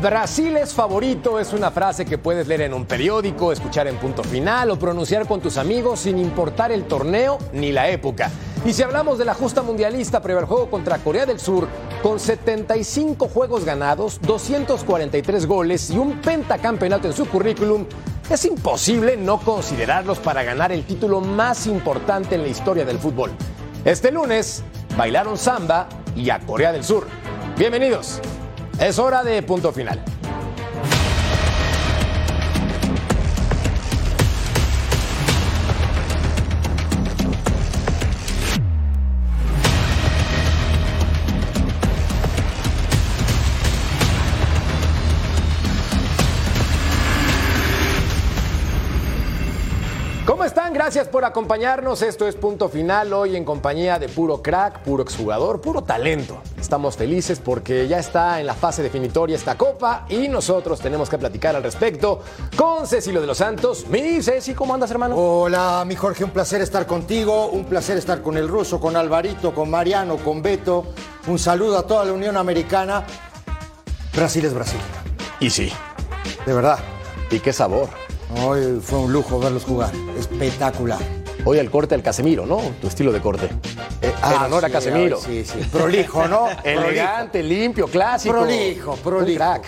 Brasil 0.00 0.56
es 0.56 0.74
favorito 0.74 1.40
es 1.40 1.52
una 1.52 1.72
frase 1.72 2.04
que 2.04 2.18
puedes 2.18 2.46
leer 2.46 2.60
en 2.60 2.74
un 2.74 2.86
periódico, 2.86 3.50
escuchar 3.50 3.88
en 3.88 3.96
punto 3.96 4.22
final 4.22 4.70
o 4.70 4.78
pronunciar 4.78 5.26
con 5.26 5.40
tus 5.40 5.56
amigos 5.56 6.00
sin 6.00 6.18
importar 6.18 6.70
el 6.70 6.84
torneo 6.84 7.38
ni 7.52 7.72
la 7.72 7.88
época. 7.88 8.30
Y 8.64 8.72
si 8.72 8.84
hablamos 8.84 9.18
de 9.18 9.24
la 9.24 9.34
justa 9.34 9.60
mundialista 9.60 10.22
previo 10.22 10.38
al 10.38 10.44
juego 10.44 10.70
contra 10.70 10.98
Corea 10.98 11.26
del 11.26 11.40
Sur, 11.40 11.66
con 12.00 12.20
75 12.20 13.26
juegos 13.26 13.64
ganados, 13.64 14.20
243 14.20 15.46
goles 15.46 15.90
y 15.90 15.98
un 15.98 16.20
pentacampeonato 16.20 17.08
en 17.08 17.14
su 17.14 17.26
currículum, 17.26 17.84
es 18.30 18.44
imposible 18.44 19.16
no 19.16 19.40
considerarlos 19.40 20.20
para 20.20 20.44
ganar 20.44 20.70
el 20.70 20.84
título 20.84 21.20
más 21.20 21.66
importante 21.66 22.36
en 22.36 22.42
la 22.42 22.48
historia 22.48 22.84
del 22.84 23.00
fútbol. 23.00 23.32
Este 23.84 24.12
lunes 24.12 24.62
bailaron 24.96 25.36
samba 25.36 25.88
y 26.14 26.30
a 26.30 26.38
Corea 26.38 26.70
del 26.70 26.84
Sur. 26.84 27.08
Bienvenidos. 27.56 28.20
Es 28.80 28.98
hora 29.00 29.24
de 29.24 29.42
punto 29.42 29.72
final. 29.72 30.00
Gracias 50.88 51.08
por 51.08 51.26
acompañarnos. 51.26 52.00
Esto 52.00 52.26
es 52.26 52.34
Punto 52.34 52.70
Final 52.70 53.12
hoy 53.12 53.36
en 53.36 53.44
compañía 53.44 53.98
de 53.98 54.08
puro 54.08 54.40
crack, 54.40 54.78
puro 54.84 55.02
exjugador, 55.02 55.60
puro 55.60 55.82
talento. 55.82 56.40
Estamos 56.58 56.96
felices 56.96 57.42
porque 57.44 57.86
ya 57.86 57.98
está 57.98 58.40
en 58.40 58.46
la 58.46 58.54
fase 58.54 58.82
definitoria 58.82 59.36
esta 59.36 59.58
copa 59.58 60.06
y 60.08 60.28
nosotros 60.28 60.80
tenemos 60.80 61.10
que 61.10 61.18
platicar 61.18 61.54
al 61.54 61.62
respecto 61.62 62.20
con 62.56 62.86
Cecilio 62.86 63.20
de 63.20 63.26
los 63.26 63.36
Santos. 63.36 63.86
Mi 63.88 64.22
Ceci, 64.22 64.54
¿cómo 64.54 64.72
andas, 64.72 64.90
hermano? 64.90 65.14
Hola, 65.14 65.84
mi 65.86 65.94
Jorge, 65.94 66.24
un 66.24 66.30
placer 66.30 66.62
estar 66.62 66.86
contigo, 66.86 67.48
un 67.48 67.66
placer 67.66 67.98
estar 67.98 68.22
con 68.22 68.38
el 68.38 68.48
ruso, 68.48 68.80
con 68.80 68.96
Alvarito, 68.96 69.54
con 69.54 69.68
Mariano, 69.68 70.16
con 70.16 70.40
Beto. 70.40 70.86
Un 71.26 71.38
saludo 71.38 71.76
a 71.76 71.86
toda 71.86 72.06
la 72.06 72.14
Unión 72.14 72.38
Americana. 72.38 73.04
Brasil 74.16 74.42
es 74.42 74.54
Brasil. 74.54 74.80
Y 75.38 75.50
sí. 75.50 75.70
De 76.46 76.54
verdad. 76.54 76.78
¿Y 77.30 77.40
qué 77.40 77.52
sabor? 77.52 78.07
Hoy 78.36 78.78
fue 78.82 78.98
un 78.98 79.12
lujo 79.12 79.38
verlos 79.38 79.64
jugar. 79.64 79.90
Espectacular. 80.18 80.98
Hoy 81.44 81.58
el 81.58 81.70
corte 81.70 81.94
al 81.94 82.02
Casemiro, 82.02 82.44
¿no? 82.44 82.60
Tu 82.80 82.88
estilo 82.88 83.10
de 83.12 83.20
corte. 83.20 83.46
Eh, 84.02 84.12
en 84.22 84.42
honor 84.42 84.64
a 84.64 84.68
sí, 84.68 84.72
Casemiro. 84.72 85.18
Sí, 85.18 85.44
sí. 85.44 85.58
Prolijo, 85.72 86.28
¿no? 86.28 86.48
Elegante, 86.64 87.42
limpio, 87.42 87.86
clásico. 87.86 88.34
Prolijo, 88.34 88.96
prolijo. 88.96 89.30
Un 89.30 89.36
crack. 89.36 89.64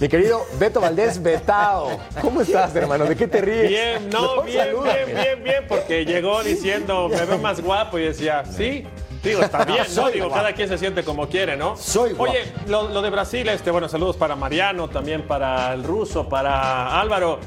Mi 0.00 0.08
querido 0.08 0.44
Beto 0.58 0.80
Valdés 0.80 1.22
Betao. 1.22 1.98
¿Cómo 2.20 2.42
estás, 2.42 2.74
hermano? 2.76 3.06
¿De 3.06 3.16
qué 3.16 3.26
te 3.26 3.40
ríes? 3.40 3.68
Bien, 3.68 4.10
no, 4.10 4.42
bien, 4.42 4.58
salúdame. 4.58 5.04
bien, 5.04 5.16
bien, 5.16 5.44
bien, 5.44 5.64
porque 5.68 6.04
llegó 6.04 6.42
diciendo, 6.42 7.08
me 7.08 7.24
veo 7.24 7.38
más 7.38 7.62
guapo 7.62 7.98
y 7.98 8.02
decía, 8.02 8.44
sí. 8.44 8.84
Digo, 9.24 9.42
está 9.42 9.64
bien, 9.64 9.78
¿no? 9.78 9.84
Soy 9.84 10.12
Digo, 10.12 10.30
cada 10.30 10.52
quien 10.52 10.68
se 10.68 10.78
siente 10.78 11.02
como 11.02 11.28
quiere, 11.28 11.56
¿no? 11.56 11.76
Soy 11.76 12.12
guapo. 12.12 12.32
Oye, 12.32 12.52
lo, 12.68 12.88
lo 12.88 13.02
de 13.02 13.10
Brasil, 13.10 13.48
este, 13.48 13.70
bueno, 13.70 13.88
saludos 13.88 14.16
para 14.16 14.36
Mariano, 14.36 14.88
también 14.88 15.22
para 15.22 15.72
el 15.72 15.82
ruso, 15.82 16.28
para 16.28 17.00
Álvaro. 17.00 17.40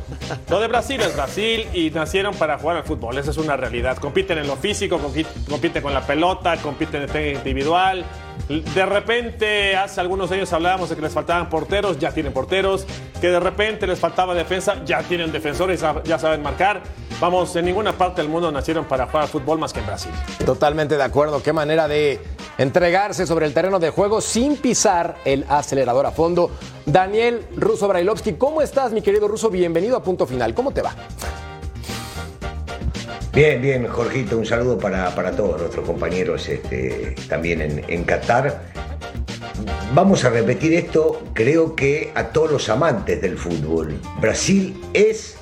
Lo 0.50 0.60
de 0.60 0.68
Brasil 0.68 1.00
es 1.02 1.16
Brasil 1.16 1.68
y 1.74 1.90
nacieron 1.92 2.34
para 2.36 2.58
jugar 2.58 2.78
al 2.78 2.84
fútbol, 2.84 3.18
esa 3.18 3.32
es 3.32 3.38
una 3.38 3.56
realidad. 3.56 3.98
Compiten 3.98 4.38
en 4.40 4.48
lo 4.48 4.56
físico, 4.56 4.98
compiten, 4.98 5.46
compiten 5.46 5.84
con 5.84 5.94
la 5.94 6.02
pelota, 6.02 6.58
compiten 6.58 7.04
en 7.04 7.10
técnica 7.10 7.38
individual. 7.40 8.06
De 8.48 8.86
repente, 8.86 9.76
hace 9.76 10.00
algunos 10.00 10.32
años 10.32 10.52
hablábamos 10.54 10.90
de 10.90 10.96
que 10.96 11.02
les 11.02 11.14
faltaban 11.14 11.50
porteros, 11.50 12.00
ya 12.00 12.12
tienen 12.12 12.32
porteros. 12.34 12.86
Que 13.20 13.30
de 13.30 13.40
repente 13.40 13.88
les 13.88 14.00
faltaba 14.00 14.34
defensa, 14.34 14.84
ya 14.86 15.02
tienen 15.04 15.32
defensores, 15.32 15.84
ya 16.04 16.20
saben 16.20 16.42
marcar. 16.44 16.82
Vamos, 17.20 17.56
en 17.56 17.66
ninguna 17.66 17.98
parte 17.98 18.22
del 18.22 18.30
mundo 18.30 18.52
nacieron 18.52 18.86
para 18.86 19.08
jugar 19.08 19.28
fútbol 19.28 19.58
más 19.58 19.74
que 19.74 19.80
en 19.80 19.88
Brasil. 19.88 20.12
Totalmente 20.46 20.98
de 20.98 21.04
acuerdo. 21.04 21.42
Qué 21.42 21.52
manera 21.52 21.88
de 21.88 22.22
entregarse 22.60 23.26
sobre 23.26 23.48
el 23.48 23.54
terreno 23.54 23.80
de 23.80 23.90
juego 23.90 24.22
sin 24.22 24.56
pisar 24.56 25.16
el 25.26 25.46
acelerador 25.50 26.06
a 26.06 26.12
fondo. 26.12 26.52
Daniel 26.86 27.44
Russo 27.56 27.88
Brailovsky, 27.88 28.34
¿cómo 28.34 28.62
estás, 28.62 28.92
mi 28.92 29.02
querido 29.02 29.28
Russo? 29.28 29.50
Bienvenido 29.50 29.98
a 29.98 30.04
Punto 30.04 30.28
Final. 30.28 30.54
¿Cómo 30.54 30.72
te 30.72 30.84
va? 30.84 30.96
Bien, 33.38 33.62
bien, 33.62 33.86
Jorgito, 33.86 34.36
un 34.36 34.48
saludo 34.48 34.80
para, 34.80 35.14
para 35.14 35.32
todos 35.32 35.62
nuestros 35.62 35.86
compañeros 35.86 36.50
este, 36.50 37.14
también 37.30 37.62
en, 37.62 37.84
en 37.88 38.04
Qatar. 38.04 38.64
Vamos 39.94 40.26
a 40.26 40.32
repetir 40.32 40.74
esto, 40.74 41.22
creo 41.34 41.76
que 41.76 42.12
a 42.16 42.30
todos 42.30 42.52
los 42.52 42.70
amantes 42.70 43.22
del 43.22 43.38
fútbol. 43.38 44.02
Brasil 44.20 44.76
es 44.96 45.38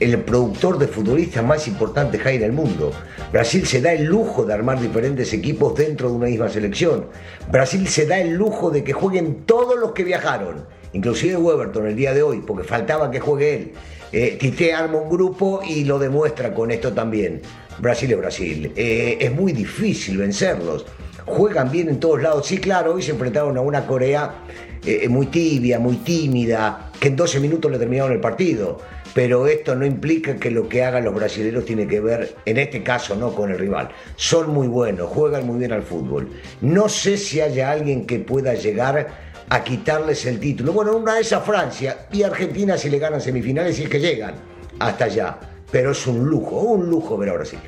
el 0.00 0.20
productor 0.20 0.76
de 0.76 0.86
futbolistas 0.86 1.42
más 1.42 1.66
importante 1.66 2.18
que 2.18 2.28
hay 2.28 2.36
en 2.36 2.42
el 2.42 2.52
mundo. 2.52 2.92
Brasil 3.32 3.66
se 3.66 3.80
da 3.80 3.94
el 3.94 4.04
lujo 4.04 4.44
de 4.44 4.52
armar 4.52 4.78
diferentes 4.78 5.32
equipos 5.32 5.74
dentro 5.76 6.10
de 6.10 6.16
una 6.16 6.26
misma 6.26 6.50
selección. 6.50 7.06
Brasil 7.50 7.88
se 7.88 8.04
da 8.04 8.20
el 8.20 8.34
lujo 8.34 8.70
de 8.70 8.84
que 8.84 8.92
jueguen 8.92 9.46
todos 9.46 9.78
los 9.78 9.92
que 9.92 10.04
viajaron, 10.04 10.66
inclusive 10.92 11.38
Weberton 11.38 11.86
el 11.86 11.96
día 11.96 12.12
de 12.12 12.22
hoy, 12.22 12.42
porque 12.46 12.68
faltaba 12.68 13.10
que 13.10 13.20
juegue 13.20 13.54
él. 13.54 13.72
Eh, 14.16 14.36
Tite 14.38 14.72
arma 14.72 14.98
un 14.98 15.10
grupo 15.10 15.60
y 15.68 15.82
lo 15.82 15.98
demuestra 15.98 16.54
con 16.54 16.70
esto 16.70 16.92
también. 16.92 17.42
Brasil 17.78 18.12
es 18.12 18.16
Brasil. 18.16 18.72
Eh, 18.76 19.18
es 19.20 19.32
muy 19.32 19.50
difícil 19.50 20.18
vencerlos. 20.18 20.86
Juegan 21.26 21.68
bien 21.72 21.88
en 21.88 21.98
todos 21.98 22.22
lados. 22.22 22.46
Sí, 22.46 22.58
claro, 22.58 22.94
hoy 22.94 23.02
se 23.02 23.10
enfrentaron 23.10 23.58
a 23.58 23.60
una 23.60 23.84
Corea 23.84 24.36
eh, 24.86 25.08
muy 25.08 25.26
tibia, 25.26 25.80
muy 25.80 25.96
tímida, 25.96 26.92
que 27.00 27.08
en 27.08 27.16
12 27.16 27.40
minutos 27.40 27.68
le 27.72 27.76
terminaron 27.76 28.12
el 28.12 28.20
partido. 28.20 28.78
Pero 29.14 29.48
esto 29.48 29.74
no 29.74 29.84
implica 29.84 30.36
que 30.36 30.52
lo 30.52 30.68
que 30.68 30.84
hagan 30.84 31.04
los 31.04 31.14
brasileños 31.14 31.64
tiene 31.64 31.88
que 31.88 31.98
ver, 31.98 32.36
en 32.44 32.58
este 32.58 32.84
caso, 32.84 33.16
no 33.16 33.34
con 33.34 33.50
el 33.50 33.58
rival. 33.58 33.88
Son 34.14 34.48
muy 34.50 34.68
buenos, 34.68 35.08
juegan 35.08 35.44
muy 35.44 35.58
bien 35.58 35.72
al 35.72 35.82
fútbol. 35.82 36.28
No 36.60 36.88
sé 36.88 37.16
si 37.16 37.40
haya 37.40 37.72
alguien 37.72 38.06
que 38.06 38.20
pueda 38.20 38.54
llegar 38.54 39.33
a 39.48 39.62
quitarles 39.62 40.26
el 40.26 40.40
título. 40.40 40.72
Bueno, 40.72 40.96
una 40.96 41.18
es 41.18 41.32
a 41.32 41.40
Francia 41.40 42.06
y 42.12 42.22
Argentina 42.22 42.76
si 42.76 42.90
le 42.90 42.98
ganan 42.98 43.20
semifinales 43.20 43.78
y 43.78 43.84
es 43.84 43.88
que 43.88 44.00
llegan 44.00 44.34
hasta 44.78 45.04
allá. 45.04 45.38
Pero 45.70 45.92
es 45.92 46.06
un 46.06 46.24
lujo, 46.24 46.56
un 46.56 46.88
lujo 46.88 47.16
ver 47.16 47.30
a 47.30 47.34
Brasil. 47.34 47.58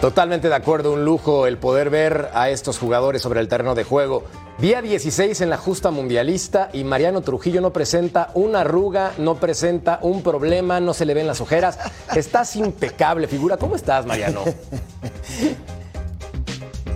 Totalmente 0.00 0.48
de 0.48 0.54
acuerdo, 0.54 0.92
un 0.92 1.04
lujo 1.04 1.46
el 1.46 1.56
poder 1.56 1.88
ver 1.88 2.28
a 2.34 2.50
estos 2.50 2.78
jugadores 2.78 3.22
sobre 3.22 3.40
el 3.40 3.48
terreno 3.48 3.74
de 3.74 3.82
juego. 3.82 4.24
Día 4.58 4.82
16 4.82 5.40
en 5.40 5.50
la 5.50 5.56
justa 5.56 5.90
mundialista 5.90 6.68
y 6.72 6.84
Mariano 6.84 7.22
Trujillo 7.22 7.60
no 7.60 7.72
presenta 7.72 8.30
una 8.34 8.60
arruga, 8.60 9.12
no 9.18 9.36
presenta 9.36 9.98
un 10.02 10.22
problema, 10.22 10.80
no 10.80 10.92
se 10.92 11.06
le 11.06 11.14
ven 11.14 11.26
las 11.26 11.40
ojeras. 11.40 11.78
Estás 12.14 12.56
impecable, 12.56 13.26
figura. 13.26 13.56
¿Cómo 13.56 13.74
estás, 13.74 14.04
Mariano? 14.04 14.42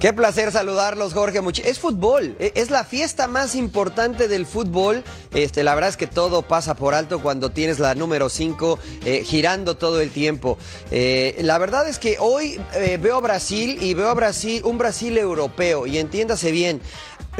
Qué 0.00 0.14
placer 0.14 0.50
saludarlos, 0.50 1.12
Jorge. 1.12 1.40
Es 1.62 1.78
fútbol, 1.78 2.34
e- 2.38 2.52
es 2.54 2.70
la 2.70 2.84
fiesta 2.84 3.28
más 3.28 3.54
importante 3.54 4.28
del 4.28 4.46
fútbol. 4.46 5.04
Este, 5.34 5.62
la 5.62 5.74
verdad 5.74 5.90
es 5.90 5.98
que 5.98 6.06
todo 6.06 6.40
pasa 6.40 6.74
por 6.74 6.94
alto 6.94 7.20
cuando 7.20 7.50
tienes 7.50 7.78
la 7.78 7.94
número 7.94 8.30
5 8.30 8.78
girando 9.24 9.76
todo 9.76 10.00
el 10.00 10.10
tiempo. 10.10 10.56
Eh, 10.90 11.36
la 11.42 11.58
verdad 11.58 11.86
es 11.86 11.98
que 11.98 12.16
hoy 12.18 12.58
eh, 12.72 12.98
veo 12.98 13.16
a 13.16 13.20
Brasil 13.20 13.76
y 13.82 13.92
veo 13.92 14.08
a 14.08 14.14
Brasil, 14.14 14.62
un 14.64 14.78
Brasil 14.78 15.18
europeo, 15.18 15.86
y 15.86 15.98
entiéndase 15.98 16.50
bien. 16.50 16.80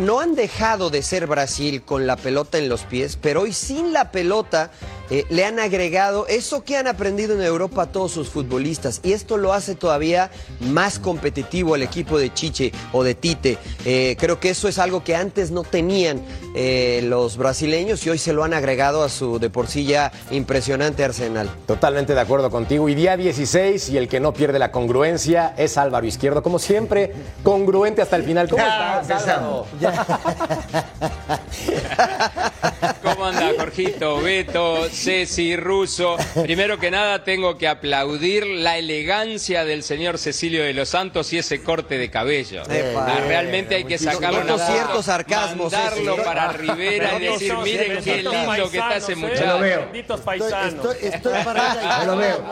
No 0.00 0.20
han 0.20 0.34
dejado 0.34 0.88
de 0.88 1.02
ser 1.02 1.26
Brasil 1.26 1.82
con 1.82 2.06
la 2.06 2.16
pelota 2.16 2.56
en 2.56 2.70
los 2.70 2.82
pies, 2.84 3.18
pero 3.20 3.42
hoy 3.42 3.52
sin 3.52 3.92
la 3.92 4.10
pelota 4.10 4.70
eh, 5.10 5.26
le 5.28 5.44
han 5.44 5.58
agregado 5.58 6.26
eso 6.28 6.64
que 6.64 6.76
han 6.78 6.86
aprendido 6.86 7.34
en 7.34 7.42
Europa 7.42 7.86
todos 7.86 8.12
sus 8.12 8.28
futbolistas 8.28 9.00
y 9.02 9.12
esto 9.12 9.36
lo 9.36 9.52
hace 9.52 9.74
todavía 9.74 10.30
más 10.60 10.98
competitivo 11.00 11.74
el 11.74 11.82
equipo 11.82 12.18
de 12.18 12.32
Chiche 12.32 12.72
o 12.92 13.02
de 13.02 13.14
Tite. 13.14 13.58
Eh, 13.84 14.16
creo 14.18 14.40
que 14.40 14.50
eso 14.50 14.68
es 14.68 14.78
algo 14.78 15.04
que 15.04 15.16
antes 15.16 15.50
no 15.50 15.64
tenían 15.64 16.22
eh, 16.54 17.00
los 17.04 17.36
brasileños 17.36 18.06
y 18.06 18.10
hoy 18.10 18.18
se 18.18 18.32
lo 18.32 18.44
han 18.44 18.54
agregado 18.54 19.02
a 19.02 19.08
su 19.08 19.38
de 19.38 19.50
por 19.50 19.66
sí 19.66 19.84
ya 19.84 20.12
impresionante 20.30 21.04
arsenal. 21.04 21.50
Totalmente 21.66 22.14
de 22.14 22.20
acuerdo 22.20 22.50
contigo. 22.50 22.88
Y 22.88 22.94
día 22.94 23.16
16 23.16 23.90
y 23.90 23.98
el 23.98 24.08
que 24.08 24.20
no 24.20 24.32
pierde 24.32 24.58
la 24.58 24.70
congruencia 24.72 25.54
es 25.58 25.76
Álvaro 25.76 26.06
Izquierdo. 26.06 26.42
Como 26.42 26.58
siempre, 26.58 27.12
congruente 27.42 28.00
hasta 28.00 28.16
el 28.16 28.22
final. 28.22 28.48
¿Cómo 28.48 28.62
Ya, 28.62 29.00
estás, 29.02 29.26
Álvaro? 29.28 29.66
¿Cómo 33.02 33.26
anda, 33.26 33.50
Jorgito, 33.58 34.20
Beto, 34.20 34.88
Ceci, 34.90 35.56
Russo? 35.56 36.16
Primero 36.42 36.78
que 36.78 36.90
nada, 36.90 37.24
tengo 37.24 37.56
que 37.58 37.66
aplaudir 37.68 38.46
la 38.46 38.78
elegancia 38.78 39.64
del 39.64 39.82
señor 39.82 40.18
Cecilio 40.18 40.62
de 40.64 40.72
los 40.74 40.88
Santos 40.90 41.32
y 41.32 41.38
ese 41.38 41.62
corte 41.62 41.98
de 41.98 42.10
cabello. 42.10 42.62
Epa. 42.70 43.06
Ah, 43.06 43.20
Realmente 43.26 43.74
hay 43.76 43.84
que 43.84 43.98
sacarlo 43.98 44.44
Noto 44.44 44.64
ciertos 44.66 45.06
sarcasmos, 45.06 45.72
mandarlo 45.72 46.14
Ceci. 46.16 46.24
para 46.26 46.52
Rivera 46.52 47.18
y 47.18 47.22
decir, 47.24 47.54
miren 47.58 48.02
qué 48.02 48.16
lindo 48.22 48.70
que 48.70 48.78
está 48.78 48.96
ese 48.96 49.12
¿eh? 49.12 49.16
muchacho. 49.16 49.58
Veo. 49.58 49.80
Benditos 49.80 50.20
Estoy, 50.20 50.38
paisanos. 50.40 50.86
estoy- 50.96 51.08
estoy 51.08 51.44
para 51.44 52.04
No 52.04 52.12
lo 52.12 52.16
veo. 52.18 52.44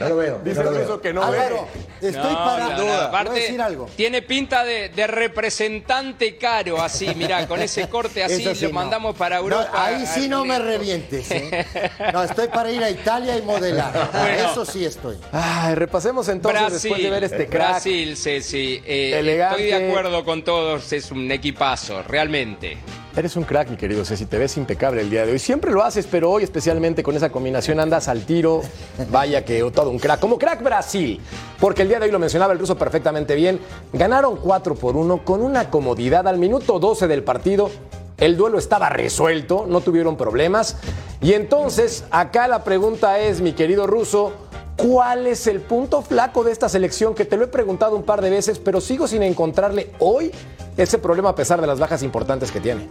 No 0.00 0.08
lo 0.08 0.16
veo. 0.16 0.40
Dice 0.44 0.64
no 0.64 0.70
veo. 0.70 0.80
ruso 0.82 1.00
que 1.00 1.12
no 1.12 1.22
Álvaro, 1.24 1.68
ve. 2.00 2.08
estoy 2.08 2.32
No, 2.32 2.44
para. 2.44 2.68
no, 2.68 2.76
no, 2.76 2.82
Voy 2.84 2.92
a 2.92 3.04
aparte, 3.04 3.40
decir 3.40 3.60
algo. 3.62 3.88
tiene 3.96 4.22
pinta 4.22 4.64
de, 4.64 4.88
de 4.90 5.06
representante 5.06 6.36
caro, 6.48 6.80
así, 6.80 7.08
mira, 7.14 7.46
con 7.46 7.60
ese 7.60 7.88
corte 7.88 8.24
así, 8.24 8.42
sí, 8.54 8.62
lo 8.62 8.68
no. 8.68 8.74
mandamos 8.74 9.16
para 9.16 9.36
No, 9.36 9.42
Europa. 9.42 9.70
ahí 9.74 10.06
sí 10.06 10.28
no 10.28 10.44
me 10.44 10.58
revientes. 10.58 11.30
¿eh? 11.30 11.66
No, 12.12 12.22
estoy 12.22 12.48
para 12.48 12.70
ir 12.70 12.82
a 12.82 12.90
Italia 12.90 13.36
y 13.36 13.42
modelar. 13.42 13.92
Bueno. 14.12 14.50
Eso 14.50 14.64
sí 14.64 14.84
estoy. 14.84 15.16
Ay, 15.32 15.74
repasemos 15.74 16.28
entonces 16.28 16.60
Brasil, 16.60 16.80
después 16.82 17.02
de 17.02 17.10
ver 17.10 17.24
este 17.24 17.46
crack. 17.46 17.68
Brasil, 17.70 18.16
Ceci. 18.16 18.82
eh, 18.86 19.18
Elegante. 19.18 19.64
Estoy 19.68 19.80
de 19.80 19.88
acuerdo 19.88 20.24
con 20.24 20.42
todos, 20.42 20.92
es 20.92 21.10
un 21.10 21.30
equipazo, 21.30 22.02
realmente. 22.02 22.78
Eres 23.18 23.34
un 23.34 23.42
crack, 23.42 23.68
mi 23.68 23.76
querido 23.76 24.04
Ceci, 24.04 24.26
te 24.26 24.38
ves 24.38 24.56
impecable 24.58 25.00
el 25.00 25.10
día 25.10 25.26
de 25.26 25.32
hoy. 25.32 25.40
Siempre 25.40 25.72
lo 25.72 25.82
haces, 25.82 26.06
pero 26.06 26.30
hoy 26.30 26.44
especialmente 26.44 27.02
con 27.02 27.16
esa 27.16 27.30
combinación 27.30 27.80
andas 27.80 28.06
al 28.06 28.24
tiro. 28.24 28.62
Vaya 29.10 29.44
que 29.44 29.58
todo 29.72 29.90
un 29.90 29.98
crack. 29.98 30.20
Como 30.20 30.38
crack 30.38 30.62
Brasil, 30.62 31.20
porque 31.58 31.82
el 31.82 31.88
día 31.88 31.98
de 31.98 32.06
hoy 32.06 32.12
lo 32.12 32.20
mencionaba 32.20 32.52
el 32.52 32.60
ruso 32.60 32.78
perfectamente 32.78 33.34
bien. 33.34 33.58
Ganaron 33.92 34.36
4 34.36 34.76
por 34.76 34.94
1 34.94 35.24
con 35.24 35.42
una 35.42 35.68
comodidad 35.68 36.28
al 36.28 36.38
minuto 36.38 36.78
12 36.78 37.08
del 37.08 37.24
partido. 37.24 37.72
El 38.18 38.36
duelo 38.36 38.56
estaba 38.56 38.88
resuelto, 38.88 39.66
no 39.68 39.80
tuvieron 39.80 40.16
problemas. 40.16 40.76
Y 41.20 41.32
entonces, 41.32 42.04
acá 42.12 42.46
la 42.46 42.62
pregunta 42.62 43.18
es, 43.18 43.40
mi 43.40 43.52
querido 43.52 43.88
ruso, 43.88 44.30
¿cuál 44.76 45.26
es 45.26 45.48
el 45.48 45.60
punto 45.60 46.02
flaco 46.02 46.44
de 46.44 46.52
esta 46.52 46.68
selección? 46.68 47.16
Que 47.16 47.24
te 47.24 47.36
lo 47.36 47.46
he 47.46 47.48
preguntado 47.48 47.96
un 47.96 48.04
par 48.04 48.22
de 48.22 48.30
veces, 48.30 48.60
pero 48.60 48.80
sigo 48.80 49.08
sin 49.08 49.24
encontrarle 49.24 49.90
hoy 49.98 50.30
ese 50.78 50.96
problema 50.98 51.30
a 51.30 51.34
pesar 51.34 51.60
de 51.60 51.66
las 51.66 51.80
bajas 51.80 52.02
importantes 52.02 52.52
que 52.52 52.60
tiene. 52.60 52.88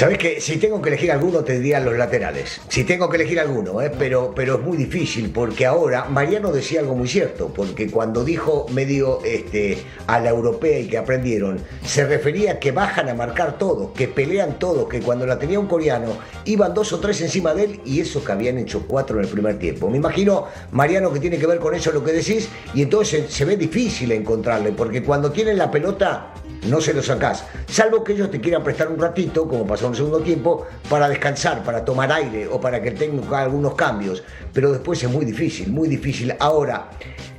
Sabes 0.00 0.16
que 0.16 0.40
si 0.40 0.56
tengo 0.56 0.80
que 0.80 0.88
elegir 0.88 1.12
alguno 1.12 1.44
te 1.44 1.58
diría 1.58 1.78
los 1.78 1.94
laterales. 1.94 2.58
Si 2.68 2.84
tengo 2.84 3.10
que 3.10 3.16
elegir 3.16 3.38
alguno, 3.38 3.82
¿eh? 3.82 3.92
pero, 3.98 4.32
pero 4.34 4.54
es 4.54 4.62
muy 4.62 4.78
difícil 4.78 5.28
porque 5.28 5.66
ahora 5.66 6.06
Mariano 6.06 6.50
decía 6.52 6.80
algo 6.80 6.94
muy 6.94 7.06
cierto, 7.06 7.52
porque 7.54 7.90
cuando 7.90 8.24
dijo 8.24 8.64
medio 8.72 9.22
este, 9.26 9.76
a 10.06 10.18
la 10.18 10.30
europea 10.30 10.78
y 10.78 10.88
que 10.88 10.96
aprendieron, 10.96 11.60
se 11.84 12.06
refería 12.06 12.52
a 12.52 12.58
que 12.58 12.72
bajan 12.72 13.10
a 13.10 13.14
marcar 13.14 13.58
todos, 13.58 13.90
que 13.90 14.08
pelean 14.08 14.58
todos, 14.58 14.88
que 14.88 15.02
cuando 15.02 15.26
la 15.26 15.38
tenía 15.38 15.60
un 15.60 15.66
coreano 15.66 16.16
iban 16.46 16.72
dos 16.72 16.94
o 16.94 16.98
tres 16.98 17.20
encima 17.20 17.52
de 17.52 17.64
él 17.64 17.80
y 17.84 18.00
eso 18.00 18.24
que 18.24 18.32
habían 18.32 18.56
hecho 18.56 18.86
cuatro 18.88 19.18
en 19.18 19.24
el 19.24 19.30
primer 19.30 19.58
tiempo. 19.58 19.90
Me 19.90 19.98
imagino, 19.98 20.46
Mariano, 20.70 21.12
que 21.12 21.20
tiene 21.20 21.36
que 21.36 21.46
ver 21.46 21.58
con 21.58 21.74
eso 21.74 21.92
lo 21.92 22.02
que 22.02 22.12
decís 22.12 22.48
y 22.72 22.80
entonces 22.80 23.30
se 23.30 23.44
ve 23.44 23.58
difícil 23.58 24.12
encontrarle, 24.12 24.72
porque 24.72 25.02
cuando 25.02 25.30
tienen 25.30 25.58
la 25.58 25.70
pelota 25.70 26.32
no 26.68 26.80
se 26.80 26.94
lo 26.94 27.02
sacás, 27.02 27.44
salvo 27.66 28.02
que 28.02 28.14
ellos 28.14 28.30
te 28.30 28.40
quieran 28.40 28.64
prestar 28.64 28.88
un 28.88 28.98
ratito, 28.98 29.46
como 29.46 29.66
pasó 29.66 29.89
segundo 29.94 30.20
tiempo, 30.20 30.66
para 30.88 31.08
descansar, 31.08 31.62
para 31.62 31.84
tomar 31.84 32.12
aire 32.12 32.46
o 32.46 32.60
para 32.60 32.80
que 32.82 32.88
el 32.88 32.94
técnico 32.94 33.34
haga 33.34 33.44
algunos 33.44 33.74
cambios. 33.74 34.22
Pero 34.52 34.72
después 34.72 35.02
es 35.02 35.10
muy 35.10 35.24
difícil, 35.24 35.70
muy 35.70 35.88
difícil. 35.88 36.34
Ahora, 36.38 36.90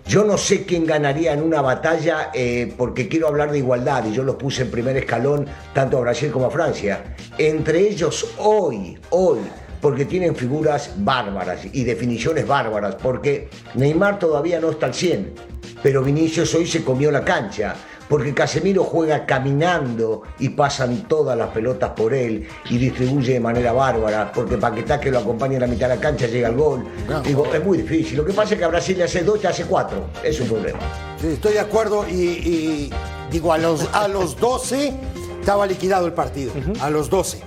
yo 0.05 0.23
no 0.23 0.37
sé 0.37 0.65
quién 0.65 0.85
ganaría 0.85 1.33
en 1.33 1.41
una 1.41 1.61
batalla 1.61 2.31
eh, 2.33 2.73
porque 2.77 3.07
quiero 3.07 3.27
hablar 3.27 3.51
de 3.51 3.59
igualdad 3.59 4.05
y 4.05 4.13
yo 4.13 4.23
los 4.23 4.35
puse 4.35 4.63
en 4.63 4.71
primer 4.71 4.97
escalón 4.97 5.45
tanto 5.73 5.97
a 5.97 6.01
Brasil 6.01 6.31
como 6.31 6.47
a 6.47 6.51
Francia. 6.51 7.15
Entre 7.37 7.79
ellos 7.79 8.33
hoy, 8.37 8.97
hoy, 9.11 9.39
porque 9.79 10.05
tienen 10.05 10.35
figuras 10.35 10.91
bárbaras 10.97 11.61
y 11.71 11.83
definiciones 11.83 12.47
bárbaras, 12.47 12.95
porque 12.95 13.49
Neymar 13.75 14.19
todavía 14.19 14.59
no 14.59 14.71
está 14.71 14.87
al 14.87 14.93
100, 14.93 15.33
pero 15.81 16.03
Vinicius 16.03 16.53
hoy 16.55 16.67
se 16.67 16.83
comió 16.83 17.09
la 17.11 17.23
cancha 17.23 17.75
porque 18.11 18.33
Casemiro 18.33 18.83
juega 18.83 19.25
caminando 19.25 20.23
y 20.37 20.49
pasan 20.49 21.07
todas 21.07 21.37
las 21.37 21.47
pelotas 21.51 21.91
por 21.91 22.13
él 22.13 22.45
y 22.69 22.77
distribuye 22.77 23.31
de 23.33 23.39
manera 23.39 23.71
bárbara, 23.71 24.29
porque 24.33 24.57
Paquetá 24.57 24.99
que 24.99 25.09
lo 25.09 25.19
acompaña 25.19 25.53
en 25.55 25.61
la 25.61 25.67
mitad 25.67 25.87
de 25.87 25.95
la 25.95 26.01
cancha 26.01 26.27
llega 26.27 26.49
al 26.49 26.57
gol. 26.57 26.83
Digo, 27.23 27.45
es 27.53 27.63
muy 27.63 27.77
difícil. 27.77 28.17
Lo 28.17 28.25
que 28.25 28.33
pasa 28.33 28.53
es 28.55 28.59
que 28.59 28.65
a 28.65 28.67
Brasil 28.67 28.97
le 28.97 29.05
hace 29.05 29.23
dos 29.23 29.37
y 29.37 29.39
te 29.43 29.47
hace 29.47 29.63
cuatro. 29.63 30.07
Es 30.21 30.41
un 30.41 30.49
problema. 30.49 30.79
Sí, 31.21 31.27
estoy 31.27 31.53
de 31.53 31.61
acuerdo 31.61 32.05
y, 32.05 32.13
y 32.15 32.91
digo, 33.31 33.53
a 33.53 33.57
los, 33.57 33.87
a 33.93 34.09
los 34.09 34.37
12 34.37 34.93
estaba 35.39 35.65
liquidado 35.65 36.05
el 36.05 36.11
partido. 36.13 36.51
A 36.81 36.89
los 36.89 37.09
12. 37.09 37.39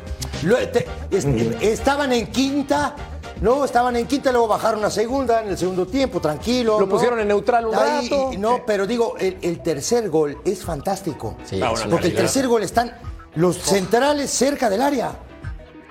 Lo- 0.45 0.57
te- 0.71 0.87
es- 1.11 1.27
Estaban 1.61 2.11
en 2.15 2.27
quinta. 2.29 2.97
No, 3.41 3.65
estaban 3.65 3.97
en 3.97 4.07
quinta, 4.07 4.31
luego 4.33 4.49
bajaron 4.49 4.85
a 4.85 4.91
segunda 4.91 5.43
en 5.43 5.49
el 5.51 5.59
segundo 5.59 5.87
tiempo, 5.87 6.21
tranquilo. 6.21 6.79
Lo 6.81 6.87
¿no? 6.87 6.93
pusieron 6.93 7.19
en 7.21 7.29
neutral 7.29 7.67
un 7.67 7.75
Ahí, 7.75 8.09
rato. 8.09 8.31
No, 8.39 8.61
pero 8.67 8.87
digo, 8.87 9.17
el, 9.19 9.39
el 9.43 9.61
tercer 9.63 10.09
gol 10.09 10.39
es 10.45 10.65
fantástico. 10.65 11.37
Sí, 11.45 11.61
es 11.61 11.81
Porque 11.91 12.07
el 12.09 12.15
tercer 12.15 12.47
gol 12.49 12.63
están 12.63 12.93
los 13.35 13.57
centrales 13.59 14.31
cerca 14.31 14.71
del 14.71 14.81
área. 14.83 15.13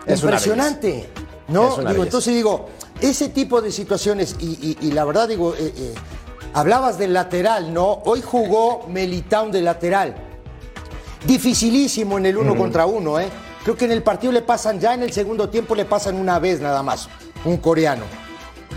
Es 0.05 0.21
Impresionante. 0.23 1.09
¿No? 1.49 1.75
Digo, 1.77 2.03
entonces 2.03 2.33
digo, 2.33 2.69
ese 3.01 3.29
tipo 3.29 3.61
de 3.61 3.71
situaciones, 3.71 4.37
y, 4.39 4.77
y- 4.81 4.87
y 4.87 4.91
la 4.93 5.03
verdad 5.03 5.27
digo, 5.27 5.53
eh, 5.55 5.73
eh, 5.75 5.93
hablabas 6.53 6.97
del 6.97 7.13
lateral, 7.13 7.73
¿no? 7.73 8.01
Hoy 8.05 8.21
jugó 8.21 8.85
Melitown 8.87 9.51
de 9.51 9.61
lateral. 9.61 10.15
Dificilísimo 11.27 12.17
en 12.17 12.25
el 12.25 12.37
uno 12.37 12.55
contra 12.55 12.85
uno, 12.85 13.19
¿eh? 13.19 13.29
Creo 13.63 13.77
que 13.77 13.85
en 13.85 13.91
el 13.91 14.03
partido 14.03 14.33
le 14.33 14.41
pasan, 14.41 14.79
ya 14.79 14.93
en 14.93 15.03
el 15.03 15.13
segundo 15.13 15.49
tiempo 15.49 15.73
le 15.75 15.85
pasan 15.85 16.15
una 16.15 16.37
vez 16.39 16.59
nada 16.59 16.83
más, 16.83 17.07
un 17.45 17.57
coreano. 17.57 18.05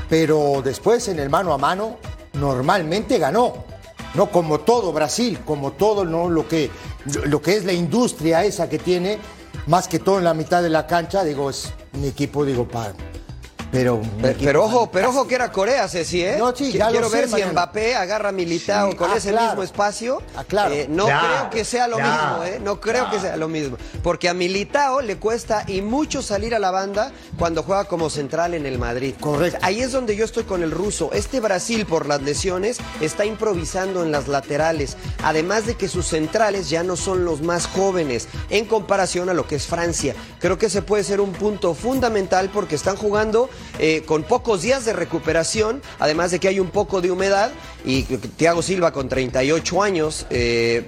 Pero 0.09 0.63
después 0.63 1.09
en 1.09 1.19
el 1.19 1.31
mano 1.31 1.53
a 1.53 1.59
mano, 1.59 1.99
normalmente 2.35 3.19
ganó. 3.19 3.65
No 4.15 4.31
como 4.31 4.61
todo 4.61 4.93
Brasil, 4.93 5.41
como 5.45 5.73
todo 5.73 6.05
¿no? 6.05 6.31
lo, 6.31 6.49
que, 6.49 6.71
lo 7.25 7.43
que 7.43 7.57
es 7.57 7.65
la 7.65 7.73
industria 7.73 8.45
esa 8.45 8.69
que 8.69 8.79
tiene, 8.79 9.19
más 9.67 9.89
que 9.89 9.99
todo 9.99 10.19
en 10.19 10.25
la 10.25 10.35
mitad 10.35 10.63
de 10.63 10.71
la 10.71 10.87
cancha, 10.87 11.23
digo, 11.25 11.51
es 11.51 11.73
un 11.93 12.05
equipo, 12.05 12.45
digo, 12.45 12.67
para. 12.67 12.95
Pero, 13.73 14.01
Pero, 14.39 14.65
ojo, 14.65 14.91
pero 14.91 15.11
ojo 15.11 15.27
que 15.27 15.35
era 15.35 15.51
Corea, 15.53 15.89
Ceci, 15.89 16.23
¿eh? 16.23 16.37
No, 16.39 16.55
sí, 16.55 16.73
ya 16.73 16.87
lo 16.87 16.93
Quiero 16.93 17.09
sé, 17.11 17.17
ver 17.17 17.29
si. 17.29 17.45
Mbappé 17.45 17.95
agarra 17.97 18.29
a 18.31 18.33
Militao 18.33 18.91
Sí, 18.91 18.97
con 18.97 19.11
ah, 19.11 19.17
ese 19.17 19.31
claro. 19.31 19.47
mismo 19.49 19.63
espacio. 19.63 20.23
Ah, 20.37 20.45
claro. 20.45 20.75
Eh, 20.75 20.87
no 20.89 21.07
Claro, 21.07 21.27
creo 21.27 21.51
que 21.51 21.65
sea 21.65 21.89
lo 21.89 21.97
mismo, 21.99 22.45
¿eh? 22.45 22.61
No 22.63 22.81
creo 22.81 23.11
que 23.11 23.19
sea 23.21 23.37
lo 23.37 23.49
mismo. 23.49 23.77
Porque 24.03 24.29
a 24.29 24.35
Militao 24.35 25.01
le 25.01 25.17
cuesta 25.19 25.65
y 25.67 25.83
mucho 25.83 26.23
salir 26.23 26.55
a 26.55 26.59
la 26.59 26.71
banda 26.71 27.13
cuando 27.39 27.63
juega 27.63 27.85
como 27.85 28.09
central 28.11 28.55
en 28.55 28.67
el 28.67 28.79
Madrid. 28.79 29.15
Correcto. 29.21 29.59
Ahí 29.63 29.81
es 29.81 29.93
donde 29.93 30.17
yo 30.17 30.25
estoy 30.25 30.45
con 30.45 30.63
el 30.63 30.71
ruso. 30.71 31.11
Este 31.13 31.41
Brasil, 31.41 31.87
por 31.87 32.07
las 32.07 32.23
lesiones, 32.23 32.79
está 33.01 33.25
improvisando 33.25 34.03
en 34.03 34.13
las 34.13 34.29
laterales. 34.29 34.97
Además 35.23 35.67
de 35.67 35.75
que 35.75 35.89
sus 35.89 36.07
centrales 36.07 36.71
ya 36.71 36.83
no 36.83 36.97
son 36.97 37.25
los 37.25 37.43
más 37.43 37.67
jóvenes 37.67 38.29
en 38.51 38.65
comparación 38.67 39.29
a 39.29 39.35
lo 39.35 39.47
que 39.47 39.57
es 39.57 39.67
Francia. 39.67 40.15
Creo 40.41 40.57
que 40.59 40.67
ese 40.67 40.83
puede 40.83 41.05
ser 41.05 41.21
un 41.21 41.33
punto 41.33 41.75
fundamental 41.75 42.51
porque 42.53 42.75
están 42.75 42.97
jugando 42.97 43.49
eh, 43.79 44.03
con 44.07 44.23
pocos 44.23 44.63
días 44.63 44.85
de 44.85 44.93
recuperación, 44.93 45.83
además 45.99 46.31
de 46.31 46.39
que 46.39 46.49
hay 46.49 46.61
un 46.61 46.71
poco 46.71 47.01
de 47.01 47.11
humedad 47.11 47.51
y 47.85 48.03
Thiago 48.03 48.63
Silva 48.63 48.93
con 48.93 49.09
38 49.09 49.83
años 49.83 50.27
eh, 50.31 50.85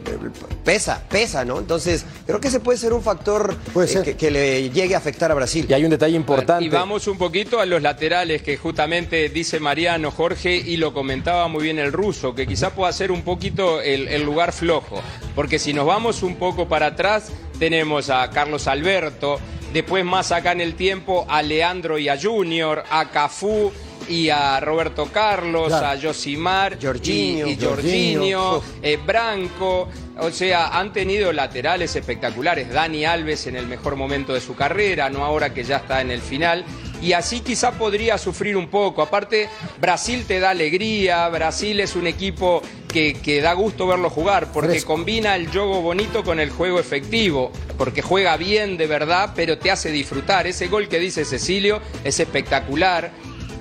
pesa, 0.64 1.04
pesa, 1.08 1.44
¿no? 1.44 1.58
Entonces, 1.58 2.04
creo 2.26 2.40
que 2.40 2.48
ese 2.48 2.60
puede 2.60 2.78
ser 2.78 2.92
un 2.92 3.02
factor 3.02 3.56
Puede 3.72 3.87
eh, 3.87 3.90
ser. 3.90 4.04
que, 4.04 4.16
que 4.16 4.30
le 4.30 4.70
llegue 4.70 4.94
a 4.94 4.98
afectar 4.98 5.30
a 5.30 5.34
Brasil. 5.34 5.66
Y 5.68 5.72
hay 5.75 5.84
un 5.84 5.90
detalle 5.90 6.16
importante. 6.16 6.64
Y 6.64 6.68
vamos 6.68 7.06
un 7.06 7.18
poquito 7.18 7.60
a 7.60 7.66
los 7.66 7.82
laterales 7.82 8.42
que 8.42 8.56
justamente 8.56 9.28
dice 9.28 9.60
Mariano, 9.60 10.10
Jorge, 10.10 10.56
y 10.56 10.76
lo 10.76 10.92
comentaba 10.92 11.46
muy 11.48 11.62
bien 11.62 11.78
el 11.78 11.92
ruso, 11.92 12.34
que 12.34 12.46
quizá 12.46 12.70
pueda 12.70 12.92
ser 12.92 13.12
un 13.12 13.22
poquito 13.22 13.80
el, 13.80 14.08
el 14.08 14.22
lugar 14.25 14.52
flojo. 14.52 15.00
Porque 15.34 15.58
si 15.58 15.72
nos 15.72 15.87
vamos 15.87 16.22
un 16.22 16.37
poco 16.37 16.68
para 16.68 16.87
atrás, 16.87 17.30
tenemos 17.58 18.10
a 18.10 18.30
Carlos 18.30 18.66
Alberto, 18.66 19.40
después 19.72 20.04
más 20.04 20.32
acá 20.32 20.52
en 20.52 20.60
el 20.60 20.74
tiempo 20.74 21.26
a 21.28 21.42
Leandro 21.42 21.98
y 21.98 22.08
a 22.08 22.18
Junior, 22.20 22.84
a 22.90 23.10
Cafú 23.10 23.72
y 24.08 24.30
a 24.30 24.58
Roberto 24.60 25.06
Carlos, 25.12 25.68
Claro. 25.68 25.86
a 25.86 26.00
Josimar, 26.00 26.78
Jorginho. 26.82 27.46
y, 27.46 27.50
y 27.52 27.56
Jorginho. 27.56 28.20
Jorginho, 28.20 28.56
Uf. 28.58 28.64
eh, 28.82 28.98
Branco. 29.04 29.88
O 30.20 30.30
sea, 30.32 30.68
han 30.78 30.92
tenido 30.92 31.32
laterales 31.32 31.94
espectaculares. 31.94 32.70
Dani 32.72 33.04
Alves 33.04 33.46
en 33.46 33.54
el 33.56 33.66
mejor 33.66 33.94
momento 33.94 34.34
de 34.34 34.40
su 34.40 34.56
carrera, 34.56 35.08
no 35.10 35.24
ahora 35.24 35.54
que 35.54 35.62
ya 35.62 35.76
está 35.76 36.00
en 36.00 36.10
el 36.10 36.20
final. 36.20 36.64
Y 37.00 37.12
así 37.12 37.38
quizá 37.40 37.70
podría 37.78 38.18
sufrir 38.18 38.56
un 38.56 38.66
poco. 38.68 39.00
Aparte, 39.02 39.48
Brasil 39.80 40.24
te 40.26 40.40
da 40.40 40.50
alegría, 40.50 41.28
Brasil 41.28 41.78
es 41.78 41.94
un 41.94 42.08
equipo 42.08 42.60
que, 42.92 43.14
que 43.14 43.40
da 43.40 43.52
gusto 43.52 43.86
verlo 43.86 44.10
jugar, 44.10 44.50
porque 44.52 44.70
Fresco. 44.70 44.94
combina 44.94 45.36
el 45.36 45.46
juego 45.46 45.80
bonito 45.82 46.24
con 46.24 46.40
el 46.40 46.50
juego 46.50 46.80
efectivo, 46.80 47.52
porque 47.76 48.02
juega 48.02 48.36
bien 48.36 48.76
de 48.76 48.88
verdad, 48.88 49.34
pero 49.36 49.58
te 49.58 49.70
hace 49.70 49.92
disfrutar. 49.92 50.48
Ese 50.48 50.66
gol 50.66 50.88
que 50.88 50.98
dice 50.98 51.24
Cecilio 51.24 51.80
es 52.02 52.18
espectacular. 52.18 53.12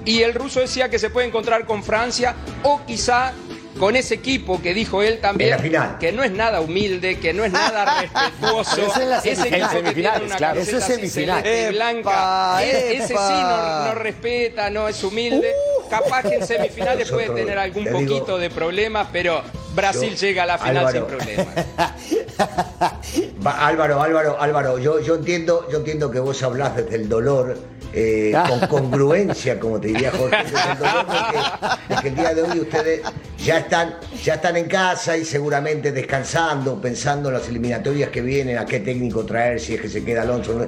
Y 0.08 0.24
el 0.24 0.34
ruso 0.34 0.60
decía 0.62 0.90
que 0.90 1.00
se 1.00 1.10
puede 1.10 1.28
encontrar 1.28 1.66
con 1.66 1.84
Francia 1.84 2.34
o 2.64 2.82
quizá 2.86 3.34
con 3.78 3.96
ese 3.96 4.16
equipo 4.16 4.60
que 4.60 4.74
dijo 4.74 5.04
él 5.04 5.20
también, 5.20 5.52
En 5.52 5.58
la 5.58 5.62
final. 5.62 5.98
que 6.00 6.12
no 6.12 6.24
es 6.24 6.32
nada 6.32 6.62
humilde, 6.62 7.20
que 7.20 7.32
no 7.34 7.46
es 7.46 7.52
nada 7.52 8.02
respetuoso. 8.02 8.82
Eso 8.82 9.02
es 9.02 9.08
la 9.08 9.18
ese 9.20 9.36
semifinal. 9.36 9.70
semifinales, 9.72 10.22
una 10.28 10.36
claro. 10.38 10.60
Eso 10.62 10.78
es 10.78 10.84
semifinal. 10.84 11.46
Epa, 11.46 11.70
blanca. 11.72 12.64
E- 12.66 12.98
ese 12.98 13.08
sí 13.10 13.14
no, 13.14 13.86
no 13.86 13.94
respeta, 13.96 14.70
no 14.72 14.88
es 14.88 15.04
humilde. 15.04 15.52
Capaz 15.92 16.24
que 16.24 16.36
en 16.36 16.48
semifinales 16.48 17.12
puede 17.12 17.30
tener 17.30 17.60
algún 17.60 17.84
te 17.84 17.92
digo, 17.94 18.02
poquito 18.16 18.38
de 18.40 18.50
problemas, 18.50 19.10
pero 19.12 19.44
Brasil 19.76 20.10
yo- 20.16 20.22
llega 20.26 20.44
a 20.44 20.46
la 20.48 20.58
final 20.58 20.78
Álvaro. 20.88 21.08
sin 21.08 21.18
problemas. 21.18 21.48
Va, 23.46 23.68
Álvaro, 23.68 24.02
Álvaro, 24.02 24.42
Álvaro, 24.42 24.80
yo, 24.80 25.00
yo 25.02 25.16
entiendo, 25.16 25.68
yo 25.72 25.78
entiendo 25.78 26.10
que 26.12 26.20
vos 26.20 26.42
hablás 26.44 26.76
desde 26.76 26.96
el 26.96 27.08
dolor, 27.10 27.58
eh, 28.00 28.32
con 28.48 28.60
congruencia, 28.68 29.60
como 29.60 29.80
te 29.80 29.88
diría 29.88 30.12
Jorge, 30.12 30.38
de 31.90 31.96
que, 32.02 32.08
el 32.10 32.16
día 32.16 32.34
de 32.34 32.44
hoy 32.44 32.60
ustedes 32.60 33.02
ya 33.44 33.58
están, 33.60 33.96
ya 34.24 34.36
están 34.36 34.56
en 34.58 34.68
casa 34.68 35.18
y 35.18 35.26
seguramente 35.26 35.92
descansando, 35.92 36.80
pensando 36.80 37.30
en 37.30 37.36
las 37.36 37.48
eliminatorias 37.50 38.10
que 38.10 38.22
vienen, 38.22 38.58
a 38.58 38.66
qué 38.66 38.80
técnico 38.82 39.26
traer, 39.26 39.60
si 39.60 39.74
es 39.76 39.82
que 39.82 39.90
se 39.90 40.04
queda 40.04 40.22
Alonso. 40.22 40.54
no- 40.54 40.68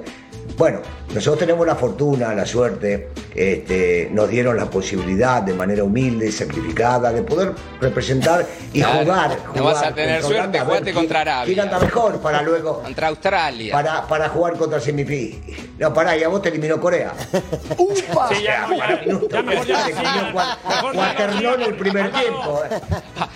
Bueno, 0.57 0.81
nosotros 1.13 1.39
tenemos 1.39 1.65
la 1.67 1.75
fortuna, 1.75 2.33
la 2.33 2.45
suerte, 2.45 3.09
este, 3.35 4.09
nos 4.11 4.27
dieron 4.29 4.57
la 4.57 4.65
posibilidad 4.65 5.41
de 5.43 5.53
manera 5.53 5.83
humilde 5.83 6.27
y 6.27 6.31
sacrificada 6.31 7.11
de 7.13 7.21
poder 7.21 7.51
representar 7.79 8.45
y 8.73 8.81
Claro, 8.81 8.99
jugar. 9.05 9.37
no 9.55 9.63
vas 9.63 9.83
a 9.83 9.93
tener 9.93 10.21
contra 10.21 10.65
suerte, 10.65 10.83
quién- 10.83 10.95
contra 10.95 11.21
Arabia. 11.21 11.45
quién 11.45 11.59
anda 11.59 11.79
mejor 11.79 12.19
para 12.19 12.41
luego 12.41 12.81
Contra 12.81 13.07
Australia. 13.09 13.71
para, 13.71 14.07
para 14.07 14.29
jugar 14.29 14.53
contra 14.57 14.79
semifinal. 14.79 15.39
No, 15.77 15.93
pará, 15.93 16.17
y 16.17 16.23
a 16.23 16.27
vos 16.27 16.41
te 16.41 16.49
eliminó 16.49 16.79
Corea. 16.79 17.13
Sí, 18.29 18.43
ya, 18.43 18.67
no, 18.67 18.75
ya, 18.77 19.03
ya 19.29 19.41
mejor 19.41 19.65
ya 19.67 19.85
Te 19.85 19.93
sí, 19.93 20.01
ya 20.03 21.53
el 21.53 21.75
primer 21.75 22.11
tiempo. 22.11 22.61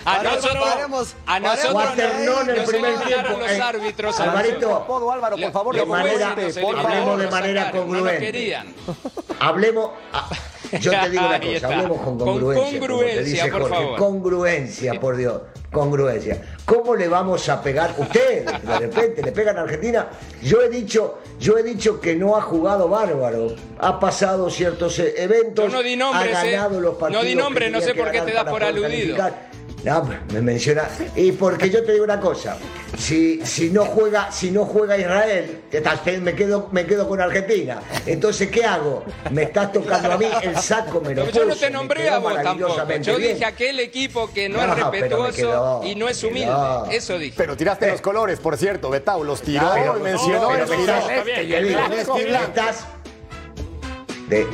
A 0.06 0.24
nosotros, 0.24 1.16
a 1.26 1.40
nosotros 1.40 1.74
paremos. 1.74 1.74
Cuaternó 1.74 2.42
en 2.42 2.50
el 2.50 2.64
primer 2.66 3.00
tiempo. 3.02 3.30
los 3.40 3.52
eh. 3.52 3.62
árbitros. 3.62 4.20
Alvarito, 4.20 4.76
Apodo, 4.76 5.12
Álvaro, 5.12 5.38
por 5.38 5.52
favor, 5.52 5.76
de 5.76 5.86
manera- 5.86 6.32
hablemos 6.32 7.20
de 7.20 7.28
manera 7.30 7.72
congruente. 7.72 8.20
querían. 8.20 8.74
Hablemos. 9.40 9.92
yo 10.80 10.92
te 10.92 11.10
digo 11.10 11.26
una 11.26 11.40
cosa, 11.40 11.68
hablemos 11.68 11.98
con 12.02 12.18
Con 12.18 12.28
congruencia. 12.28 12.72
te 12.72 12.80
congruencia, 12.80 13.22
dice 13.24 13.52
por 13.52 13.62
Jorge, 13.62 13.76
favor. 13.76 14.00
Congruencia, 14.00 15.00
por 15.00 15.18
Dios. 15.18 15.42
Congruencia. 15.74 16.42
¿Cómo 16.64 16.96
le 16.96 17.10
vamos 17.10 17.50
a 17.50 17.62
pegar? 17.62 17.94
Ustedes, 17.98 18.46
de 18.46 18.80
repente, 18.80 19.22
le 19.22 19.34
pegan 19.34 19.58
a 19.58 19.62
Argentina. 19.64 20.08
Yo 20.42 20.62
he 20.62 20.70
dicho, 20.70 21.20
yo 21.40 21.58
he 21.58 21.64
dicho 21.64 22.00
que 22.00 22.16
no 22.16 22.38
ha 22.38 22.42
jugado 22.42 22.88
bárbaro. 22.88 23.56
Ha 23.80 24.00
pasado 24.00 24.50
ciertos 24.50 24.98
eh, 25.00 25.16
eventos. 25.18 25.66
Yo 25.66 25.78
no 25.78 25.84
di 25.84 25.98
nombres, 25.98 26.34
ha 26.34 26.46
ganado 26.46 26.78
eh. 26.78 26.82
los 26.82 26.96
partidos. 26.96 27.24
No 27.24 27.28
di 27.28 27.36
nombres, 27.36 27.72
no 27.72 27.82
sé 27.82 27.94
por 27.94 28.10
qué 28.12 28.22
te 28.22 28.32
das 28.32 28.46
por 28.46 28.64
aludido. 28.64 28.88
calificar. 29.18 29.53
No, 29.84 30.08
me 30.32 30.42
menciona. 30.42 30.84
Y 31.16 31.34
porque 31.34 31.70
yo 31.70 31.84
te 31.84 31.92
digo 31.92 32.06
una 32.06 32.20
cosa, 32.20 32.58
si, 32.98 33.46
si 33.46 33.70
no 33.70 33.84
juega, 33.84 34.32
si 34.32 34.50
no 34.50 34.64
juega 34.66 34.98
Israel, 34.98 35.62
me 36.22 36.34
quedo, 36.36 36.70
me 36.72 36.86
quedo 36.86 37.08
con 37.08 37.20
Argentina. 37.20 37.82
Entonces, 38.06 38.50
¿qué 38.50 38.64
hago? 38.64 39.04
Me 39.32 39.44
estás 39.44 39.74
tocando 39.74 40.14
a 40.14 40.18
mí, 40.18 40.28
el 40.42 40.56
saco 40.58 41.02
me 41.02 41.14
lo 41.14 41.26
Pero 41.26 41.38
yo 41.38 41.46
no 41.46 41.56
te 41.58 41.70
nombré 41.70 42.10
a 42.10 42.20
vos 42.20 42.34
tampoco. 42.42 42.78
Yo 43.02 43.18
bien. 43.18 43.34
dije 43.34 43.44
aquel 43.46 43.80
equipo 43.82 44.32
que 44.34 44.48
no, 44.48 44.66
No, 44.66 44.74
es 44.74 44.80
respetuoso 44.86 45.36
quedó, 45.36 45.82
y 45.84 45.96
no 45.96 46.08
es 46.08 46.24
humilde. 46.24 46.46
quedó. 46.46 46.86
Eso 46.90 47.18
dije. 47.20 47.34
Pero 47.36 47.58
tiraste 47.58 47.92
los 47.92 48.00
colores, 48.02 48.40
por 48.40 48.56
cierto, 48.56 48.90
Betao, 48.90 49.24
los 49.26 49.42
tiró 49.42 49.70
Pero- 49.74 49.98
y 50.00 50.02
mencionó 50.02 50.44
no, 50.44 50.56
el 50.56 50.62
el 50.62 50.68
Te 50.68 51.64
digo, 51.64 52.16
blanco. 52.30 52.48
estás- 52.48 52.86
de- 54.30 54.48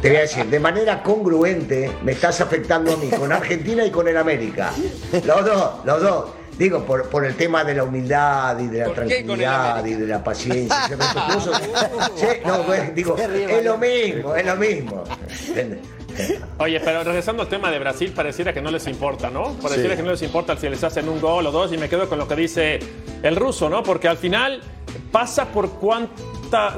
te 0.00 0.08
voy 0.08 0.16
a 0.16 0.20
decir, 0.20 0.46
de 0.46 0.60
manera 0.60 1.02
congruente 1.02 1.90
me 2.02 2.12
estás 2.12 2.40
afectando 2.40 2.92
a 2.92 2.96
mí 2.96 3.08
con 3.10 3.32
Argentina 3.32 3.84
y 3.84 3.90
con 3.90 4.08
el 4.08 4.16
América. 4.16 4.72
Los 5.24 5.44
dos, 5.44 5.84
los 5.84 6.02
dos. 6.02 6.24
Digo, 6.58 6.84
por, 6.84 7.10
por 7.10 7.24
el 7.26 7.34
tema 7.34 7.64
de 7.64 7.74
la 7.74 7.84
humildad 7.84 8.58
y 8.58 8.68
de 8.68 8.78
la 8.78 8.84
¿Por 8.86 8.94
qué 8.94 9.00
con 9.00 9.08
el 9.08 9.44
tranquilidad 9.44 9.84
y 9.84 9.94
de 9.94 10.06
la 10.06 10.24
paciencia. 10.24 10.88
Sí, 10.88 12.26
no, 12.46 12.62
pues, 12.62 12.94
digo, 12.94 13.16
es 13.18 13.64
lo 13.64 13.76
mismo, 13.76 14.34
es 14.34 14.46
lo 14.46 14.56
mismo. 14.56 15.04
Oye, 16.58 16.80
pero 16.80 17.04
regresando 17.04 17.42
al 17.42 17.48
tema 17.48 17.70
de 17.70 17.78
Brasil, 17.78 18.10
pareciera 18.16 18.54
que 18.54 18.62
no 18.62 18.70
les 18.70 18.86
importa, 18.86 19.28
¿no? 19.28 19.52
Pareciera 19.60 19.96
que 19.96 20.02
no 20.02 20.12
les 20.12 20.22
importa 20.22 20.56
si 20.56 20.66
les 20.68 20.82
hacen 20.82 21.10
un 21.10 21.20
gol 21.20 21.46
o 21.46 21.50
dos, 21.50 21.72
y 21.74 21.76
me 21.76 21.90
quedo 21.90 22.08
con 22.08 22.18
lo 22.18 22.26
que 22.26 22.36
dice 22.36 22.78
el 23.22 23.36
ruso, 23.36 23.68
¿no? 23.68 23.82
Porque 23.82 24.08
al 24.08 24.16
final 24.16 24.62
pasa 25.12 25.46
por 25.46 25.78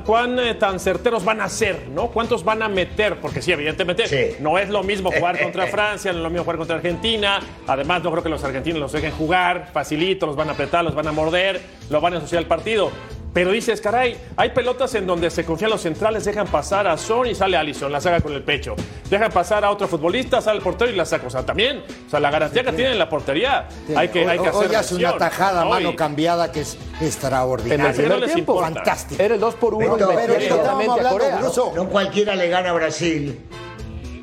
cuán 0.04 0.38
eh, 0.38 0.54
tan 0.54 0.78
certeros 0.80 1.25
van 1.25 1.40
a 1.40 1.48
ser, 1.48 1.88
¿no? 1.88 2.08
¿Cuántos 2.08 2.44
van 2.44 2.62
a 2.62 2.68
meter? 2.68 3.16
Porque 3.20 3.42
sí, 3.42 3.52
evidentemente 3.52 4.06
Sí. 4.06 4.37
no 4.40 4.58
es 4.58 4.68
lo 4.68 4.82
mismo 4.82 5.10
jugar 5.10 5.38
contra 5.42 5.66
Francia, 5.66 6.12
no 6.12 6.18
es 6.18 6.22
lo 6.25 6.30
mismo 6.30 6.44
jugar 6.44 6.56
contra 6.58 6.76
Argentina. 6.76 7.40
Además, 7.66 8.02
no 8.02 8.10
creo 8.10 8.22
que 8.22 8.28
los 8.28 8.42
argentinos 8.44 8.80
los 8.80 8.92
dejen 8.92 9.12
jugar 9.12 9.70
facilito, 9.72 10.26
los 10.26 10.37
van 10.37 10.48
a 10.48 10.52
apretar, 10.52 10.84
los 10.84 10.94
van 10.94 11.08
a 11.08 11.12
morder, 11.12 11.60
lo 11.90 12.00
van 12.00 12.14
a 12.14 12.16
ensuciar 12.16 12.42
el 12.42 12.48
partido. 12.48 12.90
Pero 13.32 13.52
dices, 13.52 13.80
caray, 13.80 14.16
hay 14.37 14.50
pelotas 14.50 14.94
en 14.94 15.06
donde 15.06 15.30
se 15.30 15.44
confían 15.44 15.70
los 15.70 15.82
centrales, 15.82 16.25
dejan 16.25 16.47
pasar 16.47 16.88
a 16.88 16.97
Son 16.97 17.26
y 17.26 17.35
sale 17.35 17.56
Allison, 17.56 17.92
la 17.92 18.00
saca 18.00 18.20
con 18.20 18.32
el 18.32 18.42
pecho. 18.42 18.75
Dejan 19.08 19.30
pasar 19.30 19.64
a 19.64 19.70
otro 19.70 19.87
futbolista, 19.87 20.40
sale 20.40 20.58
el 20.58 20.62
portero 20.64 20.90
y 20.90 20.97
la 20.97 21.04
saca. 21.04 21.26
O 21.26 21.30
sea, 21.30 21.44
también, 21.44 21.85
o 22.06 22.11
sea, 22.11 22.20
la 22.20 22.30
garantía 22.30 22.64
que 22.64 22.73
tienen 22.73 22.92
en 22.94 22.99
la 22.99 23.08
portería, 23.08 23.68
hay 23.97 24.08
que, 24.08 24.26
hay 24.26 24.38
que 24.38 24.49
Hoy 24.50 24.64
hacer 24.66 24.76
hace 24.76 24.94
una 24.97 25.16
tajada 25.16 25.64
mano 25.64 25.94
cambiada 25.94 26.50
que 26.50 26.62
es 26.62 26.76
En 27.00 27.06
extraordinaria. 27.06 27.87
el 27.90 27.94
primer 27.94 28.20
no 28.20 28.26
tiempo, 28.26 28.61
fantástico. 28.61 29.23
Era 29.23 29.35
el 29.35 29.40
2 29.40 29.54
por 29.56 29.75
1 29.75 29.97
Pero- 29.97 30.08
pero 30.08 30.92
a 30.92 31.11
Corea. 31.11 31.40
No 31.75 31.88
cualquiera 31.88 32.35
le 32.35 32.49
gana 32.49 32.70
a 32.70 32.73
Brasil. 32.73 33.38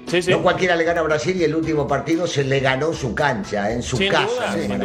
Sí, 0.08 0.22
sí. 0.22 0.32
No 0.32 0.42
cualquiera 0.42 0.76
le 0.76 0.84
gana 0.84 1.02
a 1.02 1.04
Brasil 1.04 1.36
y 1.40 1.44
el 1.44 1.56
último 1.56 1.88
partido 1.88 2.28
se 2.28 2.44
le 2.44 2.60
ganó 2.60 2.94
su 2.94 3.16
cancha, 3.16 3.72
en 3.72 3.82
su 3.82 3.98
Sin 3.98 4.12
casa. 4.12 4.28
duda, 4.28 4.52
sin 4.54 4.78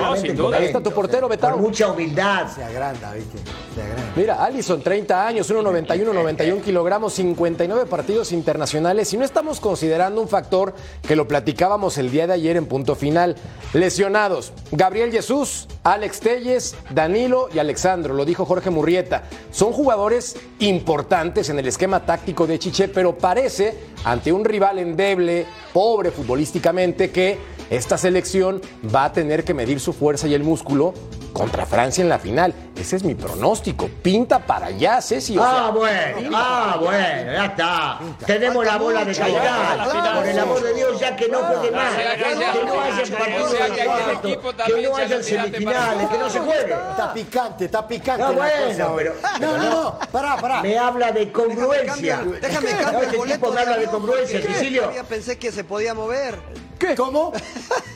no, 0.00 0.16
sin 0.16 0.36
duda. 0.36 0.56
Ahí 0.56 0.66
está 0.66 0.80
tu 0.82 0.90
portero, 0.90 1.28
Betao. 1.28 1.52
Con 1.52 1.62
mucha 1.62 1.90
humildad. 1.90 2.48
Se 2.54 2.64
agranda, 2.64 3.12
¿viste? 3.12 3.38
Se 3.74 3.82
agranda. 3.82 4.12
Mira, 4.16 4.44
Allison, 4.44 4.80
30 4.82 5.26
años, 5.26 5.50
1,91, 5.50 6.12
91 6.14 6.62
kilogramos, 6.62 7.12
59 7.14 7.86
partidos 7.86 8.32
internacionales 8.32 9.12
y 9.12 9.16
no 9.18 9.24
estamos 9.24 9.60
considerando 9.60 10.20
un 10.20 10.28
factor 10.28 10.74
que 11.06 11.14
lo 11.16 11.28
platicábamos 11.28 11.98
el 11.98 12.10
día 12.10 12.26
de 12.26 12.32
ayer 12.34 12.56
en 12.56 12.66
punto 12.66 12.94
final. 12.94 13.36
Lesionados, 13.74 14.52
Gabriel 14.72 15.10
Jesús, 15.10 15.68
Alex 15.82 16.20
Telles, 16.20 16.74
Danilo 16.90 17.48
y 17.52 17.58
Alexandro, 17.58 18.14
lo 18.14 18.24
dijo 18.24 18.44
Jorge 18.46 18.70
Murrieta. 18.70 19.24
Son 19.50 19.72
jugadores 19.72 20.36
importantes 20.60 21.50
en 21.50 21.58
el 21.58 21.66
esquema 21.68 22.06
táctico 22.06 22.46
de 22.46 22.58
Chiche, 22.58 22.88
pero 22.88 23.18
parece, 23.18 23.76
ante 24.04 24.32
un 24.32 24.44
rival 24.54 24.78
endeble, 24.78 25.46
pobre 25.72 26.12
futbolísticamente, 26.12 27.10
que 27.10 27.53
esta 27.70 27.98
selección 27.98 28.60
va 28.94 29.06
a 29.06 29.12
tener 29.12 29.44
que 29.44 29.54
medir 29.54 29.80
su 29.80 29.92
fuerza 29.92 30.26
y 30.28 30.34
el 30.34 30.42
músculo 30.44 30.94
contra 31.32 31.66
Francia 31.66 32.00
en 32.02 32.08
la 32.08 32.18
final. 32.20 32.54
Ese 32.76 32.94
es 32.96 33.02
mi 33.02 33.14
pronóstico. 33.16 33.88
Pinta 34.02 34.38
para 34.38 34.66
allá, 34.66 35.02
Ceci. 35.02 35.36
o 35.36 35.42
Ah, 35.42 35.70
bueno, 35.74 36.30
ah, 36.32 36.76
bueno, 36.80 37.32
ya 37.32 37.44
está. 37.46 37.98
Tenemos 38.24 38.64
la 38.64 38.76
bola 38.76 39.04
de 39.04 39.12
cristal. 39.12 40.14
Por 40.14 40.26
el 40.26 40.38
amor 40.38 40.62
de 40.62 40.74
Dios, 40.74 41.00
ya 41.00 41.16
que 41.16 41.28
no 41.28 41.38
juegue 41.40 41.70
más. 41.72 41.94
Que 41.96 42.64
no 42.64 42.80
haya 42.80 43.02
o 43.02 43.18
partidos 43.18 43.50
sea, 43.50 43.68
de 43.68 43.74
que 43.74 43.84
no 43.84 44.96
ya 44.96 45.04
haya 45.04 45.22
semifinales, 45.22 46.08
que 46.08 46.18
no 46.18 46.30
se 46.30 46.38
juegue. 46.38 46.72
Está 46.90 47.12
picante, 47.12 47.64
está 47.64 47.88
picante. 47.88 48.22
No, 48.24 48.32
bueno, 48.34 48.92
pero- 48.96 49.14
No, 49.40 49.56
no, 49.56 49.70
no, 49.70 49.98
pará, 50.12 50.36
pará. 50.36 50.62
Me 50.62 50.78
habla 50.78 51.10
de 51.10 51.32
congruencia. 51.32 52.22
déjame 52.40 52.70
el 52.70 52.78
este 52.78 53.18
tipo 53.32 53.50
me 53.52 53.60
habla 53.60 53.76
de 53.78 53.86
congruencia, 53.86 54.40
Cecilio. 54.40 54.82
todavía 54.82 55.04
pensé 55.04 55.36
que 55.36 55.50
se 55.50 55.64
podía 55.64 55.94
mover. 55.94 56.38
¿Qué? 56.78 56.94
¿Cómo? 56.94 57.32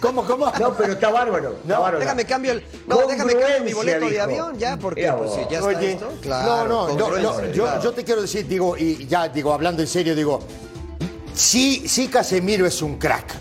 ¿Cómo, 0.01 0.25
cómo? 0.25 0.53
No, 0.61 0.75
pero 0.75 0.93
está 0.93 1.11
bárbaro. 1.11 1.57
Está 1.63 1.79
bárbaro. 1.79 1.99
Déjame 2.01 2.25
cambio 2.25 2.53
el, 2.53 2.65
no, 2.87 3.07
déjame 3.07 3.33
cambio 3.35 3.65
mi 3.65 3.73
boleto 3.73 4.09
de 4.09 4.21
avión 4.21 4.59
ya, 4.59 4.77
porque 4.79 5.11
pues, 5.13 5.33
si 5.33 5.41
ya 5.51 5.59
está 5.59 5.65
Oye, 5.69 5.93
esto. 5.93 6.11
no, 6.15 6.21
Claro, 6.21 6.69
no, 6.69 6.89
no, 6.89 6.95
no, 6.95 7.05
congruencia, 7.05 7.53
yo, 7.53 7.65
claro. 7.65 7.83
yo 7.83 7.93
te 7.93 8.05
quiero 8.05 8.23
decir, 8.23 8.47
digo, 8.47 8.77
y 8.77 9.07
ya 9.07 9.29
digo, 9.29 9.53
hablando 9.53 9.83
en 9.83 9.89
serio, 9.89 10.15
digo, 10.15 10.41
sí, 11.35 11.85
sí 11.89 12.09
Casemiro 12.09 12.67
es 12.67 12.81
un 12.83 12.97
crack. 12.99 13.35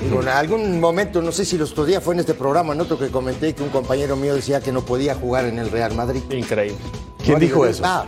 Digo, 0.00 0.22
en 0.22 0.28
algún 0.28 0.78
momento, 0.78 1.20
no 1.20 1.32
sé 1.32 1.44
si 1.44 1.58
los 1.58 1.72
otros 1.72 1.88
días 1.88 2.02
fue 2.02 2.14
en 2.14 2.20
este 2.20 2.34
programa, 2.34 2.72
en 2.72 2.80
otro 2.80 2.96
que 2.98 3.08
comenté 3.08 3.52
que 3.54 3.62
un 3.64 3.70
compañero 3.70 4.14
mío 4.16 4.34
decía 4.36 4.60
que 4.60 4.70
no 4.70 4.84
podía 4.84 5.14
jugar 5.16 5.44
en 5.46 5.58
el 5.58 5.70
Real 5.70 5.92
Madrid. 5.94 6.22
Increíble. 6.30 6.78
¿Quién 7.18 7.32
No, 7.34 7.38
dijo 7.40 7.54
digo, 7.56 7.66
eso? 7.66 7.82
ah, 7.84 8.06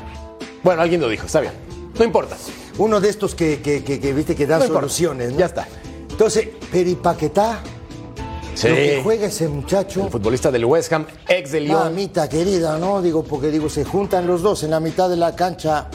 Bueno, 0.62 0.82
alguien 0.82 1.00
lo 1.00 1.08
dijo, 1.08 1.26
está 1.26 1.40
bien. 1.40 1.52
No 1.98 2.04
importa. 2.04 2.36
uno 2.78 3.00
de 3.00 3.08
estos 3.08 3.34
que, 3.34 3.60
que, 3.60 3.82
que- 3.82 3.98
que, 3.98 4.12
viste 4.12 4.36
que 4.36 4.46
da 4.46 4.58
No 4.58 4.64
importa. 4.66 4.80
soluciones. 4.82 5.32
¿no? 5.32 5.38
Ya 5.38 5.46
está. 5.46 5.66
Entonces, 6.20 6.48
pero 6.70 6.90
y 6.90 6.96
Paquetá, 6.96 7.60
Sí. 8.54 8.68
lo 8.68 8.74
que 8.74 9.00
juega 9.02 9.26
ese 9.28 9.48
muchacho. 9.48 10.04
El 10.04 10.10
futbolista 10.10 10.50
del 10.50 10.66
West 10.66 10.92
Ham, 10.92 11.06
ex 11.26 11.50
de 11.50 11.60
Lyon. 11.62 11.78
Mamita 11.84 12.28
querida, 12.28 12.76
¿no? 12.76 13.00
Digo, 13.00 13.24
porque 13.24 13.50
digo, 13.50 13.70
se 13.70 13.86
juntan 13.86 14.26
los 14.26 14.42
dos 14.42 14.62
en 14.62 14.70
la 14.70 14.80
mitad 14.80 15.08
de 15.08 15.16
la 15.16 15.34
cancha, 15.34 15.88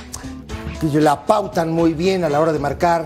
que 0.81 0.99
la 0.99 1.27
pautan 1.27 1.71
muy 1.71 1.93
bien 1.93 2.23
a 2.23 2.29
la 2.29 2.39
hora 2.39 2.51
de 2.51 2.57
marcar. 2.57 3.05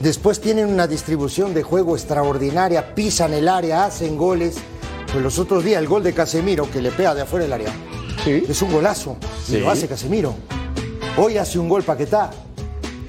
Después 0.00 0.40
tienen 0.40 0.68
una 0.72 0.86
distribución 0.86 1.52
de 1.52 1.62
juego 1.62 1.94
extraordinaria, 1.94 2.94
pisan 2.94 3.34
el 3.34 3.48
área, 3.48 3.84
hacen 3.84 4.16
goles. 4.16 4.56
Pues 5.12 5.22
los 5.22 5.38
otros 5.38 5.62
días 5.62 5.78
el 5.82 5.86
gol 5.88 6.02
de 6.02 6.14
Casemiro, 6.14 6.70
que 6.70 6.80
le 6.80 6.90
pega 6.90 7.14
de 7.14 7.20
afuera 7.20 7.44
del 7.44 7.52
área, 7.52 7.72
Sí. 8.24 8.44
es 8.48 8.62
un 8.62 8.72
golazo. 8.72 9.18
Sí. 9.44 9.56
Y 9.56 9.60
lo 9.60 9.68
hace 9.70 9.86
Casemiro. 9.86 10.32
Hoy 11.18 11.36
hace 11.36 11.58
un 11.58 11.68
gol 11.68 11.82
Paquetá. 11.82 12.30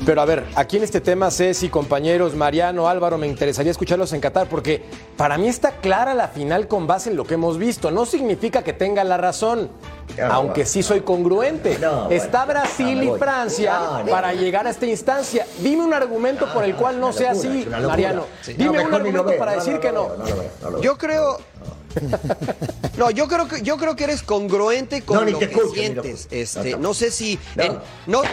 Pero 0.07 0.21
a 0.21 0.25
ver, 0.25 0.45
aquí 0.55 0.77
en 0.77 0.83
este 0.83 1.01
tema, 1.01 1.29
Ceci, 1.29 1.67
compañeros, 1.67 2.33
Mariano, 2.33 2.87
Álvaro, 2.87 3.17
me 3.17 3.27
interesaría 3.27 3.71
escucharlos 3.73 4.13
en 4.13 4.21
Qatar 4.21 4.47
porque 4.47 4.81
para 5.17 5.37
mí 5.37 5.49
está 5.49 5.71
clara 5.81 6.13
la 6.13 6.29
final 6.29 6.69
con 6.69 6.87
base 6.87 7.09
en 7.09 7.17
lo 7.17 7.25
que 7.25 7.33
hemos 7.33 7.57
visto. 7.57 7.91
No 7.91 8.05
significa 8.05 8.63
que 8.63 8.71
tenga 8.71 9.03
la 9.03 9.17
razón, 9.17 9.69
Ya, 10.15 10.29
aunque 10.29 10.65
sí 10.65 10.81
soy 10.81 11.01
congruente. 11.01 11.77
No, 11.79 12.05
bueno. 12.05 12.11
está 12.11 12.45
Brasil 12.45 13.05
No, 13.05 13.15
y. 13.17 13.19
Francia 13.19 13.77
No, 13.77 14.03
no. 14.05 14.09
para 14.09 14.31
llegar 14.31 14.65
a 14.65 14.69
esta 14.69 14.85
instancia. 14.85 15.45
Dime 15.59 15.83
un 15.83 15.93
argumento 15.93 16.45
por 16.53 16.63
el 16.63 16.73
cual 16.77 17.01
no 17.01 17.11
sea 17.11 17.33
locura, 17.33 17.77
así. 17.77 17.85
Mariano. 17.87 18.23
Sí. 18.41 18.53
Dime 18.53 18.77
No, 18.81 18.87
un 18.87 18.93
argumento 18.93 19.37
para 19.37 19.51
no, 19.51 19.57
decir 19.57 19.73
no, 19.73 19.79
que 19.81 19.91
no. 19.91 20.79
Yo 20.81 20.97
creo. 20.97 21.37
No, 22.97 23.11
yo 23.11 23.27
creo 23.27 23.47
que 23.47 23.61
yo 23.61 23.77
creo 23.77 23.95
que 23.95 24.05
eres 24.05 24.23
congruente 24.23 25.01
con 25.03 25.17
No, 25.25 25.31
lo 25.31 25.39
que 25.39 25.45
escucho, 25.45 25.65
ni 25.65 25.69
lo 25.69 26.03
sientes. 26.03 26.27
escucho. 26.31 26.61
Este, 26.61 26.77
No, 26.77 26.93
sé 26.93 27.11
si 27.11 27.37
No. 27.55 27.63
en, 27.63 27.79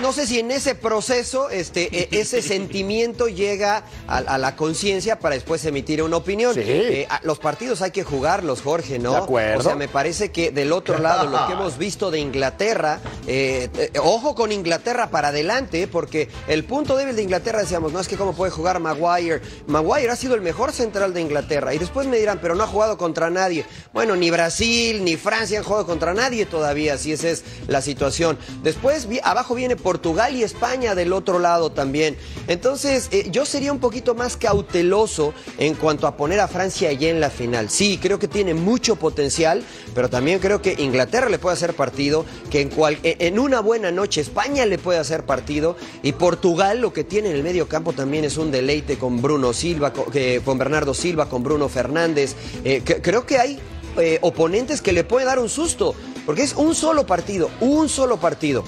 no, 0.02 0.12
sé 0.12 0.26
si 0.26 0.38
en 0.38 0.50
ese 0.50 0.74
proceso 0.74 1.50
este, 1.50 1.88
e- 1.96 2.08
ese 2.20 2.40
sentimiento 2.54 3.28
llega 3.28 3.84
a, 4.08 4.18
a 4.18 4.38
la 4.38 4.56
conciencia 4.56 5.18
para 5.18 5.34
después 5.34 5.64
emitir 5.66 6.02
una 6.02 6.16
opinión. 6.16 6.54
Sí. 6.54 6.62
Eh, 6.64 7.08
los 7.22 7.38
partidos 7.38 7.82
hay 7.82 7.90
que 7.90 8.04
jugarlos, 8.04 8.62
Jorge, 8.62 8.98
¿no? 8.98 9.12
De 9.12 9.16
acuerdo. 9.18 9.60
O 9.60 9.62
sea, 9.62 9.74
me 9.74 9.88
parece 9.88 10.30
que 10.32 10.50
del 10.50 10.72
otro 10.72 10.98
lado 10.98 11.28
lo 11.28 11.46
que 11.46 11.52
hemos 11.60 11.76
visto 11.76 12.10
de 12.10 12.20
Inglaterra, 12.20 13.00
eh, 13.26 13.68
eh, 13.76 13.90
ojo 14.02 14.34
con 14.34 14.50
Inglaterra 14.50 15.10
para 15.10 15.28
adelante, 15.28 15.86
porque 15.88 16.28
el 16.48 16.64
punto 16.64 16.96
débil 16.96 17.16
de 17.16 17.22
Inglaterra 17.22 17.60
decíamos, 17.60 17.92
no 17.92 18.00
es 18.00 18.08
que 18.08 18.16
cómo 18.16 18.32
puede 18.34 18.50
jugar 18.50 18.80
Maguire. 18.80 19.42
Maguire 19.66 20.10
ha 20.10 20.16
sido 20.16 20.34
el 20.34 20.40
mejor 20.40 20.72
central 20.72 21.12
de 21.12 21.20
Inglaterra 21.20 21.74
y 21.74 21.78
después 21.78 22.06
me 22.06 22.16
dirán, 22.18 22.38
pero 22.40 22.54
no 22.54 22.64
ha 22.64 22.66
jugado 22.66 22.96
contra 22.96 23.28
nadie. 23.28 23.53
Bueno, 23.92 24.16
ni 24.16 24.30
Brasil 24.30 25.04
ni 25.04 25.16
Francia 25.16 25.58
han 25.58 25.64
jugado 25.64 25.86
contra 25.86 26.14
nadie 26.14 26.46
todavía, 26.46 26.98
si 26.98 27.12
esa 27.12 27.28
es 27.28 27.44
la 27.68 27.80
situación. 27.82 28.38
Después 28.62 29.06
abajo 29.22 29.54
viene 29.54 29.76
Portugal 29.76 30.34
y 30.34 30.42
España 30.42 30.94
del 30.94 31.12
otro 31.12 31.38
lado 31.38 31.70
también. 31.70 32.16
Entonces, 32.48 33.08
eh, 33.12 33.28
yo 33.30 33.44
sería 33.46 33.72
un 33.72 33.78
poquito 33.80 34.14
más 34.14 34.36
cauteloso 34.36 35.34
en 35.58 35.74
cuanto 35.74 36.06
a 36.06 36.16
poner 36.16 36.40
a 36.40 36.48
Francia 36.48 36.88
allí 36.88 37.06
en 37.06 37.20
la 37.20 37.30
final. 37.30 37.70
Sí, 37.70 37.98
creo 38.00 38.18
que 38.18 38.28
tiene 38.28 38.54
mucho 38.54 38.96
potencial, 38.96 39.62
pero 39.94 40.08
también 40.08 40.38
creo 40.38 40.62
que 40.62 40.74
Inglaterra 40.78 41.28
le 41.28 41.38
puede 41.38 41.54
hacer 41.54 41.74
partido, 41.74 42.24
que 42.50 42.60
en, 42.62 42.70
cual- 42.70 42.98
eh, 43.02 43.16
en 43.20 43.38
una 43.38 43.60
buena 43.60 43.90
noche 43.90 44.20
España 44.20 44.64
le 44.66 44.78
puede 44.78 44.98
hacer 44.98 45.24
partido 45.24 45.76
y 46.02 46.12
Portugal 46.12 46.80
lo 46.80 46.92
que 46.92 47.04
tiene 47.04 47.30
en 47.30 47.36
el 47.36 47.42
medio 47.42 47.68
campo 47.68 47.92
también 47.92 48.24
es 48.24 48.36
un 48.36 48.50
deleite 48.50 48.96
con 48.98 49.20
Bruno 49.20 49.52
Silva, 49.52 49.92
con, 49.92 50.10
que- 50.10 50.40
con 50.44 50.56
Bernardo 50.58 50.94
Silva, 50.94 51.28
con 51.28 51.42
Bruno 51.42 51.68
Fernández. 51.68 52.34
Eh, 52.64 52.82
creo 53.02 53.26
que 53.26 53.38
hay 53.38 53.43
eh, 53.96 54.18
oponentes 54.22 54.82
que 54.82 54.92
le 54.92 55.04
puede 55.04 55.26
dar 55.26 55.38
un 55.38 55.48
susto, 55.48 55.94
porque 56.26 56.42
es 56.42 56.54
un 56.54 56.74
solo 56.74 57.06
partido, 57.06 57.50
un 57.60 57.88
solo 57.88 58.18
partido. 58.18 58.64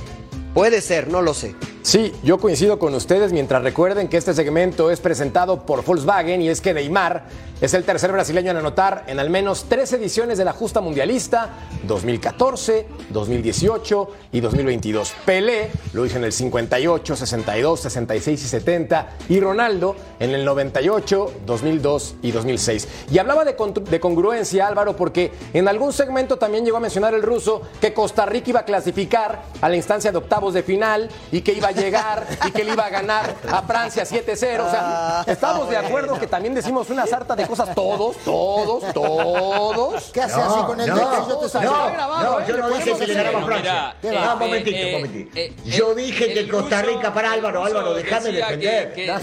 Puede 0.56 0.80
ser, 0.80 1.08
no 1.08 1.20
lo 1.20 1.34
sé. 1.34 1.54
Sí, 1.82 2.14
yo 2.24 2.38
coincido 2.38 2.78
con 2.78 2.94
ustedes 2.94 3.30
mientras 3.30 3.62
recuerden 3.62 4.08
que 4.08 4.16
este 4.16 4.32
segmento 4.32 4.90
es 4.90 5.00
presentado 5.00 5.66
por 5.66 5.84
Volkswagen 5.84 6.40
y 6.40 6.48
es 6.48 6.62
que 6.62 6.72
Neymar 6.72 7.26
es 7.60 7.74
el 7.74 7.84
tercer 7.84 8.10
brasileño 8.10 8.50
en 8.50 8.56
anotar 8.56 9.04
en 9.06 9.20
al 9.20 9.30
menos 9.30 9.66
tres 9.68 9.92
ediciones 9.92 10.36
de 10.36 10.44
la 10.44 10.52
justa 10.52 10.80
mundialista, 10.80 11.50
2014, 11.86 12.86
2018 13.10 14.10
y 14.32 14.40
2022. 14.40 15.14
Pelé 15.24 15.70
lo 15.92 16.04
hizo 16.04 16.18
en 16.18 16.24
el 16.24 16.32
58, 16.32 17.16
62, 17.16 17.80
66 17.80 18.42
y 18.42 18.48
70 18.48 19.08
y 19.28 19.40
Ronaldo 19.40 19.94
en 20.18 20.34
el 20.34 20.44
98, 20.44 21.32
2002 21.46 22.16
y 22.20 22.32
2006. 22.32 22.88
Y 23.12 23.18
hablaba 23.18 23.44
de, 23.44 23.54
de 23.88 24.00
congruencia 24.00 24.66
Álvaro 24.66 24.96
porque 24.96 25.32
en 25.54 25.68
algún 25.68 25.92
segmento 25.92 26.36
también 26.36 26.64
llegó 26.64 26.78
a 26.78 26.80
mencionar 26.80 27.14
el 27.14 27.22
ruso 27.22 27.62
que 27.80 27.94
Costa 27.94 28.26
Rica 28.26 28.50
iba 28.50 28.60
a 28.60 28.64
clasificar 28.64 29.44
a 29.60 29.68
la 29.68 29.76
instancia 29.76 30.10
de 30.10 30.18
octavos 30.46 30.54
de 30.54 30.62
final 30.62 31.08
y 31.32 31.40
que 31.40 31.52
iba 31.52 31.68
a 31.68 31.72
llegar 31.72 32.26
y 32.46 32.50
que 32.50 32.64
le 32.64 32.72
iba 32.72 32.86
a 32.86 32.90
ganar 32.90 33.34
a 33.50 33.62
Francia 33.62 34.04
7-0. 34.04 34.60
O 34.60 34.70
sea, 34.70 35.24
estamos 35.26 35.68
de 35.68 35.76
acuerdo 35.76 36.18
que 36.18 36.26
también 36.26 36.54
decimos 36.54 36.88
una 36.90 37.06
sarta 37.06 37.34
de 37.36 37.46
cosas 37.46 37.74
todos, 37.74 38.16
todos, 38.24 38.92
todos. 38.92 40.04
¿Qué 40.12 40.22
hace 40.22 40.40
así 40.40 40.60
con 40.66 40.80
el 40.80 40.88
no, 40.88 40.96
dedo? 40.96 41.28
Yo 41.28 41.36
te 41.38 41.58
no. 41.64 41.74
Está 41.76 41.90
grabado, 41.90 42.30
no, 42.32 42.40
¿eh? 42.40 42.44
yo 42.48 42.56
no 42.56 42.68
dije 42.70 42.94
que 42.98 43.06
le 43.06 43.14
ganaba 43.14 43.38
a 43.38 43.40
Mira, 43.40 43.46
Francia. 43.46 43.94
eh, 44.02 44.16
Ah, 44.16 44.28
eh, 44.28 44.32
un 44.32 44.38
momentito, 44.38 44.76
eh, 44.76 44.86
un 44.86 44.92
momentito. 44.92 45.30
eh, 45.38 45.54
Yo 45.64 45.90
el- 45.90 45.96
dije 45.96 46.32
que 46.34 46.48
Costa 46.48 46.82
Rica 46.82 47.12
para 47.14 47.32
Álvaro, 47.32 47.64
Álvaro, 47.64 47.94
déjame 47.94 48.32
defender. 48.32 48.92
que- 48.94 49.04
que- 49.06 49.12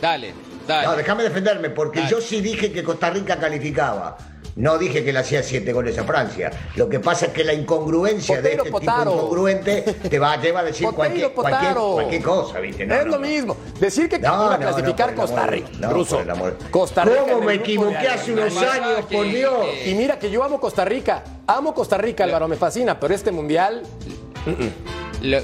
Dale, 0.00 0.32
dale. 0.66 0.86
No, 0.86 0.96
déjame 0.96 1.22
defenderme, 1.24 1.70
porque 1.70 1.98
Dale. 2.00 2.10
yo 2.10 2.20
sí 2.20 2.40
dije 2.40 2.70
que 2.70 2.84
Costa 2.84 3.10
Rica 3.10 3.36
calificaba. 3.36 4.16
No 4.58 4.76
dije 4.76 5.04
que 5.04 5.12
le 5.12 5.20
hacía 5.20 5.40
siete 5.44 5.72
goles 5.72 5.96
a 5.98 6.02
Francia. 6.04 6.50
Lo 6.74 6.88
que 6.88 6.98
pasa 6.98 7.26
es 7.26 7.32
que 7.32 7.44
la 7.44 7.54
incongruencia 7.54 8.42
de 8.42 8.54
este 8.54 8.70
Potaro. 8.72 9.12
tipo 9.12 9.16
incongruente 9.22 9.82
te 9.82 10.18
va, 10.18 10.40
te 10.40 10.50
va 10.50 10.60
a 10.60 10.64
decir 10.64 10.84
Potero, 10.84 10.96
cualquier, 10.96 11.32
cualquier, 11.32 11.74
cualquier 11.74 12.22
cosa, 12.24 12.58
¿viste? 12.58 12.84
No, 12.84 12.94
es 12.96 13.04
no, 13.06 13.12
lo 13.12 13.18
no. 13.20 13.26
mismo. 13.28 13.56
Decir 13.78 14.08
que 14.08 14.18
No, 14.18 14.26
iba 14.34 14.54
a 14.54 14.58
no, 14.58 14.64
clasificar 14.64 15.14
Costa 15.14 15.46
Rica. 15.46 15.68
ruso. 15.90 16.20
Costa 16.72 17.04
Rica. 17.04 17.20
¿Cómo 17.30 17.40
me 17.42 17.54
equivoqué 17.54 17.98
de- 17.98 18.08
hace 18.08 18.32
unos 18.32 18.56
años, 18.56 19.04
por 19.10 19.26
Dios? 19.26 19.64
Y 19.86 19.94
mira 19.94 20.18
que 20.18 20.28
yo 20.28 20.42
amo 20.42 20.58
Costa 20.58 20.84
Rica. 20.84 21.22
Amo 21.46 21.72
Costa 21.72 21.96
Rica, 21.96 22.24
Álvaro, 22.24 22.48
me 22.48 22.56
fascina, 22.56 22.98
pero 22.98 23.14
este 23.14 23.30
mundial. 23.30 23.84
Lo, 25.22 25.38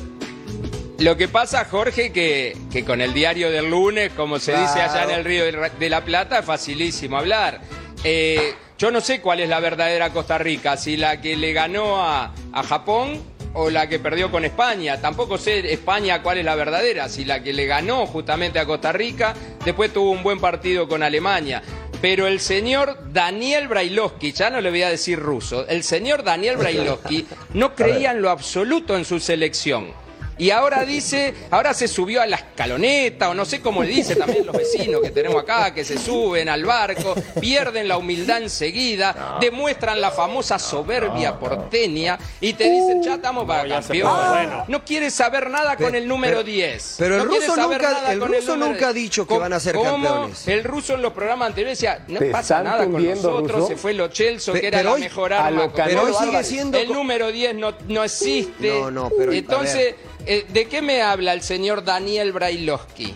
lo 0.98 1.16
que 1.16 1.28
pasa, 1.28 1.64
Jorge, 1.70 2.10
que, 2.12 2.56
que 2.72 2.84
con 2.84 3.00
el 3.00 3.14
diario 3.14 3.50
del 3.52 3.70
lunes, 3.70 4.10
como 4.16 4.40
se 4.40 4.52
dice 4.58 4.80
allá 4.80 5.04
en 5.04 5.10
el 5.10 5.24
Río 5.24 5.44
de 5.44 5.88
la 5.88 6.04
Plata, 6.04 6.40
es 6.40 6.44
facilísimo 6.44 7.16
hablar. 7.16 7.60
Eh, 8.04 8.54
yo 8.78 8.90
no 8.90 9.00
sé 9.00 9.20
cuál 9.20 9.40
es 9.40 9.48
la 9.48 9.60
verdadera 9.60 10.10
Costa 10.10 10.36
Rica, 10.36 10.76
si 10.76 10.96
la 10.96 11.20
que 11.20 11.36
le 11.36 11.52
ganó 11.52 12.02
a, 12.02 12.34
a 12.52 12.62
Japón 12.62 13.22
o 13.54 13.70
la 13.70 13.88
que 13.88 13.98
perdió 13.98 14.30
con 14.30 14.44
España. 14.44 15.00
Tampoco 15.00 15.38
sé 15.38 15.72
España 15.72 16.22
cuál 16.22 16.38
es 16.38 16.44
la 16.44 16.54
verdadera, 16.54 17.08
si 17.08 17.24
la 17.24 17.42
que 17.42 17.52
le 17.52 17.66
ganó 17.66 18.06
justamente 18.06 18.58
a 18.58 18.66
Costa 18.66 18.92
Rica, 18.92 19.34
después 19.64 19.92
tuvo 19.92 20.10
un 20.10 20.22
buen 20.22 20.38
partido 20.38 20.86
con 20.86 21.02
Alemania. 21.02 21.62
Pero 22.02 22.26
el 22.26 22.40
señor 22.40 22.98
Daniel 23.12 23.68
Brailovsky, 23.68 24.32
ya 24.32 24.50
no 24.50 24.60
le 24.60 24.68
voy 24.68 24.82
a 24.82 24.90
decir 24.90 25.18
ruso, 25.18 25.66
el 25.66 25.82
señor 25.82 26.22
Daniel 26.22 26.56
Brailovsky 26.58 27.26
no 27.54 27.74
creía 27.74 28.10
en 28.10 28.20
lo 28.20 28.28
absoluto 28.28 28.96
en 28.96 29.04
su 29.04 29.20
selección. 29.20 30.03
Y 30.36 30.50
ahora 30.50 30.84
dice, 30.84 31.32
ahora 31.50 31.72
se 31.74 31.86
subió 31.86 32.20
a 32.20 32.26
la 32.26 32.36
escaloneta, 32.36 33.30
o 33.30 33.34
no 33.34 33.44
sé 33.44 33.60
cómo 33.60 33.82
le 33.84 33.90
dice 33.90 34.16
también 34.16 34.44
los 34.44 34.56
vecinos 34.56 35.00
que 35.00 35.10
tenemos 35.10 35.42
acá, 35.42 35.72
que 35.72 35.84
se 35.84 35.96
suben 35.98 36.48
al 36.48 36.64
barco, 36.64 37.14
pierden 37.40 37.86
la 37.86 37.96
humildad 37.98 38.42
enseguida, 38.42 39.38
demuestran 39.40 40.00
la 40.00 40.10
famosa 40.10 40.58
soberbia 40.58 41.38
porteña 41.38 42.18
y 42.40 42.52
te 42.54 42.64
dicen, 42.70 43.02
ya 43.02 43.14
estamos 43.14 43.44
para 43.46 43.68
campeón. 43.68 44.64
No 44.68 44.84
quiere 44.84 45.10
saber 45.10 45.48
nada 45.50 45.76
con 45.76 45.94
el 45.94 46.08
número 46.08 46.42
10. 46.42 46.96
pero 46.98 47.14
el 47.22 47.28
No 47.28 47.34
ruso 47.34 47.56
nunca- 47.56 48.12
el 48.12 48.20
ruso 48.20 48.52
número 48.56 48.72
nunca 48.72 48.88
ha 48.88 48.92
10. 48.92 49.04
dicho 49.04 49.26
que 49.26 49.38
van 49.38 49.52
a 49.52 49.60
ser 49.60 49.74
¿Cómo? 49.76 49.90
campeones. 49.92 50.48
El 50.48 50.64
ruso 50.64 50.94
en 50.94 51.02
los 51.02 51.12
programas 51.12 51.48
anteriores 51.48 51.78
decía, 51.78 52.04
no 52.08 52.18
pasa 52.32 52.62
nada 52.62 52.84
con 52.86 53.04
nosotros, 53.04 53.52
ruso. 53.52 53.68
se 53.68 53.76
fue 53.76 53.94
lo 53.94 54.08
Chelsea, 54.08 54.52
Pe- 54.52 54.60
que 54.60 54.66
era 54.68 54.82
la 54.82 54.96
mejor 54.96 55.32
arma. 55.32 55.70
Pero 55.72 56.02
hoy 56.02 56.12
sigue 56.14 56.42
siendo. 56.44 56.78
El 56.78 56.88
número 56.92 57.30
10 57.30 57.54
no, 57.54 57.72
no 57.88 58.02
existe. 58.04 58.68
No, 58.80 58.90
no, 58.90 59.10
pero, 59.16 59.32
a 59.32 59.34
Entonces, 59.34 59.94
eh, 60.26 60.44
¿de 60.52 60.66
qué 60.66 60.82
me 60.82 61.02
habla 61.02 61.32
el 61.32 61.42
señor 61.42 61.84
Daniel 61.84 62.32
Brailovsky? 62.32 63.14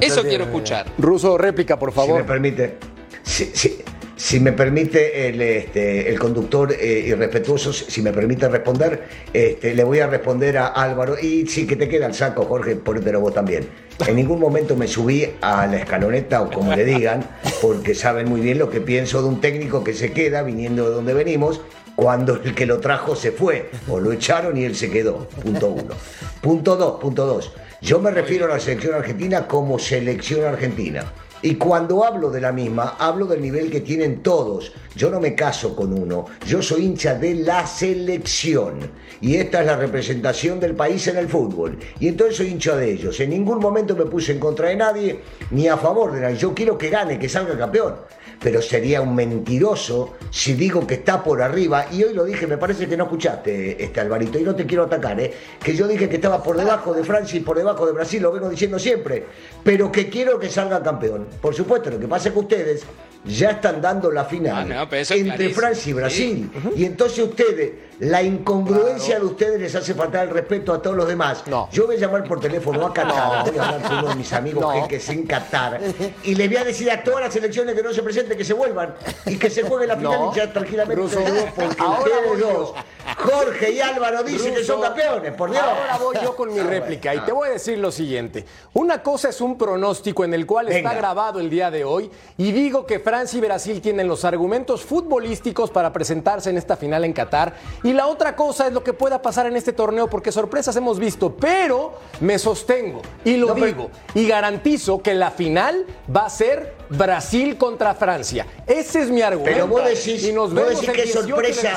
Eso 0.00 0.22
quiero 0.22 0.44
escuchar. 0.44 0.86
Ruso, 0.98 1.36
réplica, 1.38 1.78
por 1.78 1.90
Si 1.92 1.98
me 2.00 2.06
favor. 2.06 2.26
permite. 2.26 2.74
Si, 3.22 3.46
si- 3.46 3.78
si 4.18 4.40
me 4.40 4.52
permite 4.52 5.28
el, 5.28 5.42
este, 5.42 6.08
el 6.08 6.18
conductor 6.18 6.72
eh, 6.72 7.04
irrespetuoso, 7.06 7.70
si 7.72 8.00
me 8.00 8.12
permite 8.14 8.48
responder, 8.48 9.02
este, 9.30 9.74
le 9.74 9.84
voy 9.84 9.98
a 10.00 10.06
responder 10.06 10.56
a 10.56 10.68
Álvaro. 10.68 11.16
Y 11.20 11.46
sí 11.48 11.66
que 11.66 11.76
te 11.76 11.86
queda 11.86 12.06
el 12.06 12.14
saco, 12.14 12.44
Jorge, 12.46 12.76
ponértelo 12.76 13.20
vos 13.20 13.34
también. 13.34 13.68
En 14.06 14.16
ningún 14.16 14.40
momento 14.40 14.74
me 14.74 14.88
subí 14.88 15.28
a 15.42 15.66
la 15.66 15.76
escaloneta 15.76 16.40
o 16.42 16.50
como 16.50 16.74
le 16.74 16.84
digan, 16.86 17.28
porque 17.60 17.94
saben 17.94 18.26
muy 18.28 18.40
bien 18.40 18.58
lo 18.58 18.70
que 18.70 18.80
pienso 18.80 19.20
de 19.20 19.28
un 19.28 19.40
técnico 19.42 19.84
que 19.84 19.92
se 19.92 20.12
queda 20.12 20.42
viniendo 20.42 20.88
de 20.88 20.94
donde 20.94 21.12
venimos 21.12 21.60
cuando 21.96 22.34
el 22.34 22.54
que 22.54 22.66
lo 22.66 22.78
trajo 22.78 23.16
se 23.16 23.32
fue 23.32 23.70
o 23.88 23.98
lo 23.98 24.12
echaron 24.12 24.56
y 24.56 24.64
él 24.64 24.76
se 24.76 24.90
quedó. 24.90 25.26
Punto 25.42 25.68
uno. 25.68 25.94
Punto 26.42 26.76
dos, 26.76 27.00
punto 27.00 27.26
dos. 27.26 27.52
Yo 27.80 27.98
me 27.98 28.10
refiero 28.10 28.44
a 28.44 28.48
la 28.48 28.60
selección 28.60 28.94
argentina 28.94 29.48
como 29.48 29.78
selección 29.78 30.44
argentina. 30.44 31.04
Y 31.42 31.56
cuando 31.56 32.04
hablo 32.04 32.30
de 32.30 32.40
la 32.40 32.52
misma, 32.52 32.96
hablo 32.98 33.26
del 33.26 33.40
nivel 33.42 33.70
que 33.70 33.80
tienen 33.80 34.22
todos. 34.22 34.72
Yo 34.94 35.10
no 35.10 35.20
me 35.20 35.34
caso 35.34 35.76
con 35.76 35.92
uno, 35.92 36.26
yo 36.46 36.62
soy 36.62 36.86
hincha 36.86 37.14
de 37.14 37.34
la 37.34 37.66
selección. 37.66 38.90
Y 39.20 39.36
esta 39.36 39.60
es 39.60 39.66
la 39.66 39.76
representación 39.76 40.58
del 40.58 40.74
país 40.74 41.06
en 41.08 41.18
el 41.18 41.28
fútbol. 41.28 41.78
Y 42.00 42.08
entonces 42.08 42.36
soy 42.36 42.48
hincha 42.48 42.76
de 42.76 42.90
ellos. 42.90 43.20
En 43.20 43.30
ningún 43.30 43.58
momento 43.58 43.94
me 43.94 44.06
puse 44.06 44.32
en 44.32 44.40
contra 44.40 44.68
de 44.68 44.76
nadie 44.76 45.20
ni 45.50 45.68
a 45.68 45.76
favor 45.76 46.12
de 46.12 46.20
nadie. 46.20 46.36
Yo 46.36 46.54
quiero 46.54 46.76
que 46.76 46.90
gane, 46.90 47.18
que 47.18 47.28
salga 47.28 47.56
campeón 47.56 47.94
pero 48.40 48.62
sería 48.62 49.00
un 49.00 49.14
mentiroso 49.14 50.14
si 50.30 50.54
digo 50.54 50.86
que 50.86 50.94
está 50.94 51.22
por 51.22 51.42
arriba. 51.42 51.86
Y 51.92 52.04
hoy 52.04 52.14
lo 52.14 52.24
dije, 52.24 52.46
me 52.46 52.58
parece 52.58 52.86
que 52.86 52.96
no 52.96 53.04
escuchaste, 53.04 53.82
este 53.82 54.00
Alvarito, 54.00 54.38
y 54.38 54.42
no 54.42 54.54
te 54.54 54.66
quiero 54.66 54.84
atacar, 54.84 55.18
¿eh? 55.20 55.32
que 55.62 55.74
yo 55.74 55.86
dije 55.88 56.08
que 56.08 56.16
estaba 56.16 56.42
por 56.42 56.56
debajo 56.56 56.92
de 56.92 57.04
Francia 57.04 57.36
y 57.38 57.40
por 57.40 57.56
debajo 57.56 57.86
de 57.86 57.92
Brasil, 57.92 58.22
lo 58.22 58.32
vengo 58.32 58.48
diciendo 58.48 58.78
siempre, 58.78 59.24
pero 59.64 59.90
que 59.90 60.08
quiero 60.08 60.38
que 60.38 60.48
salga 60.48 60.82
campeón. 60.82 61.26
Por 61.40 61.54
supuesto, 61.54 61.90
lo 61.90 61.98
que 61.98 62.08
pasa 62.08 62.28
es 62.28 62.34
que 62.34 62.40
ustedes 62.40 62.86
ya 63.26 63.50
están 63.50 63.80
dando 63.80 64.10
la 64.10 64.24
final 64.24 64.70
Ah, 64.70 64.74
no, 64.82 64.88
pero 64.88 65.02
eso 65.02 65.14
es 65.14 65.20
entre. 65.20 65.50
Francia 65.50 65.90
y 65.90 65.92
Brasil. 65.92 66.50
Y 66.76 66.84
entonces 66.84 67.18
ustedes, 67.24 67.72
la 68.00 68.22
incongruencia 68.22 69.18
de 69.18 69.24
ustedes 69.24 69.60
les 69.60 69.74
hace 69.74 69.94
faltar 69.94 70.24
el 70.28 70.30
respeto 70.34 70.72
a 70.72 70.80
todos 70.82 70.96
los 70.96 71.08
demás. 71.08 71.42
No. 71.46 71.68
Yo 71.72 71.86
voy 71.86 71.96
a 71.96 71.98
llamar 71.98 72.24
por 72.24 72.40
teléfono 72.40 72.86
a 72.86 72.92
Qatar, 72.92 73.50
voy 73.50 73.58
a 73.58 73.64
hablar 73.68 73.82
con 73.88 73.98
uno 73.98 74.08
de 74.08 74.14
mis 74.16 74.32
amigos 74.32 74.62
No. 74.62 74.82
jeques 74.82 75.08
en 75.08 75.26
Qatar, 75.26 75.80
y 76.22 76.34
le 76.34 76.46
voy 76.48 76.56
a 76.58 76.64
decir 76.64 76.90
a 76.90 77.02
todas 77.02 77.20
las 77.22 77.32
selecciones 77.32 77.74
que 77.74 77.82
no 77.82 77.92
se 77.92 78.02
presenten 78.02 78.36
que 78.36 78.44
se 78.44 78.52
vuelvan 78.54 78.94
y 79.24 79.36
que 79.36 79.48
se 79.50 79.62
juegue 79.62 79.86
la 79.86 79.96
final 79.96 80.20
No. 80.20 80.32
y 80.32 80.36
ya 80.36 80.52
tranquilamente 80.52 81.00
Ruso, 81.02 81.20
porque 81.54 81.76
ahora 81.78 81.98
ustedes 82.30 82.40
dos, 82.40 82.74
Jorge 83.16 83.70
y 83.72 83.80
Álvaro, 83.80 84.22
dicen 84.22 84.54
que 84.54 84.64
son 84.64 84.80
campeones, 84.80 85.32
por 85.32 85.50
Dios. 85.50 85.62
Ahora 85.62 85.96
voy 85.98 86.16
yo 86.22 86.36
con 86.36 86.52
mi 86.52 86.60
réplica 86.60 87.14
y 87.14 87.20
te 87.20 87.32
voy 87.32 87.48
a 87.48 87.52
decir 87.52 87.78
lo 87.78 87.90
siguiente. 87.90 88.44
Una 88.74 89.02
cosa 89.02 89.30
es 89.30 89.40
un 89.40 89.56
pronóstico 89.56 90.24
en 90.24 90.34
el 90.34 90.44
cual 90.46 90.66
Venga. 90.66 90.78
está 90.90 90.94
grabado 90.94 91.40
el 91.40 91.48
día 91.48 91.70
de 91.70 91.84
hoy 91.84 92.10
y 92.36 92.52
digo 92.52 92.84
que 92.86 92.98
Francia 92.98 93.15
y 93.34 93.40
Brasil 93.40 93.80
tienen 93.80 94.06
los 94.08 94.24
argumentos 94.24 94.84
futbolísticos 94.84 95.70
para 95.70 95.92
presentarse 95.92 96.50
en 96.50 96.58
esta 96.58 96.76
final 96.76 97.04
en 97.04 97.12
Qatar. 97.14 97.54
Y 97.82 97.92
la 97.94 98.06
otra 98.08 98.36
cosa 98.36 98.66
es 98.66 98.72
lo 98.74 98.84
que 98.84 98.92
pueda 98.92 99.22
pasar 99.22 99.46
en 99.46 99.56
este 99.56 99.72
torneo 99.72 100.08
porque 100.08 100.30
sorpresas 100.30 100.76
hemos 100.76 100.98
visto, 100.98 101.34
pero 101.34 101.94
me 102.20 102.38
sostengo 102.38 103.00
y 103.24 103.36
lo 103.38 103.48
No, 103.48 103.54
pero- 103.54 103.66
digo 103.66 103.90
y 104.14 104.28
garantizo 104.28 105.00
que 105.02 105.14
la 105.14 105.30
final 105.30 105.86
va 106.14 106.26
a 106.26 106.30
ser 106.30 106.75
Brasil 106.88 107.56
contra 107.56 107.94
Francia. 107.94 108.46
Ese 108.66 109.02
es 109.02 109.10
mi 109.10 109.22
argumento. 109.22 109.52
Pero 109.54 109.66
vos 109.66 109.84
decís, 109.84 110.24
y 110.24 110.32
nos 110.32 110.52
vos 110.52 110.54
vemos 110.54 110.70
decís 110.80 110.88
el 110.88 110.94
que 110.94 111.02
es 111.02 111.12
18 111.12 111.26
de 111.26 111.52
sorpresa, 111.52 111.70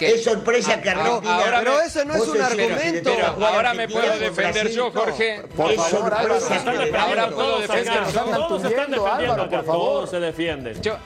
es 0.00 0.24
sorpresa 0.24 0.80
que 0.82 0.90
Ah, 0.90 0.92
Argentina... 0.92 1.34
ahora 1.34 1.58
Pero 1.60 1.76
me- 1.78 1.84
eso 1.86 2.04
no 2.04 2.14
es 2.14 2.28
un 2.28 2.40
argumento. 2.40 3.10
Ahora 3.46 3.74
me 3.74 3.88
puedo 3.88 4.18
defender 4.18 4.52
Brasil, 4.52 4.70
yo, 4.76 4.90
Jorge. 4.90 5.42
Por 5.56 5.70
es 5.70 5.76
favor, 5.76 5.90
sorpresa 5.90 6.54
defendiendo, 6.54 6.98
Ahora 6.98 7.30
puedo 7.30 7.58
defender. 7.60 8.02
están 8.02 8.30
defendiendo 8.62 9.06
Álvaro, 9.06 9.48
por 9.50 9.64
favor. 9.64 9.88
todos 9.88 10.10
se 10.10 10.20
defienden. 10.20 10.82
Yo, 10.82 10.96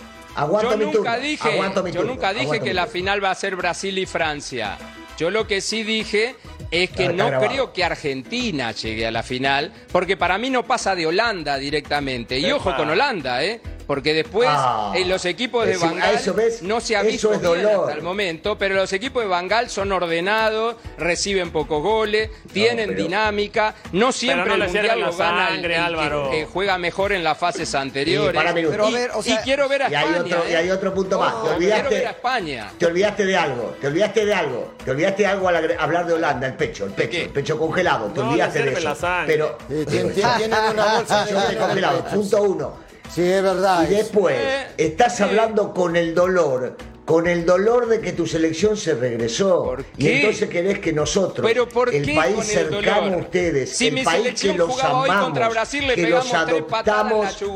nunca 0.76 1.16
dije, 1.18 1.58
yo 1.92 2.04
nunca 2.04 2.32
que 2.60 2.72
la 2.72 2.86
final 2.86 3.22
va 3.22 3.30
a 3.30 3.34
ser 3.34 3.54
Brasil 3.56 3.98
y 3.98 4.06
Francia. 4.06 4.78
Yo 5.18 5.30
lo 5.30 5.46
que 5.46 5.60
sí 5.60 5.82
dije 5.82 6.34
es 6.70 6.90
que 6.90 7.08
No, 7.08 7.26
grabado. 7.28 7.48
creo 7.48 7.72
que 7.72 7.84
Argentina 7.84 8.72
llegue 8.72 9.06
a 9.06 9.10
la 9.10 9.22
final, 9.22 9.72
porque 9.92 10.16
para 10.16 10.38
mí 10.38 10.50
no 10.50 10.64
pasa 10.66 10.94
de 10.94 11.06
Holanda 11.06 11.56
directamente. 11.58 12.38
Y 12.38 12.46
Epa. 12.46 12.56
ojo 12.56 12.76
con 12.76 12.90
Holanda, 12.90 13.44
¿eh? 13.44 13.60
Porque 13.86 14.14
después 14.14 14.48
Ah, 14.50 14.92
eh, 14.94 15.04
los 15.04 15.24
equipos 15.24 15.66
de 15.66 15.74
a 15.74 15.78
Bangal 15.78 16.20
no 16.62 16.80
se 16.80 16.96
ha 16.96 17.02
visto 17.02 17.32
es 17.32 17.40
bien 17.40 17.66
hasta 17.66 17.92
el 17.92 18.02
momento, 18.02 18.56
pero 18.58 18.74
los 18.74 18.92
equipos 18.92 19.22
de 19.22 19.28
Bangal 19.28 19.68
son 19.70 19.92
ordenados, 19.92 20.76
reciben 20.98 21.50
pocos 21.50 21.82
goles, 21.82 22.30
tienen 22.52 22.90
pero- 22.90 23.02
dinámica, 23.02 23.74
no 23.92 24.12
siempre 24.12 24.48
no 24.48 24.54
el 24.54 24.62
mundial 24.64 25.00
lo 25.00 25.16
gana 25.16 25.48
el- 25.48 25.54
sangre, 25.54 25.74
el 25.74 25.80
que, 25.80 25.86
Álvaro. 25.86 26.32
eh, 26.32 26.46
juega 26.52 26.78
mejor 26.78 27.12
en 27.12 27.24
las 27.24 27.36
fases 27.38 27.74
anteriores. 27.74 28.34
para 28.34 28.52
minutos. 28.52 28.76
Pero 28.76 28.86
a 28.86 28.90
ver, 28.90 29.10
o 29.14 29.22
sea, 29.22 29.34
y 29.34 29.38
quiero 29.44 29.68
ver 29.68 29.82
a 29.84 29.90
Y 29.90 29.94
hay 29.94 30.04
España. 30.06 30.20
otro, 30.36 30.48
y 30.48 30.52
¿eh? 30.52 30.56
hay 30.56 30.70
otro 30.70 30.94
punto 30.94 31.18
más. 31.18 31.34
No, 31.34 31.42
te 31.42 31.56
quiero 31.58 31.58
ver 31.58 31.72
a 31.72 31.86
olvidaste, 31.88 32.04
España. 32.10 32.72
te 32.78 32.86
olvidaste 32.86 33.24
de 33.26 33.36
algo. 33.36 33.76
Te 33.80 33.86
olvidaste 33.88 34.26
de 34.26 34.34
algo. 34.34 34.74
Te 34.84 34.90
olvidaste 34.90 35.22
de 35.22 35.28
algo 35.28 35.48
al 35.48 35.56
agre- 35.56 35.76
hablar 35.78 36.06
de 36.06 36.12
Holanda, 36.14 36.46
el 36.46 36.54
pecho, 36.54 36.84
el 36.86 36.92
pecho, 36.92 37.16
el 37.18 37.30
pecho 37.30 37.58
congelado. 37.58 38.06
Te 38.06 38.20
No, 38.20 38.28
olvidaste 38.30 38.62
de 38.62 38.72
eso. 38.72 38.96
Pero 39.26 39.58
tienen 39.68 40.52
una 40.72 40.96
bolsa 40.96 41.24
de 41.48 41.56
congelado. 41.56 42.04
Punto 42.04 42.42
uno. 42.42 42.81
Sí, 43.14 43.22
es 43.22 43.42
verdad. 43.42 43.82
Y 43.88 43.94
después 43.94 44.34
Eh, 44.38 44.66
estás 44.78 45.20
eh. 45.20 45.24
hablando 45.24 45.74
con 45.74 45.96
el 45.96 46.14
dolor, 46.14 46.76
con 47.04 47.26
el 47.26 47.44
dolor 47.44 47.86
de 47.88 48.00
que 48.00 48.12
tu 48.12 48.26
selección 48.26 48.74
se 48.76 48.94
regresó. 48.94 49.64
¿Por 49.64 49.84
Y 49.98 50.08
entonces 50.08 50.48
querés 50.48 50.78
que 50.78 50.92
nosotros, 50.94 51.46
Pero 51.46 51.68
¿por 51.68 51.94
el 51.94 52.14
país 52.14 52.38
el 52.38 52.44
cercano 52.44 53.00
dolor? 53.02 53.14
a 53.14 53.16
ustedes, 53.18 53.76
Si 53.76 53.88
el 53.88 54.02
país 54.02 54.40
que 54.40 54.54
los 54.54 54.82
amamos, 54.82 55.24
contra 55.24 55.48
Brasil, 55.50 55.86
le 55.86 55.94
que 55.94 56.06
los 56.06 56.32
la 56.32 56.40
adoptamos, 56.40 57.42
y 57.42 57.44
no 57.44 57.54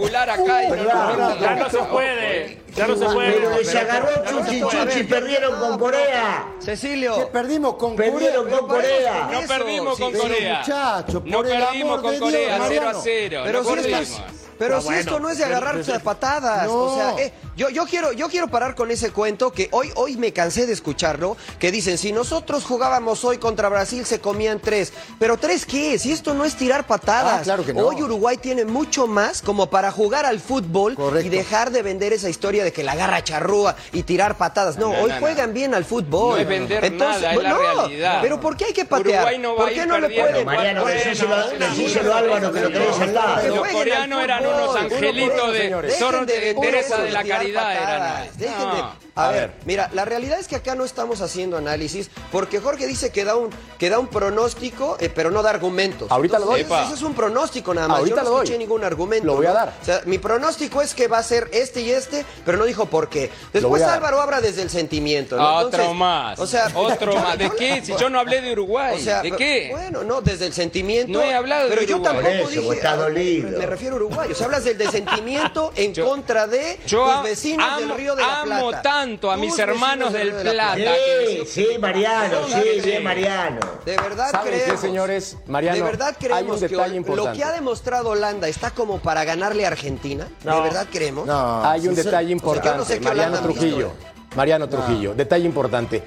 verdad. 0.77 1.37
Ya 1.41 1.55
no 1.57 1.71
se 1.71 1.79
puede. 1.79 2.59
Ya 2.77 2.87
no 2.87 2.97
se 2.97 3.05
puede. 3.07 3.33
pero 3.33 3.51
les 3.57 3.67
Pero- 3.69 3.81
agarró 3.81 4.11
chuchi 4.29 4.61
chuchi, 4.61 5.03
perdieron 5.05 5.59
con 5.59 5.79
Corea. 5.79 6.49
Cecilio. 6.61 7.15
Que 7.17 7.27
perdimos 7.27 7.75
con 7.77 7.97
Perdieron 7.97 8.45
Corea. 8.45 8.59
con 8.59 8.69
Corea. 8.69 9.29
No 9.33 9.41
perdimos 9.49 9.97
sí, 9.97 10.03
con 10.03 10.13
pero 10.13 10.23
Corea. 10.25 10.59
muchachos, 10.59 11.23
no 11.25 11.37
por 11.39 11.47
el 11.47 11.59
perdimos 11.65 12.01
con 12.03 12.19
Corea, 12.19 12.41
Dios, 12.41 12.43
0 12.45 12.53
a 12.53 12.59
Mariano. 12.59 13.01
0. 13.03 13.41
Pero, 13.47 13.63
no 13.63 13.69
si 13.71 13.75
perdimos. 13.77 14.01
esto, 14.11 14.23
pero 14.59 14.77
Ah, 14.77 14.81
si 14.81 14.87
bueno, 14.87 15.01
esto 15.01 15.21
no 15.21 15.29
es 15.31 15.39
de 15.39 15.45
agarrarse 15.45 15.93
a 15.95 15.99
patadas. 16.01 16.67
No. 16.67 16.75
O 16.75 16.95
sea, 16.97 17.15
eh, 17.23 17.33
yo, 17.57 17.69
yo, 17.71 17.85
quiero, 17.87 18.13
yo 18.13 18.29
quiero 18.29 18.49
parar 18.49 18.75
con 18.75 18.91
ese 18.91 19.11
cuento 19.11 19.53
que 19.53 19.69
hoy, 19.73 19.91
hoy 19.97 20.17
me 20.17 20.33
cansé 20.33 20.67
de 20.67 20.73
escucharlo, 20.73 21.37
que 21.59 21.71
dicen, 21.71 21.99
si 21.99 22.13
nosotros 22.13 22.65
jugábamos 22.65 23.25
hoy 23.25 23.39
contra 23.39 23.69
Brasil 23.69 24.05
se 24.07 24.21
comían 24.21 24.61
tres. 24.61 24.93
Pero 25.19 25.37
tres 25.37 25.65
qué? 25.67 25.99
Si 25.99 26.13
esto 26.13 26.35
no 26.35 26.45
es 26.45 26.55
tirar 26.57 26.87
patadas. 26.87 27.41
Ah, 27.41 27.43
claro 27.43 27.65
que 27.65 27.73
no. 27.73 27.87
Hoy 27.87 28.03
Uruguay 28.03 28.37
tiene 28.37 28.65
mucho 28.65 29.07
más 29.07 29.43
como 29.43 29.69
para 29.71 29.91
jugar 29.91 30.27
al 30.27 30.41
fútbol 30.41 30.95
Correcto. 30.95 31.27
y 31.27 31.31
dejar 31.31 31.71
de 31.71 31.83
vender 31.83 32.13
esa 32.13 32.29
historia 32.29 32.65
de 32.65 32.73
que 32.73 32.83
la 32.83 32.95
garra 32.95 33.23
charrúa 33.23 33.77
y 33.93 34.03
tirar 34.03 34.37
patadas. 34.37 34.77
No, 34.79 34.93
No, 34.93 35.01
hoy 35.01 35.09
no, 35.09 35.15
no. 35.15 35.21
juegan 35.21 35.53
bien 35.55 35.75
al 35.75 35.85
fútbol. 35.85 36.37
No 36.37 36.41
es 36.43 36.49
vender 36.49 36.93
nada, 36.93 37.33
es 37.35 37.43
la 37.43 37.55
realidad. 37.55 38.19
Pero 38.23 38.41
¿por 38.41 38.57
qué 38.57 38.67
hay 38.67 38.73
que 38.73 38.85
patear? 38.85 39.23
Uruguay 39.23 39.39
no 39.39 39.51
va 39.53 39.57
¿Por 39.57 39.67
a 39.69 39.71
qué 39.73 39.77
ir 39.81 39.87
no 39.87 39.99
le 39.99 40.09
pueden? 40.11 40.47
Mariano, 40.47 40.83
Bueno, 40.83 40.99
decíselo, 41.05 41.35
a- 41.35 41.47
bueno, 41.47 41.67
decíselo 41.69 42.15
a 42.15 42.19
Álvaro 42.19 42.53
que 42.53 42.61
lo 42.61 42.69
tenés 42.71 43.01
al 43.01 43.07
Que 43.07 43.13
lado. 43.13 43.47
Los 43.49 43.59
jueguen 43.59 43.67
al 43.67 43.73
coreanos 43.75 44.25
eran 44.25 44.46
unos 44.47 44.77
angelitos 44.77 45.53
de, 45.53 45.59
señores. 45.63 45.97
son 45.99 46.27
de 46.27 46.55
Teresa 46.61 46.99
de 47.03 47.11
la 47.11 47.25
Caridad 47.25 47.73
eran. 47.73 48.27
No. 48.59 49.07
A, 49.19 49.29
A 49.29 49.31
ver, 49.31 49.41
ver. 49.49 49.53
mira, 49.65 49.89
la 49.95 50.05
realidad 50.05 50.39
es 50.39 50.47
que 50.47 50.57
acá 50.57 50.75
no 50.75 50.85
estamos 50.85 51.23
haciendo 51.23 51.57
análisis 51.57 52.11
porque 52.31 52.61
Jorge 52.61 52.87
dice 52.87 53.11
que 53.11 53.25
da 53.25 53.35
un, 53.37 53.49
que 53.79 53.89
da 53.89 53.99
un 53.99 54.09
pronóstico, 54.09 54.99
eh, 55.01 55.09
pero 55.09 55.31
no 55.31 55.43
da 55.43 55.49
argumentos. 55.49 56.11
Ahorita 56.11 56.39
lo 56.39 56.45
doy. 56.45 56.61
Entonces, 56.61 56.87
Ese 56.89 56.97
es 56.97 57.03
un 57.03 57.15
pronóstico 57.15 57.73
nada 57.73 57.89
más. 57.89 57.99
Ahorita 58.01 58.17
Yo 58.17 58.23
no 58.25 58.29
lo 58.29 58.37
doy. 58.37 58.45
escuché 58.45 58.59
ningún 58.59 58.85
argumento. 58.85 59.27
Lo 59.27 59.37
voy 59.37 59.47
a 59.47 59.51
¿no? 59.51 59.55
dar. 59.55 59.73
O 59.81 59.85
sea, 59.85 60.03
mi 60.05 60.19
pronóstico 60.19 60.83
es 60.83 60.93
que 60.95 61.09
va 61.09 61.17
a 61.19 61.23
ser 61.23 61.49
este 61.53 61.81
y 61.81 61.91
este, 61.93 62.27
pero 62.45 62.59
no 62.59 62.67
dijo 62.67 62.85
por 62.87 63.09
qué. 63.09 63.31
Después. 63.55 63.83
Álvaro 63.83 64.21
habla 64.21 64.43
desde 64.43 64.61
el 64.61 64.69
sentimiento. 64.69 65.37
¿no? 65.37 65.57
Otro 65.57 65.69
Entonces, 65.69 65.95
más. 65.97 66.39
O 66.39 66.47
sea, 66.47 66.71
Otro 66.75 67.13
yo- 67.15 67.19
más. 67.21 67.39
¿De 67.39 67.45
yo- 67.47 67.57
qué? 67.57 67.81
Si 67.87 67.97
yo 67.97 68.11
no 68.11 68.21
hablé 68.21 68.43
de 68.43 68.53
Uruguay. 68.53 68.97
o 69.01 69.03
sea, 69.03 69.23
¿De 69.23 69.33
qué? 69.33 69.69
Bueno, 69.71 70.05
no, 70.05 70.21
desde 70.21 70.45
el 70.47 70.53
sentimiento. 70.53 71.13
No 71.19 71.23
he 71.25 71.33
hablado 71.35 71.65
de 71.65 71.71
Pero 71.71 71.83
yo 71.87 71.97
Uruguay. 71.97 72.15
tampoco 72.17 72.43
Por 72.43 72.53
eso, 72.53 72.61
dije. 72.61 72.75
está 72.75 72.97
dolido. 72.97 73.59
Me 73.59 73.65
refiero 73.67 73.95
a 73.95 73.97
Uruguay. 73.97 74.29
O 74.37 74.39
sea, 74.39 74.47
hablas 74.47 74.65
del, 74.65 74.77
del 74.79 74.91
sentimiento 74.91 75.73
en 75.77 75.95
Yo- 75.95 76.07
contra 76.09 76.47
de 76.47 76.79
Yo 76.87 77.05
tus 77.05 77.15
am- 77.15 77.25
vecinos 77.25 77.67
amo, 77.69 77.81
del 77.81 77.91
Río 77.97 78.15
de 78.17 78.23
la 78.23 78.43
Plata. 78.45 78.59
amo 78.59 78.71
tanto 78.83 79.31
a 79.31 79.37
mis 79.37 79.59
hermanos 79.59 80.13
del 80.13 80.33
Plata. 80.33 80.77
Sí, 80.77 81.43
sí, 81.47 81.69
Mariano, 81.79 82.39
sí, 82.47 82.81
bien, 82.85 83.03
Mariano. 83.03 83.61
De 83.85 83.97
verdad 83.97 84.31
¿Saben 84.31 84.53
qué, 84.53 84.59
creemos. 84.61 84.81
señores? 84.81 85.37
Mariano, 85.47 85.77
de 85.77 85.83
verdad 85.83 86.09
hay 86.09 86.15
creemos 86.29 86.55
un 86.63 86.69
que 86.69 86.75
detalle 86.75 86.91
lo 86.91 86.97
importante. 86.97 87.39
que 87.39 87.45
ha 87.45 87.53
demostrado 87.53 88.11
Holanda 88.11 88.49
está 88.49 88.71
como 88.73 88.99
para 88.99 89.25
ganarle 89.25 89.65
a 89.65 89.69
Argentina. 89.69 90.29
De 90.43 90.51
verdad 90.61 90.87
creemos. 90.93 91.27
No, 91.27 91.65
Hay 91.65 91.89
un 91.89 91.95
sí, 91.97 92.01
sí. 92.03 92.07
detalle 92.07 92.31
importante, 92.33 92.79
no 92.79 92.85
sé 92.85 92.99
qué 92.99 93.05
Mariano 93.05 93.39
Trujillo. 93.41 93.77
visto, 93.89 94.37
Mariano 94.37 94.69
Trujillo, 94.69 95.15
detalle 95.15 95.47
importante. 95.47 96.03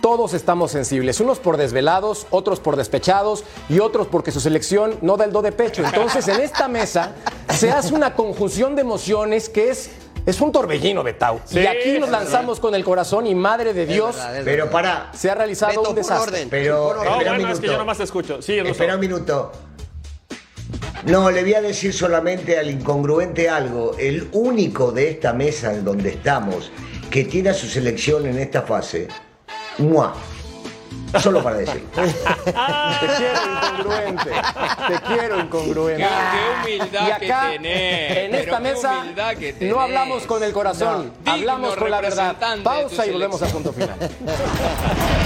Todos 0.00 0.34
estamos 0.34 0.70
sensibles, 0.70 1.18
unos 1.20 1.38
por 1.38 1.56
desvelados, 1.56 2.26
otros 2.30 2.60
por 2.60 2.76
despechados 2.76 3.44
y 3.68 3.80
otros 3.80 4.06
porque 4.06 4.30
su 4.30 4.40
selección 4.40 4.96
no 5.00 5.16
da 5.16 5.24
el 5.24 5.32
do 5.32 5.42
de 5.42 5.52
pecho. 5.52 5.82
Entonces, 5.84 6.28
en 6.28 6.40
esta 6.40 6.68
mesa 6.68 7.12
se 7.52 7.70
hace 7.70 7.94
una 7.94 8.14
conjunción 8.14 8.76
de 8.76 8.82
emociones 8.82 9.48
que 9.48 9.70
es, 9.70 9.90
es 10.24 10.40
un 10.40 10.52
torbellino, 10.52 11.02
Betau. 11.02 11.40
Sí, 11.44 11.60
y 11.60 11.66
aquí 11.66 11.98
nos 11.98 12.10
lanzamos 12.10 12.60
con 12.60 12.74
el 12.74 12.84
corazón 12.84 13.26
y 13.26 13.34
madre 13.34 13.72
de 13.72 13.86
Dios, 13.86 14.14
verdad, 14.14 14.38
es 14.38 14.44
Pero 14.44 14.70
para, 14.70 15.10
se 15.14 15.30
ha 15.30 15.34
realizado 15.34 15.72
Beto, 15.80 15.90
un 15.90 15.96
desastre. 15.96 16.30
orden. 16.36 16.48
pero. 16.50 16.94
No, 16.94 17.12
espera 17.12 17.32
un 17.32 17.36
es 17.40 17.42
que 17.42 17.46
minuto. 17.54 17.66
yo 17.72 17.78
nomás 17.78 17.98
te 17.98 18.04
escucho. 18.04 18.42
Sí. 18.42 18.58
Espera 18.58 18.94
un 18.94 19.00
minuto. 19.00 19.52
No, 21.06 21.30
le 21.30 21.42
voy 21.42 21.54
a 21.54 21.62
decir 21.62 21.92
solamente 21.92 22.58
al 22.58 22.70
incongruente 22.70 23.48
algo. 23.48 23.92
El 23.98 24.28
único 24.32 24.90
de 24.92 25.10
esta 25.10 25.32
mesa 25.32 25.72
en 25.72 25.84
donde 25.84 26.10
estamos 26.10 26.70
que 27.10 27.24
tiene 27.24 27.50
a 27.50 27.54
su 27.54 27.66
selección 27.68 28.26
en 28.26 28.38
esta 28.38 28.62
fase, 28.62 29.06
¡mua! 29.78 30.14
Solo 31.22 31.42
para 31.42 31.56
decir. 31.58 31.86
Te 31.94 32.02
quiero 33.16 33.40
incongruente. 33.46 34.30
Te 34.88 35.00
quiero 35.06 35.40
incongruente. 35.40 36.02
Qué, 36.02 36.08
qué 36.08 36.78
humildad 36.80 37.08
Y 37.08 37.10
acá, 37.10 37.50
que 37.50 37.56
tenés. 37.56 38.18
en 38.18 38.34
esta 38.34 38.60
mesa, 38.60 38.98
humildad 39.00 39.34
que 39.36 39.52
tenés. 39.54 39.74
no 39.74 39.80
hablamos 39.80 40.26
con 40.26 40.42
el 40.42 40.52
corazón, 40.52 41.12
No. 41.24 41.32
hablamos 41.32 41.76
con 41.76 41.90
la 41.90 42.00
verdad. 42.00 42.36
Pausa 42.62 43.06
y 43.06 43.12
volvemos 43.12 43.40
a 43.42 43.46
punto 43.46 43.72
final. 43.72 43.96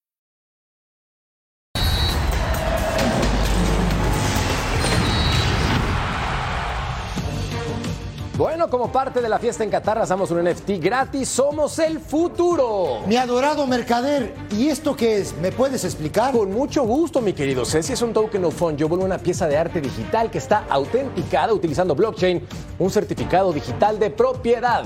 Bueno, 8.61 8.77
como 8.77 8.91
parte 8.91 9.21
de 9.23 9.27
la 9.27 9.39
fiesta 9.39 9.63
en 9.63 9.71
Qatar, 9.71 9.97
lanzamos 9.97 10.29
un 10.29 10.43
NFT 10.43 10.73
gratis. 10.79 11.29
Somos 11.29 11.79
el 11.79 11.99
futuro. 11.99 12.99
Mi 13.07 13.15
adorado 13.15 13.65
mercader, 13.65 14.35
¿y 14.51 14.67
esto 14.67 14.95
qué 14.95 15.17
es? 15.17 15.35
¿Me 15.37 15.51
puedes 15.51 15.83
explicar? 15.83 16.31
Con 16.31 16.51
mucho 16.51 16.83
gusto, 16.83 17.21
mi 17.21 17.33
querido 17.33 17.65
Ceci. 17.65 17.93
Es 17.93 18.03
un 18.03 18.13
token 18.13 18.45
of 18.45 18.55
fund. 18.55 18.77
Yo 18.77 18.87
vuelvo 18.87 19.03
una 19.03 19.17
pieza 19.17 19.47
de 19.47 19.57
arte 19.57 19.81
digital 19.81 20.29
que 20.29 20.37
está 20.37 20.65
autenticada 20.69 21.51
utilizando 21.51 21.95
blockchain, 21.95 22.47
un 22.77 22.91
certificado 22.91 23.51
digital 23.51 23.97
de 23.97 24.11
propiedad. 24.11 24.83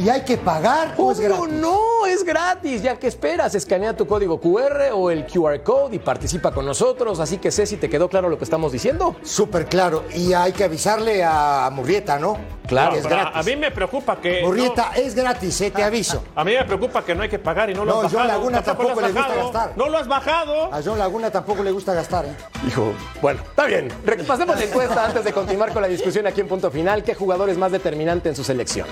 ¿Y 0.00 0.08
hay 0.08 0.22
que 0.22 0.38
pagar 0.38 0.94
o 0.96 1.12
es 1.12 1.20
gratis? 1.20 1.48
no, 1.50 2.06
es 2.06 2.24
gratis. 2.24 2.82
Ya 2.82 2.96
que 2.98 3.06
esperas, 3.06 3.54
escanea 3.54 3.94
tu 3.94 4.06
código 4.06 4.40
QR 4.40 4.92
o 4.94 5.10
el 5.10 5.26
QR 5.26 5.62
code 5.62 5.96
y 5.96 5.98
participa 5.98 6.52
con 6.52 6.64
nosotros. 6.64 7.20
Así 7.20 7.36
que 7.36 7.50
Ceci, 7.50 7.76
¿te 7.76 7.90
quedó 7.90 8.08
claro 8.08 8.30
lo 8.30 8.38
que 8.38 8.44
estamos 8.44 8.72
diciendo? 8.72 9.16
Súper 9.22 9.66
claro. 9.66 10.04
Y 10.14 10.32
hay 10.32 10.52
que 10.52 10.64
avisarle 10.64 11.22
a 11.22 11.68
Murrieta, 11.70 12.18
¿no? 12.18 12.38
Claro, 12.66 12.96
es 12.96 13.04
a- 13.04 13.08
gratis. 13.10 13.32
A 13.34 13.42
mí 13.42 13.56
me 13.56 13.70
preocupa 13.70 14.16
que. 14.16 14.42
Murrieta, 14.42 14.92
es 14.96 15.14
gratis, 15.14 15.60
eh, 15.60 15.70
te 15.70 15.82
aviso. 15.90 16.22
no, 16.34 16.40
a 16.40 16.44
mí 16.44 16.52
me 16.54 16.64
preocupa 16.64 17.04
que 17.04 17.14
no 17.14 17.22
hay 17.22 17.28
que 17.28 17.38
pagar 17.38 17.68
y 17.68 17.74
no 17.74 17.84
lo 17.84 17.92
No, 17.92 18.00
has 18.00 18.04
John 18.12 18.22
bajado. 18.22 18.38
Laguna 18.38 18.62
tampoco 18.62 18.90
lo 18.90 19.06
has 19.06 19.12
le 19.12 19.20
gusta 19.20 19.34
gastar. 19.34 19.72
No 19.76 19.88
lo 19.90 19.98
has 19.98 20.08
bajado. 20.08 20.72
A 20.74 20.80
John 20.82 20.98
Laguna 20.98 21.30
tampoco 21.30 21.62
le 21.62 21.72
gusta 21.72 21.92
gastar, 21.92 22.24
¿eh? 22.24 22.34
Hijo, 22.66 22.92
bueno, 23.20 23.40
está 23.42 23.66
bien. 23.66 23.88
Repasemos 24.06 24.56
la 24.58 24.64
encuesta 24.64 25.04
antes 25.04 25.24
de 25.24 25.32
continuar 25.34 25.72
con 25.74 25.82
la 25.82 25.88
discusión 25.88 26.26
aquí 26.26 26.40
en 26.40 26.48
punto 26.48 26.70
final. 26.70 27.02
¿Qué 27.04 27.14
jugador 27.14 27.50
es 27.50 27.58
más 27.58 27.70
determinante 27.72 28.30
en 28.30 28.36
su 28.36 28.44
selección? 28.44 28.86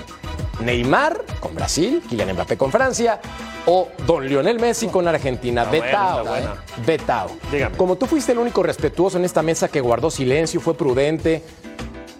¿Neymar 0.61 1.23
con 1.39 1.55
Brasil, 1.55 2.03
Kylian 2.09 2.33
Mbappé 2.33 2.57
con 2.57 2.71
Francia 2.71 3.19
o 3.65 3.89
Don 4.05 4.27
Lionel 4.27 4.59
Messi 4.59 4.87
con 4.87 5.07
Argentina? 5.07 5.63
Está 5.63 5.71
buena, 5.71 5.85
Betao, 5.85 6.19
está 6.19 6.29
buena. 6.31 6.53
¿eh? 6.53 6.81
Betao. 6.85 7.29
Dígame. 7.51 7.77
Como 7.77 7.95
tú 7.95 8.05
fuiste 8.05 8.33
el 8.33 8.39
único 8.39 8.61
respetuoso 8.63 9.17
en 9.17 9.25
esta 9.25 9.41
mesa 9.41 9.69
que 9.69 9.79
guardó 9.81 10.11
silencio, 10.11 10.59
fue 10.59 10.75
prudente 10.75 11.43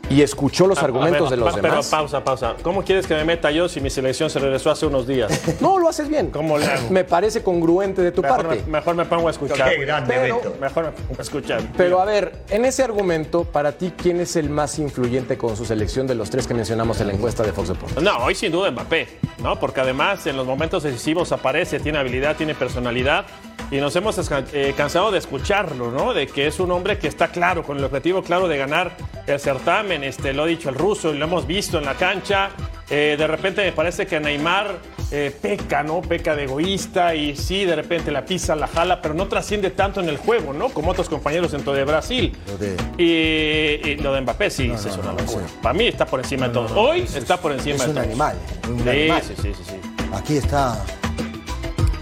y 0.10 0.22
escuchó 0.22 0.68
los 0.68 0.78
A- 0.80 0.82
a 0.82 0.86
argumentos 0.86 1.30
ver, 1.30 1.32
de 1.32 1.38
los 1.38 1.50
pa- 1.54 1.62
demás. 1.62 1.88
Pero 1.90 2.02
pausa, 2.02 2.24
pausa. 2.24 2.56
¿Cómo 2.62 2.84
quieres 2.84 3.06
que 3.08 3.14
me 3.16 3.24
meta 3.26 3.52
yo 3.52 3.70
si 3.70 3.80
mi 3.82 3.90
selección 3.90 4.30
se 4.30 4.40
regresó 4.40 4.72
hace 4.72 4.86
unos 4.86 5.08
días? 5.08 5.30
No, 5.62 5.78
lo 5.78 5.90
haces 5.90 6.08
bien. 6.10 6.32
¿Cómo 6.32 6.58
le 6.58 6.66
hago? 6.66 6.90
Me 6.90 7.04
parece 7.04 7.44
congruente 7.44 8.02
de 8.02 8.12
tu 8.12 8.22
Mejor 8.22 8.48
parte. 8.48 8.64
me, 8.66 8.72
mejor 8.74 8.96
me 8.96 9.06
pongo 9.06 9.28
a 9.28 9.32
escuchar. 9.32 9.70
Qué 9.70 9.78
grande 9.86 10.14
Pero-. 10.16 10.42
Mejor 10.60 10.86
me 10.86 10.92
pongo 10.92 11.16
a 11.20 11.22
escuchar. 11.22 11.62
Pero 11.78 12.02
a 12.02 12.06
ver, 12.06 12.44
en 12.50 12.66
ese 12.66 12.84
argumento, 12.84 13.44
para 13.44 13.74
ti, 13.74 13.94
¿quién 13.96 14.20
es 14.20 14.36
el 14.36 14.50
más 14.50 14.80
influyente 14.80 15.38
con 15.38 15.56
su 15.58 15.66
selección 15.66 16.08
de 16.08 16.16
los 16.16 16.30
tres 16.30 16.48
que 16.48 16.54
mencionamos 16.54 17.00
en 17.02 17.08
la 17.08 17.14
encuesta 17.14 17.44
de 17.44 17.52
Fox 17.54 17.70
Sports? 17.70 18.02
No, 18.02 18.18
hoy 18.20 18.36
sin 18.36 18.52
duda 18.52 18.72
Mbappé, 18.72 19.08
¿no? 19.44 19.60
Porque 19.60 19.82
además 19.82 20.26
en 20.28 20.38
los 20.38 20.46
momentos 20.46 20.84
decisivos 20.84 21.32
aparece, 21.32 21.80
tiene 21.80 21.98
habilidad, 22.00 22.36
tiene 22.36 22.56
personalidad 22.56 23.26
y 23.72 23.78
nos 23.78 23.96
hemos 23.96 24.18
eh, 24.54 24.74
cansado 24.76 25.12
de 25.12 25.20
escucharlo, 25.20 25.92
¿no? 25.92 26.14
De 26.14 26.28
que 26.28 26.48
es 26.48 26.60
un 26.60 26.72
hombre 26.72 26.98
que 26.98 27.08
está 27.08 27.28
claro, 27.30 27.64
con 27.64 27.78
el 27.78 27.84
objetivo 27.84 28.24
claro 28.24 28.48
de 28.48 28.58
ganar 28.58 28.92
el 29.28 29.40
certamen, 29.40 30.04
este, 30.04 30.34
lo 30.34 30.44
ha 30.44 30.46
dicho 30.48 30.70
el 30.70 30.76
ruso 30.76 31.14
y 31.14 31.18
lo 31.18 31.26
hemos 31.26 31.46
visto 31.46 31.78
en 31.78 31.86
la 31.86 31.94
cancha. 31.96 32.50
Eh, 32.90 33.16
de 33.20 33.28
repente 33.28 33.64
me 33.64 33.72
parece 33.72 34.08
que 34.08 34.20
Neymar 34.20 34.80
eh, 35.12 35.36
peca, 35.40 35.84
¿no? 35.84 36.02
Peca 36.02 36.36
de 36.36 36.46
egoísta 36.46 37.14
y 37.14 37.36
sí, 37.36 37.64
de 37.64 37.76
repente 37.76 38.10
la 38.12 38.26
pisa, 38.26 38.56
la 38.56 38.66
jala, 38.68 39.00
pero 39.02 39.14
no 39.14 39.28
trasciende 39.28 39.70
tanto 39.70 40.00
en 40.02 40.10
el 40.10 40.18
juego, 40.18 40.54
¿no? 40.54 40.70
Como 40.70 40.90
otros 40.92 41.08
compañeros 41.08 41.52
dentro 41.52 41.74
de 41.74 41.84
Brasil. 41.84 42.36
Lo 42.48 42.58
de- 42.58 42.76
Y, 42.98 43.90
y 43.92 43.96
lo 43.98 44.12
de 44.14 44.22
Mbappé 44.22 44.50
sí, 44.50 44.72
sí 44.78 44.90
es 44.90 44.98
una 44.98 45.14
locura. 45.14 45.46
Para 45.62 45.74
mí 45.74 45.88
está 45.88 46.08
por 46.08 46.20
encima 46.20 46.48
de 46.48 46.54
todo. 46.56 46.80
Hoy 46.82 47.02
está 47.02 47.38
por 47.38 47.52
encima 47.52 47.76
Es 47.76 47.82
de 47.84 47.90
un 47.90 47.94
todo. 47.96 48.04
animal, 48.06 48.36
un 48.68 48.84
Sí, 48.84 48.90
animal. 48.90 49.22
sí, 49.24 49.34
sí, 49.40 49.52
sí, 49.56 49.64
sí. 49.68 49.76
Aquí 50.12 50.38
está. 50.38 50.84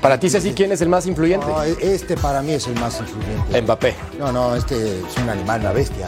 Para 0.08 0.22
ti, 0.22 0.30
Ceci, 0.30 0.54
¿quién 0.54 0.72
es 0.72 0.80
el 0.80 0.88
más 0.88 1.06
influyente? 1.06 1.46
No, 1.46 1.62
e- 1.66 1.76
este 1.82 2.16
para 2.16 2.42
mí 2.42 2.54
es 2.54 2.66
el 2.66 2.76
más 2.76 2.98
influyente. 3.02 3.62
Mbappé. 3.62 3.94
No, 4.18 4.32
no, 4.32 4.56
este 4.56 5.00
es 5.02 5.18
un 5.22 5.28
animal, 5.28 5.60
una 5.60 5.74
bestia. 5.74 6.08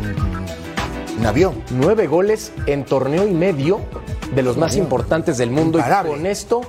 Un, 0.00 1.18
un 1.20 1.26
avión. 1.26 1.62
Nueve 1.68 2.06
goles 2.06 2.52
en 2.64 2.86
torneo 2.86 3.28
y 3.28 3.32
medio 3.34 3.80
de 4.34 4.42
los 4.42 4.56
más 4.56 4.76
importantes 4.76 5.36
del 5.36 5.50
mundo. 5.50 5.76
Imparable. 5.76 6.12
Y 6.12 6.14
con 6.14 6.24
esto, 6.24 6.62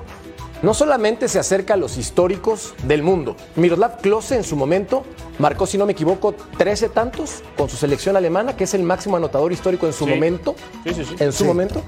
no 0.61 0.73
solamente 0.73 1.29
se 1.29 1.39
acerca 1.39 1.75
a 1.75 1.77
los 1.77 1.95
históricos 1.97 2.73
del 2.83 3.03
mundo. 3.03 3.37
Miroslav 3.55 4.01
Klose 4.01 4.35
en 4.35 4.43
su 4.43 4.57
momento 4.57 5.03
marcó, 5.37 5.65
si 5.65 5.77
no 5.77 5.85
me 5.85 5.93
equivoco, 5.93 6.33
13 6.57 6.89
tantos 6.89 7.41
con 7.55 7.69
su 7.69 7.77
selección 7.77 8.17
alemana, 8.17 8.57
que 8.57 8.65
es 8.65 8.73
el 8.73 8.83
máximo 8.83 9.15
anotador 9.15 9.53
histórico 9.53 9.85
en 9.87 9.93
su 9.93 10.03
Sí. 10.03 10.09
momento. 10.09 10.55
Sí, 10.83 10.93
sí, 10.93 11.05
sí. 11.05 11.15
En 11.19 11.31
su 11.31 11.43
Sí. 11.43 11.47
momento. 11.47 11.81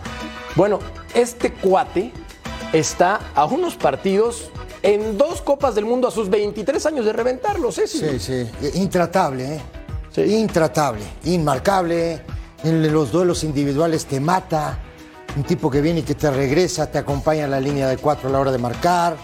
Bueno, 0.56 0.80
este 1.14 1.52
cuate 1.52 2.14
está 2.72 3.20
a 3.36 3.44
unos 3.44 3.76
partidos 3.76 4.50
en 4.84 5.18
dos 5.18 5.42
Copas 5.42 5.76
del 5.76 5.86
Mundo 5.86 6.08
a 6.08 6.12
sus 6.12 6.30
23 6.30 6.86
años 6.86 7.06
de 7.06 7.14
reventarlos, 7.14 7.78
¿eh? 7.78 7.88
Sí, 7.88 8.20
sí. 8.20 8.50
Intratable, 8.76 9.56
¿eh? 9.56 9.62
Sí. 10.12 10.22
Intratable, 10.22 11.04
inmarcable. 11.26 12.22
En 12.64 12.92
los 12.92 13.12
duelos 13.12 13.44
individuales 13.44 14.06
te 14.06 14.20
mata. 14.20 14.80
Un 15.36 15.44
tipo 15.44 15.72
que 15.72 15.82
viene 15.82 16.02
y 16.02 16.04
que 16.04 16.16
te 16.16 16.30
regresa, 16.30 16.92
te 16.92 16.98
acompaña 16.98 17.46
en 17.46 17.52
la 17.52 17.60
línea 17.60 17.88
de 17.88 17.98
cuatro 17.98 18.28
a 18.28 18.32
la 18.32 18.40
hora 18.40 18.52
de 18.52 18.58
marcar. 18.58 19.16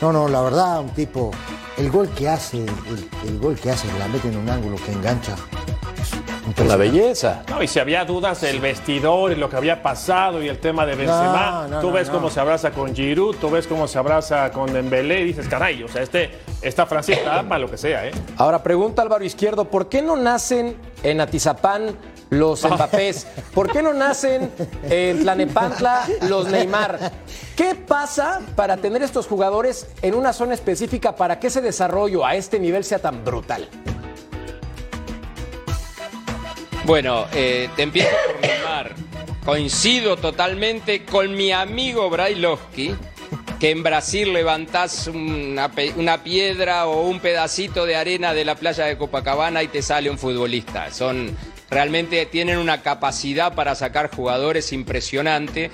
No, 0.00 0.12
no, 0.12 0.28
la 0.28 0.40
verdad, 0.40 0.80
un 0.80 0.90
tipo. 0.90 1.30
El 1.76 1.90
gol 1.90 2.08
que 2.10 2.28
hace, 2.28 2.58
el, 2.58 3.08
el 3.26 3.38
gol 3.38 3.58
que 3.58 3.70
hace, 3.70 3.88
la 3.98 4.06
mete 4.08 4.28
en 4.28 4.36
un 4.36 4.48
ángulo 4.48 4.76
que 4.76 4.92
engancha. 4.92 5.34
Una 6.58 6.76
belleza. 6.76 7.42
No, 7.48 7.62
y 7.62 7.68
si 7.68 7.78
había 7.78 8.04
dudas 8.04 8.40
del 8.40 8.60
vestidor 8.60 9.32
y 9.32 9.36
lo 9.36 9.48
que 9.50 9.56
había 9.56 9.82
pasado 9.82 10.42
y 10.42 10.48
el 10.48 10.58
tema 10.58 10.86
de 10.86 10.94
Benzema, 10.94 11.66
No, 11.68 11.68
no, 11.68 11.80
tú 11.80 11.92
ves 11.92 12.08
no. 12.08 12.14
cómo 12.14 12.30
se 12.30 12.40
abraza 12.40 12.70
con 12.70 12.94
Giroud, 12.94 13.36
tú 13.36 13.50
ves 13.50 13.66
cómo 13.66 13.86
se 13.88 13.98
abraza 13.98 14.50
con 14.50 14.72
Dembélé 14.72 15.20
y 15.20 15.24
dices, 15.24 15.48
caray, 15.48 15.82
o 15.82 15.88
sea, 15.88 16.02
este, 16.02 16.30
esta 16.62 16.86
Francita 16.86 17.38
ama 17.40 17.58
lo 17.58 17.70
que 17.70 17.76
sea, 17.78 18.06
¿eh? 18.06 18.12
Ahora 18.36 18.62
pregunta 18.62 19.02
Álvaro 19.02 19.24
Izquierdo, 19.24 19.66
¿por 19.66 19.88
qué 19.88 20.02
no 20.02 20.16
nacen 20.16 20.76
en 21.02 21.20
Atizapán 21.20 21.96
los 22.30 22.64
Mbappés? 22.70 23.26
¿Por 23.54 23.70
qué 23.72 23.82
no 23.82 23.92
nacen 23.92 24.50
en 24.88 25.20
Tlanepantla 25.20 26.06
los 26.28 26.48
Neymar? 26.48 27.12
¿Qué 27.56 27.74
pasa 27.74 28.40
para 28.56 28.76
tener 28.76 29.02
estos 29.02 29.26
jugadores 29.26 29.86
en 30.02 30.14
una 30.14 30.32
zona 30.32 30.54
específica 30.54 31.14
para 31.16 31.38
que 31.38 31.48
ese 31.48 31.60
desarrollo 31.60 32.24
a 32.24 32.34
este 32.34 32.58
nivel 32.58 32.84
sea 32.84 32.98
tan 32.98 33.24
brutal? 33.24 33.68
Bueno, 36.84 37.26
eh, 37.32 37.68
te 37.76 37.82
empiezo 37.82 38.10
por 38.26 38.40
Neymar. 38.40 38.94
Coincido 39.44 40.16
totalmente 40.16 41.04
con 41.04 41.34
mi 41.34 41.52
amigo 41.52 42.08
Brailovsky, 42.08 42.94
que 43.58 43.70
en 43.70 43.82
Brasil 43.82 44.32
levantás 44.32 45.06
una, 45.06 45.70
una 45.96 46.22
piedra 46.22 46.86
o 46.86 47.02
un 47.02 47.20
pedacito 47.20 47.84
de 47.84 47.96
arena 47.96 48.32
de 48.32 48.44
la 48.44 48.54
playa 48.54 48.86
de 48.86 48.96
Copacabana 48.96 49.62
y 49.62 49.68
te 49.68 49.82
sale 49.82 50.10
un 50.10 50.18
futbolista. 50.18 50.90
Son 50.90 51.36
realmente 51.70 52.24
tienen 52.26 52.58
una 52.58 52.82
capacidad 52.82 53.54
para 53.54 53.74
sacar 53.74 54.10
jugadores 54.14 54.72
impresionante, 54.72 55.70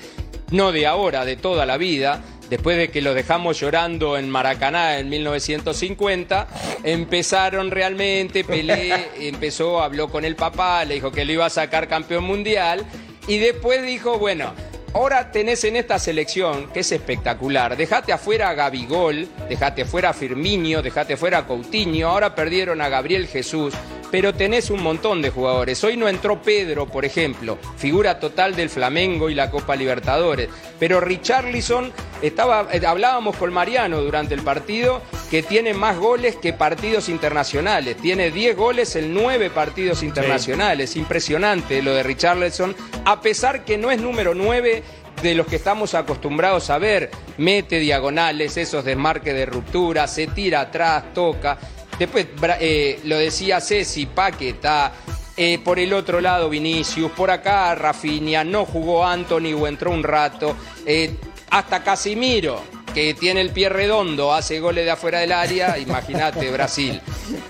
no 0.51 0.73
de 0.73 0.87
ahora, 0.87 1.25
de 1.25 1.37
toda 1.37 1.67
la 1.67 1.77
vida. 1.77 2.23
Después 2.51 2.77
de 2.77 2.91
que 2.91 3.03
los 3.03 3.15
dejamos 3.15 3.59
llorando 3.59 4.17
en 4.17 4.31
Maracaná 4.31 4.99
en 4.99 5.09
1950, 5.09 6.47
empezaron 6.85 7.71
realmente, 7.71 8.45
Pelé 8.45 9.09
empezó, 9.29 9.83
habló 9.83 10.09
con 10.09 10.25
el 10.25 10.37
papá, 10.37 10.85
le 10.85 10.95
dijo 10.95 11.11
que 11.11 11.25
lo 11.25 11.33
iba 11.33 11.47
a 11.47 11.51
sacar 11.51 11.89
campeón 11.89 12.25
mundial 12.25 12.87
y 13.27 13.39
después 13.39 13.85
dijo, 13.85 14.19
bueno, 14.19 14.53
ahora 14.95 15.33
tenés 15.33 15.65
en 15.65 15.75
esta 15.75 15.99
selección, 15.99 16.69
que 16.73 16.81
es 16.81 16.93
espectacular, 16.93 17.77
dejate 17.77 18.13
afuera 18.13 18.51
a 18.51 18.55
Gabigol, 18.55 19.29
dejate 19.49 19.85
fuera 19.85 20.11
a 20.11 20.15
Firmino, 20.15 20.83
dejate 20.83 21.17
fuera 21.17 21.39
a 21.39 21.47
Coutinho, 21.47 22.09
ahora 22.09 22.35
perdieron 22.37 22.81
a 22.81 22.89
Gabriel 22.89 23.27
Jesús, 23.27 23.75
pero 24.11 24.35
tenés 24.35 24.71
un 24.71 24.83
montón 24.83 25.21
de 25.21 25.31
jugadores. 25.31 25.83
Hoy 25.85 25.97
no 25.97 26.09
entró 26.09 26.41
Pedro, 26.41 26.87
por 26.87 27.05
ejemplo, 27.05 27.59
figura 27.77 28.21
total 28.21 28.55
del 28.55 28.71
Flamengo 28.71 29.29
y 29.29 29.35
la 29.35 29.51
Copa 29.51 29.77
Libertadores, 29.77 30.49
pero 30.79 31.01
Richarlison 31.01 31.93
estaba 32.23 32.69
eh, 32.73 32.81
hablábamos 32.87 33.37
con 33.37 33.53
Mariano 33.53 34.01
durante 34.01 34.35
el 34.35 34.43
partido 34.43 35.03
que 35.31 35.43
tiene 35.43 35.75
más 35.75 35.97
goles 35.97 36.37
que 36.37 36.53
partidos 36.53 37.09
internacionales, 37.09 37.97
tiene 37.97 38.31
10 38.31 38.57
goles 38.57 38.97
en 38.97 39.13
9 39.13 39.51
partidos 39.51 40.03
internacionales, 40.03 40.97
impresionante 40.97 41.83
lo 41.83 41.95
de 41.95 42.03
Richarlison, 42.03 42.75
a 43.05 43.21
pesar 43.21 43.65
que 43.65 43.77
no 43.77 43.91
es 43.91 44.01
número 44.01 44.35
9 44.35 44.83
de 45.23 45.35
los 45.35 45.47
que 45.47 45.57
estamos 45.57 45.95
acostumbrados 45.95 46.71
a 46.71 46.79
ver. 46.79 47.11
Mete 47.39 47.79
diagonales, 47.79 48.57
esos 48.57 48.85
desmarques 48.85 49.35
de 49.35 49.47
ruptura, 49.47 50.07
se 50.07 50.27
tira 50.29 50.61
atrás, 50.61 51.13
toca. 51.15 51.59
Después 51.99 52.27
eh, 52.61 53.01
lo 53.05 53.19
decía 53.19 53.61
Ceci, 53.61 54.07
Paqueta. 54.07 54.93
Eh, 55.39 55.59
por 55.63 55.79
el 55.79 55.93
otro 55.93 56.23
lado 56.23 56.49
Vinicius, 56.49 57.13
por 57.13 57.31
acá 57.31 57.75
Rafinha, 57.75 58.43
no 58.43 58.65
jugó 58.65 59.05
Anthony 59.05 59.53
o 59.55 59.67
entró 59.67 59.91
un 59.91 60.03
rato, 60.03 60.57
eh, 60.87 61.15
hasta 61.51 61.83
Casimiro, 61.83 62.63
que 62.95 63.13
tiene 63.15 63.43
el 63.43 63.51
pie 63.51 63.69
redondo, 63.69 64.33
hace 64.33 64.59
goles 64.59 64.85
de 64.87 64.91
afuera 64.91 65.19
del 65.21 65.33
área, 65.33 65.77
imagínate 65.79 66.51
Brasil. 66.51 67.01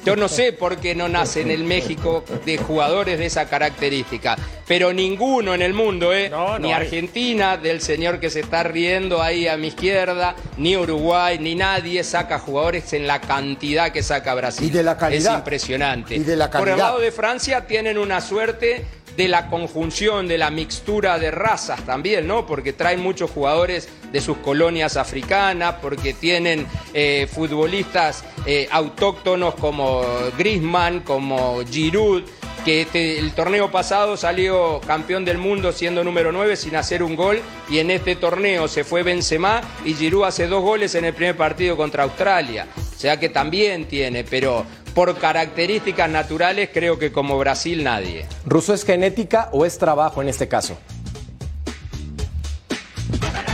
Yo 0.05 0.17
no 0.17 0.29
sé 0.29 0.53
por 0.53 0.79
qué 0.79 0.95
no 0.95 1.09
nace 1.09 1.43
en 1.43 1.51
el 1.51 1.63
México 1.65 2.25
de 2.45 2.59
jugadores 2.59 3.19
de 3.19 3.27
esa 3.27 3.49
característica, 3.49 4.37
pero 4.67 4.93
ninguno 4.93 5.55
en 5.55 5.63
el 5.63 5.73
mundo, 5.73 6.13
¿eh? 6.13 6.33
ni 6.61 6.73
Argentina, 6.73 7.57
del 7.57 7.81
señor 7.81 8.19
que 8.19 8.29
se 8.31 8.41
está 8.41 8.65
riendo 8.65 9.23
ahí 9.23 9.47
a 9.47 9.57
mi 9.57 9.69
izquierda, 9.69 10.35
ni 10.57 10.77
Uruguay, 10.77 11.39
ni 11.39 11.55
nadie 11.55 12.03
saca 12.03 12.39
jugadores 12.41 12.93
en 12.93 13.07
la 13.07 13.21
cantidad 13.21 13.93
que 13.93 14.03
saca 14.03 14.35
Brasil. 14.35 14.67
Y 14.67 14.71
de 14.71 14.83
la 14.83 14.97
calidad. 14.97 15.33
Es 15.33 15.39
impresionante. 15.39 16.17
Y 16.17 16.21
de 16.21 16.37
la 16.37 16.51
Por 16.51 16.63
el 16.63 16.67
calidad. 16.71 16.87
lado 16.87 16.99
de 16.99 17.13
Francia 17.13 17.67
tienen 17.67 17.99
una 17.99 18.21
suerte 18.21 18.85
de 19.17 19.29
la 19.29 19.49
conjunción, 19.49 20.29
de 20.29 20.39
la 20.39 20.51
mixtura 20.51 21.19
de 21.19 21.31
razas 21.31 21.85
también, 21.87 22.27
¿no? 22.27 22.47
Porque 22.47 22.73
traen 22.73 23.01
muchos 23.01 23.31
jugadores 23.31 23.89
de 24.13 24.21
sus 24.21 24.39
colonias 24.39 24.97
africanas, 24.97 25.77
porque 25.81 26.13
tienen 26.13 26.67
eh, 26.93 27.29
futbolistas 27.33 28.25
eh, 28.45 28.69
autóctonos 28.71 29.55
como 29.55 30.03
Griezmann, 30.37 31.01
como 31.01 31.61
Giroud, 31.65 32.23
que 32.67 33.19
el 33.21 33.31
torneo 33.33 33.71
pasado 33.71 34.17
salió 34.17 34.81
campeón 34.85 35.25
del 35.25 35.39
mundo 35.39 35.71
siendo 35.71 36.03
número 36.03 36.33
9 36.33 36.57
sin 36.57 36.75
hacer 36.75 37.01
un 37.01 37.15
gol 37.15 37.41
y 37.71 37.79
en 37.79 37.93
este 37.93 38.17
torneo 38.17 38.67
se 38.67 38.83
fue 38.83 39.05
Benzema 39.05 39.61
y 39.85 39.95
Giroud 39.95 40.25
hace 40.25 40.49
dos 40.49 40.63
goles 40.63 40.97
en 40.97 41.05
el 41.05 41.15
primer 41.15 41.37
partido 41.37 41.77
contra 41.77 42.03
Australia. 42.03 42.67
O 42.77 42.99
sea 42.99 43.21
que 43.21 43.29
también 43.29 43.87
tiene, 43.87 44.25
pero 44.25 44.67
por 44.97 45.15
características 45.19 46.09
naturales 46.09 46.71
creo 46.73 46.99
que 46.99 47.13
como 47.13 47.39
Brasil 47.39 47.85
nadie. 47.85 48.25
¿Ruso 48.47 48.73
es 48.73 48.83
genética 48.83 49.51
o 49.53 49.67
es 49.67 49.77
trabajo 49.77 50.23
en 50.23 50.29
este 50.31 50.49
caso? 50.49 50.79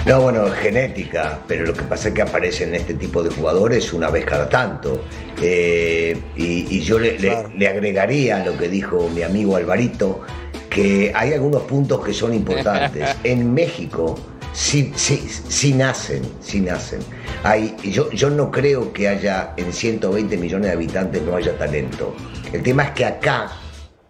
No, 0.06 0.20
bueno, 0.20 0.46
es 0.46 0.54
genética, 0.54 1.40
pero 1.48 1.64
lo 1.66 1.74
que 1.74 1.82
pasa 1.82 2.08
es 2.08 2.14
que 2.14 2.22
aparecen 2.22 2.72
este 2.76 2.94
tipo 2.94 3.24
de 3.24 3.30
jugadores 3.30 3.92
una 3.92 4.08
vez 4.08 4.24
cada 4.24 4.48
tanto. 4.48 5.04
Eh, 5.40 6.16
y, 6.36 6.76
y 6.76 6.80
yo 6.82 7.00
le, 7.00 7.18
le- 7.18 7.48
le 7.56 7.68
agregaría 7.68 8.36
a 8.36 8.44
lo 8.44 8.56
que 8.56 8.68
dijo 8.68 9.08
mi 9.12 9.22
amigo 9.22 9.56
Alvarito, 9.56 10.20
que 10.70 11.10
hay 11.14 11.32
algunos 11.32 11.62
puntos 11.62 12.04
que 12.04 12.12
son 12.14 12.34
importantes. 12.34 13.16
En 13.24 13.52
México 13.52 14.16
sí, 14.52 14.92
sí, 14.96 15.28
sí 15.48 15.72
nacen, 15.74 16.22
nacen. 16.60 17.00
Hay, 17.42 17.76
yo, 17.82 18.10
yo 18.10 18.30
no 18.30 18.50
creo 18.50 18.92
que 18.92 19.08
haya 19.08 19.54
en 19.56 19.72
120 19.72 20.36
millones 20.36 20.68
de 20.68 20.72
habitantes 20.72 21.22
no 21.22 21.36
haya 21.36 21.56
talento. 21.56 22.14
El 22.52 22.62
tema 22.62 22.84
es 22.84 22.90
que 22.92 23.04
acá 23.04 23.50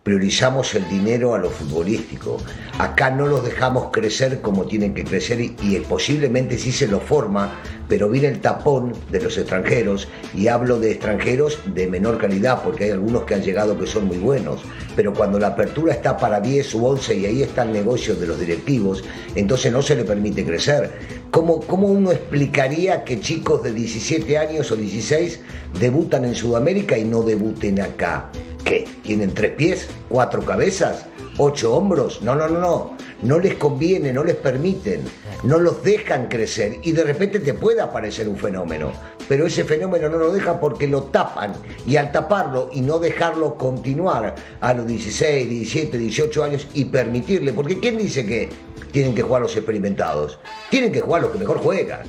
priorizamos 0.03 0.75
el 0.75 0.89
dinero 0.89 1.35
a 1.35 1.39
lo 1.39 1.51
futbolístico. 1.51 2.39
Acá 2.79 3.11
no 3.11 3.27
los 3.27 3.45
dejamos 3.45 3.91
crecer 3.93 4.41
como 4.41 4.67
tienen 4.67 4.95
que 4.95 5.05
crecer 5.05 5.41
y, 5.41 5.55
y 5.63 5.77
posiblemente 5.89 6.59
sí 6.59 6.73
se 6.73 6.89
lo 6.89 6.99
forma, 6.99 7.61
pero 7.89 8.09
viene 8.09 8.29
el 8.29 8.41
tapón 8.41 8.95
de 9.11 9.21
los 9.21 9.39
extranjeros 9.39 10.09
y 10.35 10.49
hablo 10.49 10.81
de 10.81 10.93
extranjeros 10.93 11.59
de 11.75 11.87
menor 11.87 12.19
calidad 12.19 12.63
porque 12.63 12.85
hay 12.85 12.91
algunos 12.91 13.25
que 13.25 13.35
han 13.35 13.43
llegado 13.43 13.79
que 13.79 13.87
son 13.87 14.07
muy 14.07 14.19
buenos, 14.19 14.63
pero 14.97 15.13
cuando 15.13 15.39
la 15.39 15.49
apertura 15.49 15.93
está 15.93 16.17
para 16.17 16.41
10 16.41 16.75
u 16.75 16.87
11 16.87 17.15
y 17.19 17.27
ahí 17.27 17.43
está 17.43 17.63
el 17.63 17.73
negocio 17.73 18.17
de 18.17 18.27
los 18.27 18.41
directivos, 18.41 19.05
entonces 19.35 19.73
no 19.73 19.83
se 19.83 19.95
le 19.95 20.05
permite 20.05 20.45
crecer. 20.45 20.91
¿Cómo, 21.31 21.61
cómo 21.61 21.87
uno 21.87 22.11
explicaría 22.11 23.05
que 23.05 23.21
chicos 23.21 23.63
de 23.63 23.73
17 23.73 24.37
años 24.37 24.71
o 24.71 24.77
16 24.77 25.41
debutan 25.79 26.25
en 26.25 26.35
Sudamérica 26.35 26.99
y 26.99 27.05
no 27.05 27.23
debuten 27.23 27.81
acá? 27.81 28.31
¿Qué? 28.65 28.87
¿Tienen 29.03 29.35
tres 29.35 29.53
pies? 29.53 29.89
¿Cuatro 30.09 30.45
cabezas? 30.45 31.07
¿Ocho 31.39 31.75
hombros? 31.75 32.23
No, 32.23 32.35
no, 32.35 32.49
no, 32.49 32.61
no. 32.61 32.97
No 33.23 33.39
les 33.39 33.55
conviene, 33.55 34.13
no 34.13 34.25
les 34.25 34.35
permiten, 34.35 35.03
no 35.45 35.59
los 35.59 35.85
dejan 35.85 36.27
crecer 36.27 36.79
y 36.83 36.91
de 36.91 37.05
repente 37.05 37.39
te 37.39 37.55
puede 37.55 37.81
aparecer 37.81 38.29
un 38.29 38.37
fenómeno. 38.37 38.93
Pero 39.29 39.47
ese 39.47 39.63
fenómeno 39.65 40.09
no 40.09 40.19
lo 40.19 40.33
deja 40.33 40.59
porque 40.59 40.89
lo 40.89 41.05
tapan 41.05 41.53
y 41.87 41.97
al 41.97 42.11
taparlo 42.11 42.71
y 42.73 42.81
no 42.81 42.99
dejarlo 42.99 43.55
continuar 43.57 44.35
a 44.61 44.75
los 44.75 44.87
16, 44.89 45.49
17, 45.49 45.99
18 45.99 46.45
años 46.45 46.67
y 46.75 46.87
permitirle, 46.87 47.53
porque 47.53 47.79
¿quién 47.79 47.97
dice 47.97 48.27
que 48.27 48.49
tienen 48.91 49.15
que 49.15 49.23
jugar 49.23 49.43
los 49.43 49.57
experimentados? 49.57 50.41
Tienen 50.69 50.91
que 50.91 51.01
jugar 51.01 51.23
los 51.23 51.31
que 51.31 51.39
mejor 51.39 51.59
juegan. 51.59 52.01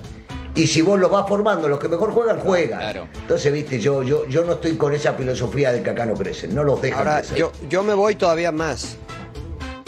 Y 0.55 0.67
si 0.67 0.81
vos 0.81 0.99
los 0.99 1.09
vas 1.09 1.27
formando, 1.27 1.67
los 1.67 1.79
que 1.79 1.87
mejor 1.87 2.11
juegan, 2.11 2.39
juegan. 2.39 2.79
Claro. 2.79 3.07
Entonces, 3.15 3.51
viste, 3.51 3.79
yo, 3.79 4.03
yo, 4.03 4.27
yo 4.27 4.43
no 4.45 4.53
estoy 4.53 4.77
con 4.77 4.93
esa 4.93 5.13
filosofía 5.13 5.71
de 5.71 5.81
que 5.81 5.89
acá 5.89 6.05
no 6.05 6.13
crecen, 6.13 6.53
no 6.53 6.63
los 6.63 6.79
dejan 6.81 6.99
Ahora, 6.99 7.19
crecer. 7.19 7.37
yo, 7.37 7.51
yo 7.69 7.81
me 7.83 7.95
voy 7.95 8.15
todavía 8.15 8.51
más. 8.51 8.97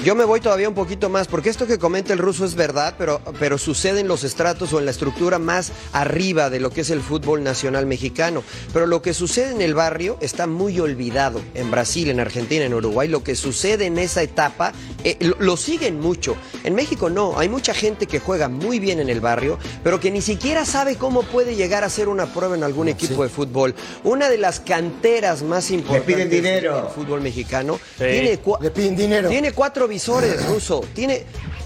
Yo 0.06 0.14
me 0.14 0.24
voy 0.24 0.40
todavía 0.40 0.70
un 0.70 0.76
poquito 0.76 1.10
más, 1.10 1.28
porque 1.28 1.50
esto 1.50 1.66
que 1.66 1.80
comenta 1.80 2.14
el 2.14 2.20
ruso 2.20 2.46
es 2.46 2.54
verdad, 2.54 2.94
pero, 2.96 3.22
pero 3.40 3.58
sucede 3.58 4.02
en 4.02 4.08
los 4.08 4.24
estratos 4.24 4.72
o 4.72 4.78
en 4.78 4.86
la 4.86 4.92
estructura 4.92 5.40
más 5.40 5.72
arriba 5.94 6.52
de 6.52 6.60
lo 6.60 6.70
que 6.70 6.82
es 6.82 6.92
el 6.92 7.02
fútbol 7.02 7.44
nacional 7.44 7.88
mexicano. 7.88 8.44
Pero 8.72 8.86
lo 8.86 9.02
que 9.02 9.16
sucede 9.16 9.50
en 9.50 9.62
el 9.62 9.74
barrio 9.74 10.18
está 10.22 10.46
muy 10.46 10.80
olvidado 10.80 11.42
en 11.56 11.72
Brasil, 11.72 12.12
en 12.12 12.20
Argentina, 12.20 12.66
en 12.66 12.76
Uruguay. 12.76 13.08
Lo 13.08 13.24
que 13.24 13.36
sucede 13.36 13.88
en 13.88 13.98
esa 13.98 14.22
etapa 14.22 14.74
eh, 15.04 15.18
lo, 15.22 15.38
lo 15.40 15.58
siguen 15.58 16.00
mucho. 16.00 16.38
En 16.64 16.76
México 16.76 17.10
no, 17.10 17.40
hay 17.40 17.50
mucha 17.50 17.74
gente 17.74 18.06
que 18.06 18.20
juega 18.20 18.48
muy 18.48 18.78
bien 18.78 19.00
en 19.00 19.10
el 19.10 19.22
barrio, 19.22 19.58
pero 19.84 20.00
que 20.00 20.12
ni 20.12 20.22
siquiera 20.22 20.66
sabe 20.66 20.98
cómo 20.98 21.24
puede 21.24 21.56
llegar 21.56 21.84
a 21.84 21.88
hacer 21.88 22.10
una 22.10 22.28
prueba 22.32 22.56
en 22.56 22.64
algún 22.64 22.90
equipo 22.90 23.24
de 23.24 23.30
fútbol. 23.30 23.74
Una 24.04 24.30
de 24.30 24.38
las 24.38 24.60
canteras 24.60 25.42
más 25.42 25.72
importantes 25.72 26.44
del 26.44 26.70
fútbol 26.94 27.22
mexicano 27.22 27.80
Sí. 27.98 28.04
tiene, 28.04 28.40
Le 28.62 28.70
piden 28.70 28.96
dinero. 28.96 29.30
tiene 29.30 29.52
cuatro 29.52 29.88
visores, 29.96 30.46
Ruso. 30.48 30.84
Tiene, 30.94 31.24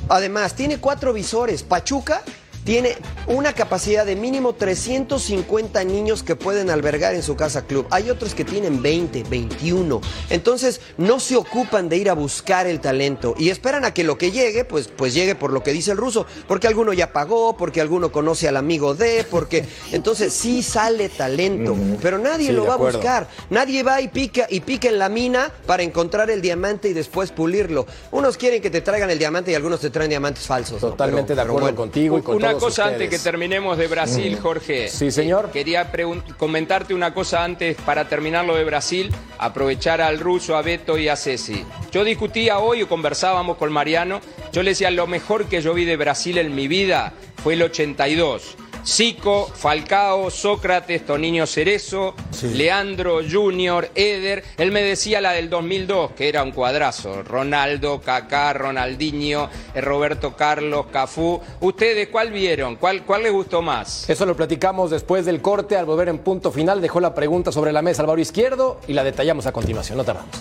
además, 0.08 0.54
tiene 0.54 0.78
cuatro 0.78 1.14
visores. 1.14 1.64
Pachuca 1.64 2.22
tiene 2.70 2.96
una 3.26 3.54
capacidad 3.54 4.06
de 4.06 4.16
mínimo 4.16 4.54
350 4.54 5.84
niños 5.86 6.22
que 6.22 6.36
pueden 6.36 6.70
albergar 6.70 7.16
en 7.16 7.24
su 7.24 7.36
casa 7.36 7.66
club. 7.66 7.88
Hay 7.90 8.12
otros 8.12 8.36
que 8.36 8.46
tienen 8.46 8.84
20, 8.84 9.24
21. 9.24 10.00
Entonces, 10.30 10.80
no 10.96 11.20
se 11.20 11.36
ocupan 11.36 11.90
de 11.90 11.98
ir 11.98 12.12
a 12.12 12.14
buscar 12.14 12.68
el 12.68 12.80
talento 12.80 13.34
y 13.40 13.50
esperan 13.50 13.86
a 13.86 13.94
que 13.96 14.04
lo 14.04 14.20
que 14.20 14.30
llegue, 14.30 14.66
pues, 14.66 14.88
pues 14.88 15.16
llegue 15.16 15.34
por 15.34 15.52
lo 15.52 15.64
que 15.64 15.72
dice 15.72 15.90
el 15.90 15.98
ruso. 15.98 16.28
Porque 16.48 16.68
alguno 16.68 16.94
ya 16.94 17.12
pagó, 17.12 17.58
porque 17.58 17.82
alguno 17.82 18.12
conoce 18.12 18.48
al 18.48 18.56
amigo 18.56 18.94
de, 18.94 19.26
porque. 19.32 19.66
Entonces, 19.92 20.32
sí 20.32 20.62
sale 20.62 21.10
talento, 21.10 21.76
pero 22.04 22.20
nadie 22.20 22.50
Sí, 22.50 22.54
lo 22.54 22.68
va 22.68 22.76
a 22.76 22.78
buscar. 22.78 23.28
Nadie 23.50 23.82
va 23.82 24.00
y 24.00 24.10
pica 24.10 24.46
y 24.48 24.60
pica 24.60 24.90
en 24.90 25.00
la 25.00 25.10
mina 25.10 25.52
para 25.66 25.82
encontrar 25.82 26.30
el 26.30 26.40
diamante 26.40 26.88
y 26.88 26.94
después 26.94 27.32
pulirlo. 27.32 27.88
Unos 28.12 28.38
quieren 28.38 28.62
que 28.62 28.70
te 28.70 28.82
traigan 28.82 29.10
el 29.10 29.18
diamante 29.18 29.50
y 29.52 29.56
algunos 29.56 29.80
te 29.80 29.90
traen 29.90 30.12
diamantes 30.12 30.46
falsos. 30.46 30.80
¿no? 30.84 30.90
Totalmente 30.90 31.30
Pero- 31.30 31.36
de 31.38 31.42
acuerdo 31.42 31.62
bueno. 31.62 31.76
contigo 31.76 32.20
y 32.20 32.22
con 32.22 32.36
Una 32.36 32.50
todos 32.50 32.59
cosa 32.60 32.86
antes 32.88 33.10
que 33.10 33.20
terminemos 33.20 33.78
de 33.78 33.88
Brasil, 33.88 34.38
Jorge. 34.42 34.90
Sí, 34.90 35.12
señor. 35.12 35.46
Eh, 35.48 35.52
quería 35.54 35.92
comentarte 36.38 36.94
una 36.94 37.14
cosa 37.14 37.44
antes 37.44 37.76
para 37.78 38.08
terminar 38.08 38.46
lo 38.46 38.56
de 38.56 38.64
Brasil, 38.64 39.12
aprovechar 39.38 40.02
al 40.02 40.20
ruso, 40.20 40.56
a 40.56 40.62
Beto 40.62 40.98
y 40.98 41.08
a 41.08 41.16
Ceci. 41.16 41.66
Yo 41.92 42.04
discutía 42.04 42.60
hoy 42.60 42.84
o 42.84 42.88
conversábamos 42.88 43.58
con 43.58 43.72
Mariano, 43.72 44.22
yo 44.52 44.64
le 44.64 44.72
decía 44.72 44.92
lo 44.92 45.08
mejor 45.08 45.46
que 45.46 45.62
yo 45.62 45.74
vi 45.74 45.86
de 45.86 45.98
Brasil 45.98 46.38
en 46.38 46.56
mi 46.56 46.68
vida 46.68 47.14
fue 47.44 47.54
el 47.54 47.62
82. 47.64 48.56
Zico, 48.86 49.48
Falcao, 49.54 50.30
Sócrates, 50.30 51.06
Toniño 51.06 51.46
Cerezo, 51.46 52.16
Leandro, 52.54 53.20
Junior, 53.30 53.90
Eder. 53.96 54.44
Él 54.58 54.72
me 54.72 54.82
decía 54.82 55.22
la 55.22 55.34
del 55.34 55.50
2002, 55.50 56.12
que 56.12 56.30
era 56.30 56.44
un 56.44 56.52
cuadrazo. 56.52 57.24
Ronaldo, 57.24 58.02
Kaká, 58.02 58.54
Ronaldinho, 58.54 59.50
eh, 59.74 59.82
Roberto 59.82 60.36
Carlos, 60.36 60.88
Cafú. 60.92 61.42
¿Ustedes 61.60 62.08
cuál 62.08 62.32
vieron? 62.32 62.78
¿Cuál, 62.78 63.04
cuál 63.06 63.24
les 63.24 63.32
gustó 63.32 63.62
más? 63.62 64.10
Eso 64.10 64.26
lo 64.26 64.36
platicamos 64.36 64.92
después 64.92 65.26
del 65.26 65.42
corte. 65.42 65.76
Al 65.76 65.86
volver 65.86 66.10
en 66.10 66.20
punto 66.20 66.52
final, 66.52 66.82
dejó 66.82 67.00
la 67.00 67.14
pregunta 67.14 67.52
sobre 67.52 67.72
la 67.72 67.82
mesa 67.82 68.02
Álvaro 68.02 68.22
Izquierdo 68.22 68.80
y 68.88 68.94
la 68.94 69.04
detallamos 69.04 69.46
a 69.46 69.52
continuación. 69.52 69.98
No 69.98 70.04
tardamos. 70.04 70.36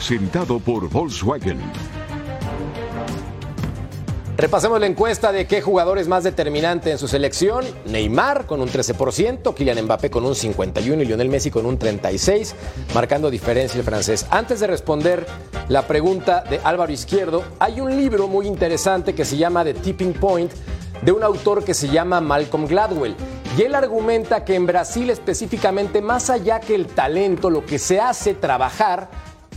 Presentado 0.00 0.58
por 0.58 0.88
Volkswagen. 0.88 1.60
Repasemos 4.38 4.80
la 4.80 4.86
encuesta 4.86 5.30
de 5.30 5.46
qué 5.46 5.60
jugador 5.60 5.98
es 5.98 6.08
más 6.08 6.24
determinante 6.24 6.90
en 6.90 6.96
su 6.96 7.06
selección. 7.06 7.66
Neymar 7.84 8.46
con 8.46 8.62
un 8.62 8.70
13%, 8.70 9.52
Kylian 9.54 9.84
Mbappé 9.84 10.10
con 10.10 10.24
un 10.24 10.32
51% 10.32 11.02
y 11.02 11.04
Lionel 11.04 11.28
Messi 11.28 11.50
con 11.50 11.66
un 11.66 11.78
36%, 11.78 12.54
marcando 12.94 13.30
diferencia 13.30 13.76
el 13.76 13.84
francés. 13.84 14.24
Antes 14.30 14.60
de 14.60 14.68
responder 14.68 15.26
la 15.68 15.86
pregunta 15.86 16.44
de 16.48 16.60
Álvaro 16.64 16.90
Izquierdo, 16.90 17.44
hay 17.58 17.82
un 17.82 17.94
libro 17.94 18.26
muy 18.26 18.46
interesante 18.46 19.14
que 19.14 19.26
se 19.26 19.36
llama 19.36 19.64
The 19.64 19.74
Tipping 19.74 20.14
Point 20.14 20.50
de 21.02 21.12
un 21.12 21.22
autor 21.22 21.62
que 21.62 21.74
se 21.74 21.88
llama 21.88 22.22
Malcolm 22.22 22.66
Gladwell. 22.66 23.14
Y 23.58 23.62
él 23.62 23.74
argumenta 23.74 24.46
que 24.46 24.54
en 24.54 24.64
Brasil 24.64 25.10
específicamente, 25.10 26.00
más 26.00 26.30
allá 26.30 26.58
que 26.58 26.74
el 26.74 26.86
talento, 26.86 27.50
lo 27.50 27.66
que 27.66 27.78
se 27.78 28.00
hace 28.00 28.32
trabajar 28.32 29.10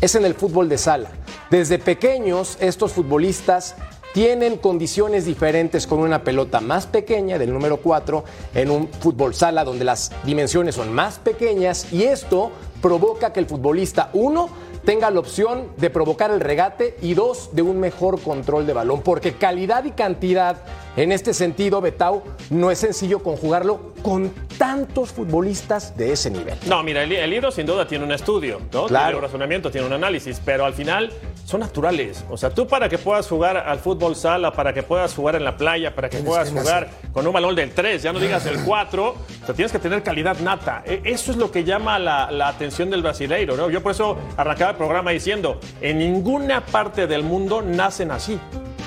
es 0.03 0.15
en 0.15 0.25
el 0.25 0.33
fútbol 0.33 0.67
de 0.67 0.77
sala. 0.77 1.11
Desde 1.49 1.79
pequeños, 1.79 2.57
estos 2.59 2.91
futbolistas 2.91 3.75
tienen 4.13 4.57
condiciones 4.57 5.23
diferentes 5.23 5.87
con 5.87 5.99
una 5.99 6.25
pelota 6.25 6.59
más 6.59 6.85
pequeña 6.87 7.39
del 7.39 7.53
número 7.53 7.77
4 7.77 8.25
en 8.53 8.69
un 8.69 8.89
fútbol 8.89 9.33
sala 9.33 9.63
donde 9.63 9.85
las 9.85 10.11
dimensiones 10.25 10.75
son 10.75 10.91
más 10.91 11.19
pequeñas 11.19 11.93
y 11.93 12.03
esto 12.03 12.51
provoca 12.81 13.31
que 13.31 13.39
el 13.39 13.45
futbolista, 13.45 14.09
uno, 14.11 14.49
tenga 14.85 15.09
la 15.09 15.19
opción 15.19 15.69
de 15.77 15.89
provocar 15.89 16.31
el 16.31 16.39
regate 16.39 16.97
y 17.01 17.13
dos, 17.13 17.49
de 17.53 17.61
un 17.61 17.79
mejor 17.79 18.21
control 18.21 18.65
de 18.67 18.73
balón, 18.73 19.01
porque 19.01 19.33
calidad 19.33 19.83
y 19.85 19.91
cantidad 19.91 20.57
en 20.95 21.11
este 21.11 21.33
sentido, 21.33 21.81
Betau, 21.81 22.21
no 22.49 22.69
es 22.69 22.79
sencillo 22.79 23.19
conjugarlo 23.19 23.93
con 24.03 24.31
tantos 24.57 25.09
futbolistas 25.11 25.97
de 25.97 26.11
ese 26.11 26.29
nivel. 26.29 26.57
No, 26.67 26.83
mira, 26.83 27.03
el, 27.03 27.11
el 27.11 27.29
libro 27.29 27.51
sin 27.51 27.65
duda 27.65 27.87
tiene 27.87 28.03
un 28.03 28.11
estudio, 28.11 28.61
¿no? 28.71 28.85
Claro. 28.85 29.05
Tiene 29.05 29.17
un 29.17 29.23
razonamiento, 29.23 29.71
tiene 29.71 29.87
un 29.87 29.93
análisis, 29.93 30.39
pero 30.43 30.65
al 30.65 30.73
final 30.73 31.11
son 31.45 31.59
naturales. 31.59 32.23
O 32.29 32.37
sea, 32.37 32.49
tú 32.49 32.65
para 32.67 32.87
que 32.89 32.97
puedas 32.97 33.27
jugar 33.27 33.57
al 33.57 33.79
fútbol 33.79 34.15
sala, 34.15 34.51
para 34.53 34.73
que 34.73 34.81
puedas 34.83 35.13
jugar 35.13 35.35
en 35.35 35.43
la 35.43 35.57
playa, 35.57 35.93
para 35.93 36.09
que 36.09 36.17
puedas 36.19 36.49
que 36.49 36.59
jugar 36.59 36.89
con 37.11 37.27
un 37.27 37.33
balón 37.33 37.55
del 37.55 37.71
3, 37.71 38.01
ya 38.01 38.13
no 38.13 38.19
digas 38.19 38.45
el 38.45 38.59
4, 38.63 39.09
o 39.09 39.45
sea, 39.45 39.53
tienes 39.53 39.71
que 39.71 39.79
tener 39.79 40.01
calidad 40.03 40.37
nata. 40.39 40.83
E- 40.85 41.01
Eso 41.03 41.31
es 41.31 41.37
lo 41.37 41.51
que 41.51 41.63
llama 41.63 41.99
la, 41.99 42.31
la 42.31 42.47
atención 42.47 42.89
del 42.89 43.01
brasileiro, 43.01 43.57
¿no? 43.57 43.69
Yo 43.69 43.81
por 43.83 43.91
eso 43.91 44.17
arrancaba 44.37 44.71
el 44.71 44.77
programa 44.77 45.11
diciendo, 45.11 45.59
en 45.81 45.97
ninguna 45.99 46.61
parte 46.65 47.07
del 47.07 47.23
mundo 47.23 47.61
nacen 47.61 48.11
así. 48.11 48.39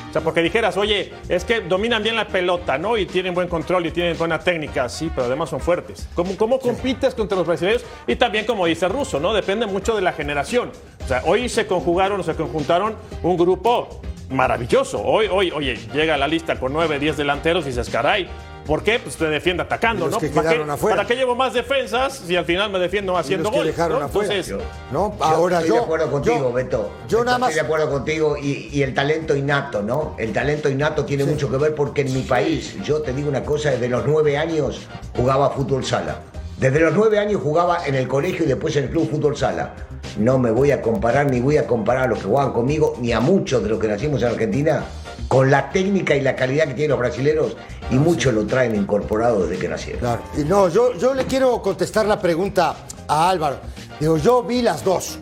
O 0.09 0.13
sea, 0.13 0.23
porque 0.23 0.43
dijeras, 0.43 0.77
oye, 0.77 1.13
es 1.29 1.45
que 1.45 1.61
dominan 1.61 2.03
bien 2.03 2.17
la 2.17 2.27
pelota, 2.29 2.79
¿no? 2.79 2.97
Y 2.97 3.07
tienen 3.07 3.35
buen 3.35 3.49
control 3.49 3.87
y 3.87 3.91
tienen 3.91 4.17
buena 4.17 4.39
técnica, 4.39 4.89
sí, 4.89 5.11
pero 5.15 5.27
además 5.27 5.51
son 5.51 5.61
fuertes. 5.61 6.09
¿Cómo, 6.15 6.37
cómo 6.37 6.59
compites 6.59 7.15
contra 7.15 7.37
los 7.37 7.47
brasileños? 7.47 7.85
Y 8.07 8.17
también, 8.17 8.47
como 8.47 8.67
dice 8.67 8.89
Russo, 8.89 9.21
¿no? 9.21 9.35
Depende 9.35 9.67
mucho 9.67 9.95
de 9.95 10.03
la 10.03 10.13
generación. 10.13 10.71
O 11.05 11.09
sea, 11.09 11.23
hoy 11.25 11.49
se 11.49 11.67
conjugaron 11.67 12.21
o 12.21 12.23
se 12.23 12.35
conjuntaron 12.35 12.95
un 13.23 13.37
grupo 13.37 14.01
maravilloso. 14.31 15.03
Hoy, 15.03 15.29
hoy, 15.31 15.51
oye, 15.51 15.79
llega 15.93 16.15
a 16.15 16.19
la 16.19 16.29
lista 16.29 16.59
con 16.59 16.73
9, 16.73 16.99
10 16.99 17.17
delanteros 17.17 17.65
y 17.65 17.69
dices, 17.69 17.91
caray, 17.91 18.29
¿por 18.67 18.83
qué? 18.83 18.99
Pues 18.99 19.17
te 19.17 19.27
defiende 19.27 19.63
atacando, 19.63 20.09
¿no? 20.09 20.19
que 20.19 20.29
¿Para, 20.29 20.49
qué, 20.49 20.55
quedaron 20.55 20.71
afuera. 20.71 20.97
¿Para 20.97 21.09
qué 21.09 21.15
llevo 21.15 21.35
más 21.35 21.55
defensas 21.55 22.23
si 22.27 22.37
al 22.37 22.45
final 22.45 22.71
me 22.71 22.79
defiendo 22.79 23.17
haciendo 23.17 23.51
goles? 23.51 23.77
¿no? 23.79 24.03
Entonces, 24.05 24.51
¿no? 24.93 25.17
Yo 25.19 25.25
Ahora 25.25 25.57
estoy 25.59 25.69
yo. 25.71 25.75
de 25.77 25.81
acuerdo 25.83 26.11
contigo, 26.11 26.37
yo- 26.37 26.53
Beto. 26.53 26.91
Yo 27.09 27.19
Beto, 27.19 27.25
nada 27.25 27.39
más. 27.39 27.51
Estoy 27.51 27.63
de 27.63 27.67
acuerdo 27.67 27.91
contigo 27.91 28.37
y, 28.37 28.69
y 28.73 28.83
el 28.83 28.93
talento 28.95 29.37
innato, 29.37 29.83
¿no? 29.83 30.15
El 30.19 30.33
talento 30.33 30.69
innato 30.69 31.05
tiene 31.05 31.25
mucho 31.25 31.51
que 31.51 31.57
ver 31.57 31.75
porque 31.75 32.03
en 32.03 32.13
mi 32.13 32.23
país, 32.23 32.77
yo 32.85 33.01
te 33.03 33.13
digo 33.13 33.29
una 33.29 33.45
cosa, 33.45 33.71
desde 33.71 33.89
los 33.89 34.05
nueve 34.07 34.37
años 34.37 34.81
jugaba 35.17 35.51
fútbol 35.51 35.85
sala. 35.85 36.21
Desde 36.59 36.81
los 36.81 36.95
nueve 36.95 37.19
años 37.19 37.43
jugaba 37.43 37.87
en 37.87 37.95
el 37.95 38.09
colegio 38.09 38.47
y 38.47 38.49
después 38.49 38.75
en 38.77 38.85
el 38.85 38.91
club 38.91 39.11
fútbol 39.11 39.37
sala. 39.37 39.75
No 40.19 40.39
me 40.39 40.51
voy 40.51 40.71
a 40.71 40.81
comparar 40.81 41.31
ni 41.31 41.41
voy 41.41 41.59
a 41.59 41.67
comparar 41.67 42.05
a 42.05 42.07
los 42.07 42.21
que 42.21 42.25
juegan 42.25 42.53
conmigo 42.53 42.95
ni 42.99 43.13
a 43.13 43.21
muchos 43.21 43.63
de 43.63 43.69
los 43.69 43.79
que 43.79 43.89
nacimos 43.89 44.23
en 44.23 44.29
Argentina 44.29 44.85
con 45.29 45.51
la 45.51 45.71
técnica 45.71 46.15
y 46.15 46.23
la 46.23 46.35
calidad 46.37 46.65
que 46.69 46.73
tienen 46.75 46.91
los 46.91 46.99
brasileros 46.99 47.57
y 47.91 47.95
muchos 47.97 48.35
lo 48.35 48.47
traen 48.47 48.75
incorporado 48.75 49.47
desde 49.47 49.61
que 49.61 49.69
nacieron. 49.69 50.01
Claro. 50.01 50.23
Y 50.37 50.45
no, 50.45 50.69
yo, 50.69 50.95
yo 50.95 51.15
le 51.15 51.25
quiero 51.25 51.61
contestar 51.63 52.07
la 52.07 52.21
pregunta 52.21 52.77
a 53.07 53.29
Álvaro. 53.31 53.59
Digo, 54.01 54.17
yo 54.17 54.43
vi 54.43 54.63
las 54.63 54.85
dos. 54.85 55.19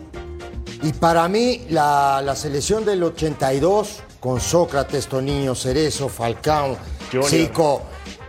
Y 0.81 0.91
para 0.93 1.27
mí, 1.27 1.65
la, 1.69 2.21
la 2.23 2.35
selección 2.35 2.83
del 2.85 3.01
82, 3.03 4.03
con 4.19 4.39
Sócrates, 4.39 5.07
Toniño, 5.07 5.55
Cerezo, 5.55 6.09
Falcao. 6.09 6.75
Zico, 7.23 7.81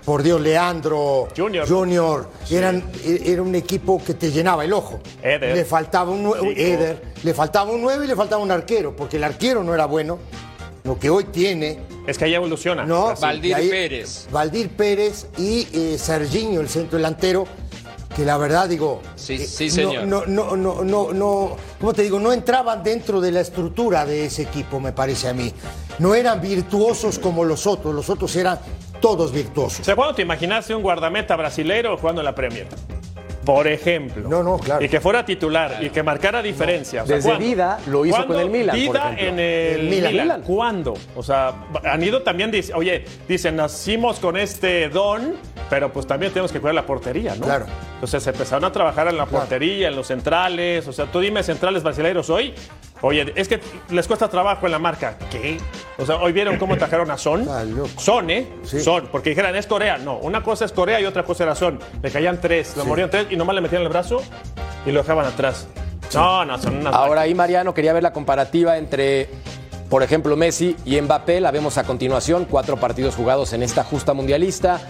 por 0.05 0.23
Dios, 0.23 0.41
Leandro, 0.41 1.27
Junior. 1.37 1.67
Junior, 1.69 2.29
eran, 2.51 2.85
e- 3.05 3.23
era 3.25 3.43
un 3.43 3.55
equipo 3.55 4.01
que 4.05 4.15
te 4.15 4.31
llenaba 4.31 4.65
el 4.65 4.73
ojo. 4.73 5.01
Eder. 5.23 5.57
Le 5.57 5.65
faltaba 5.65 6.11
un 6.13 6.33
Zico. 6.33 6.47
Eder, 6.47 7.03
le 7.25 7.35
faltaba 7.35 7.73
un 7.73 7.83
9 7.83 8.05
y 8.05 8.09
le 8.09 8.15
faltaba 8.15 8.41
un 8.43 8.51
arquero, 8.53 8.95
porque 8.95 9.17
el 9.17 9.25
arquero 9.25 9.65
no 9.65 9.75
era 9.75 9.87
bueno. 9.87 10.19
Lo 10.85 10.99
que 10.99 11.11
hoy 11.11 11.25
tiene, 11.25 11.81
es 12.07 12.19
que 12.19 12.25
ahí 12.27 12.35
evoluciona. 12.35 12.85
¿no? 12.85 13.15
Valdir 13.17 13.55
ahí- 13.55 13.69
Pérez. 13.69 14.29
Valdir 14.31 14.71
Pérez 14.71 15.27
y 15.39 15.67
eh, 15.73 15.97
Serginho, 15.99 16.61
el 16.61 16.69
centro 16.69 16.97
delantero, 16.99 17.47
que 18.15 18.25
la 18.25 18.39
verdad 18.39 18.69
digo. 18.69 19.03
Sí, 19.15 19.35
eh, 19.35 19.47
sí, 19.47 19.67
no- 19.67 19.73
señor. 19.75 20.07
No, 20.07 20.27
no, 20.27 20.57
no, 20.57 20.83
no, 20.85 21.13
no, 21.13 21.57
¿cómo 21.81 21.93
te 21.93 22.03
digo? 22.03 22.19
No 22.19 22.33
entraban 22.33 22.83
dentro 22.83 23.21
de 23.21 23.31
la 23.33 23.41
estructura 23.41 24.07
de 24.07 24.27
ese 24.27 24.43
equipo, 24.43 24.81
me 24.81 24.93
parece 24.93 25.29
a 25.29 25.35
mí. 25.35 25.53
No 25.99 26.15
eran 26.15 26.41
virtuosos 26.41 27.19
como 27.19 27.45
los 27.45 27.67
otros, 27.67 27.95
los 27.95 28.09
otros 28.11 28.35
eran 28.37 28.59
todos 29.01 29.33
virtuosos. 29.33 29.87
¿cuándo 29.95 30.15
te 30.15 30.23
imaginaste 30.23 30.75
un 30.75 30.83
guardameta 30.83 31.37
brasilero 31.37 31.97
jugando 31.99 32.23
en 32.23 32.25
la 32.25 32.35
Premier? 32.35 32.67
Por 33.47 33.69
ejemplo. 33.69 34.29
No, 34.29 34.43
no, 34.43 34.59
claro. 34.59 34.85
Y 34.85 34.89
que 34.89 35.01
fuera 35.01 35.25
titular 35.25 35.79
y 35.81 35.91
que 35.91 36.03
marcara 36.03 36.43
diferencia. 36.43 37.05
O 37.05 37.07
sea, 37.07 37.17
Desde 37.17 37.31
¿cuándo? 37.31 37.47
Vida 37.47 37.79
lo 37.87 38.05
hizo 38.05 38.17
¿Cuándo? 38.17 38.35
con 38.35 38.43
el 38.43 38.51
Milan, 38.51 38.77
Vida 38.77 39.15
en 39.17 39.39
el 39.39 39.95
El 39.95 40.13
Milan. 40.13 40.43
¿Cuándo? 40.43 40.95
O 41.15 41.23
sea, 41.23 41.55
han 41.85 42.03
ido 42.03 42.23
también, 42.23 42.51
dice, 42.51 42.75
oye, 42.75 43.05
dicen, 43.29 43.57
nacimos 43.57 44.19
con 44.19 44.37
este 44.37 44.89
don, 44.89 45.37
pero 45.71 45.93
pues 45.93 46.07
también 46.07 46.33
tenemos 46.33 46.53
que 46.53 46.61
cuidar 46.61 46.75
la 46.75 46.85
portería, 46.87 47.35
¿no? 47.37 47.47
Claro. 47.47 47.67
Entonces 47.95 48.23
se 48.23 48.31
empezaron 48.31 48.65
a 48.65 48.73
trabajar 48.73 49.09
en 49.09 49.17
la 49.17 49.27
portería, 49.27 49.89
en 49.89 49.97
los 49.97 50.09
centrales. 50.09 50.87
O 50.89 50.93
sea, 50.93 51.07
tú 51.07 51.21
dime 51.21 51.43
centrales 51.43 51.83
brasileiros 51.83 52.29
hoy. 52.29 52.53
Oye, 53.03 53.33
es 53.37 53.49
que 53.49 53.61
les 53.91 54.07
cuesta 54.07 54.29
trabajo 54.29 54.67
en 54.67 54.73
la 54.73 54.79
marca. 54.79 55.17
¿Qué? 55.31 55.59
O 55.99 56.07
sea, 56.07 56.17
hoy 56.17 56.33
vieron 56.33 56.57
cómo 56.57 56.77
trajeron 56.77 57.11
a 57.11 57.19
Son. 57.19 57.45
Loco. 57.77 57.89
Son, 57.99 58.31
¿eh? 58.31 58.47
Sí. 58.65 58.81
Son. 58.81 59.09
Porque 59.09 59.31
dijeran, 59.31 59.55
es 59.55 59.67
Corea. 59.67 59.99
No, 59.99 60.17
una 60.19 60.43
cosa 60.43 60.65
es 60.65 60.73
Corea 60.73 61.01
y 61.01 61.05
otra 61.05 61.23
cosa 61.23 61.45
era 61.45 61.55
Son. 61.55 61.79
Le 62.03 62.11
caían 62.11 62.41
tres, 62.41 62.77
le 62.77 62.85
morían 62.85 63.11
tres 63.11 63.27
y 63.31 63.37
nomás 63.37 63.55
le 63.55 63.61
metían 63.61 63.83
el 63.83 63.89
brazo 63.89 64.23
y 64.85 64.93
lo 64.93 65.01
dejaban 65.01 65.27
atrás. 65.27 65.69
No, 66.15 66.45
no, 66.45 66.59
son 66.59 66.77
unas 66.79 66.95
Ahora 66.95 67.23
ahí, 67.23 67.35
Mariano, 67.35 67.75
quería 67.75 67.93
ver 67.93 68.03
la 68.03 68.13
comparativa 68.13 68.79
entre, 68.79 69.29
por 69.91 70.03
ejemplo, 70.03 70.37
Messi 70.37 70.77
y 70.85 71.01
Mbappé. 71.01 71.41
La 71.41 71.51
vemos 71.51 71.79
a 71.79 71.85
continuación. 71.85 72.47
Cuatro 72.49 72.77
partidos 72.79 73.15
jugados 73.15 73.53
en 73.53 73.63
esta 73.63 73.85
justa 73.85 74.15
mundialista. 74.15 74.81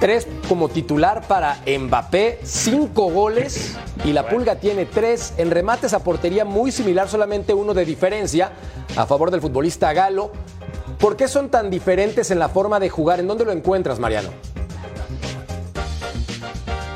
Tres 0.00 0.26
como 0.48 0.70
titular 0.70 1.28
para 1.28 1.58
Mbappé, 1.66 2.40
cinco 2.42 3.10
goles 3.10 3.76
y 4.02 4.14
la 4.14 4.26
Pulga 4.30 4.56
tiene 4.56 4.86
tres 4.86 5.34
en 5.36 5.50
remates 5.50 5.92
a 5.92 6.02
portería 6.02 6.46
muy 6.46 6.72
similar, 6.72 7.06
solamente 7.06 7.52
uno 7.52 7.74
de 7.74 7.84
diferencia 7.84 8.50
a 8.96 9.04
favor 9.04 9.30
del 9.30 9.42
futbolista 9.42 9.92
Galo. 9.92 10.32
¿Por 10.98 11.16
qué 11.16 11.28
son 11.28 11.50
tan 11.50 11.68
diferentes 11.68 12.30
en 12.30 12.38
la 12.38 12.48
forma 12.48 12.80
de 12.80 12.88
jugar? 12.88 13.20
¿En 13.20 13.26
dónde 13.26 13.44
lo 13.44 13.52
encuentras, 13.52 13.98
Mariano? 13.98 14.30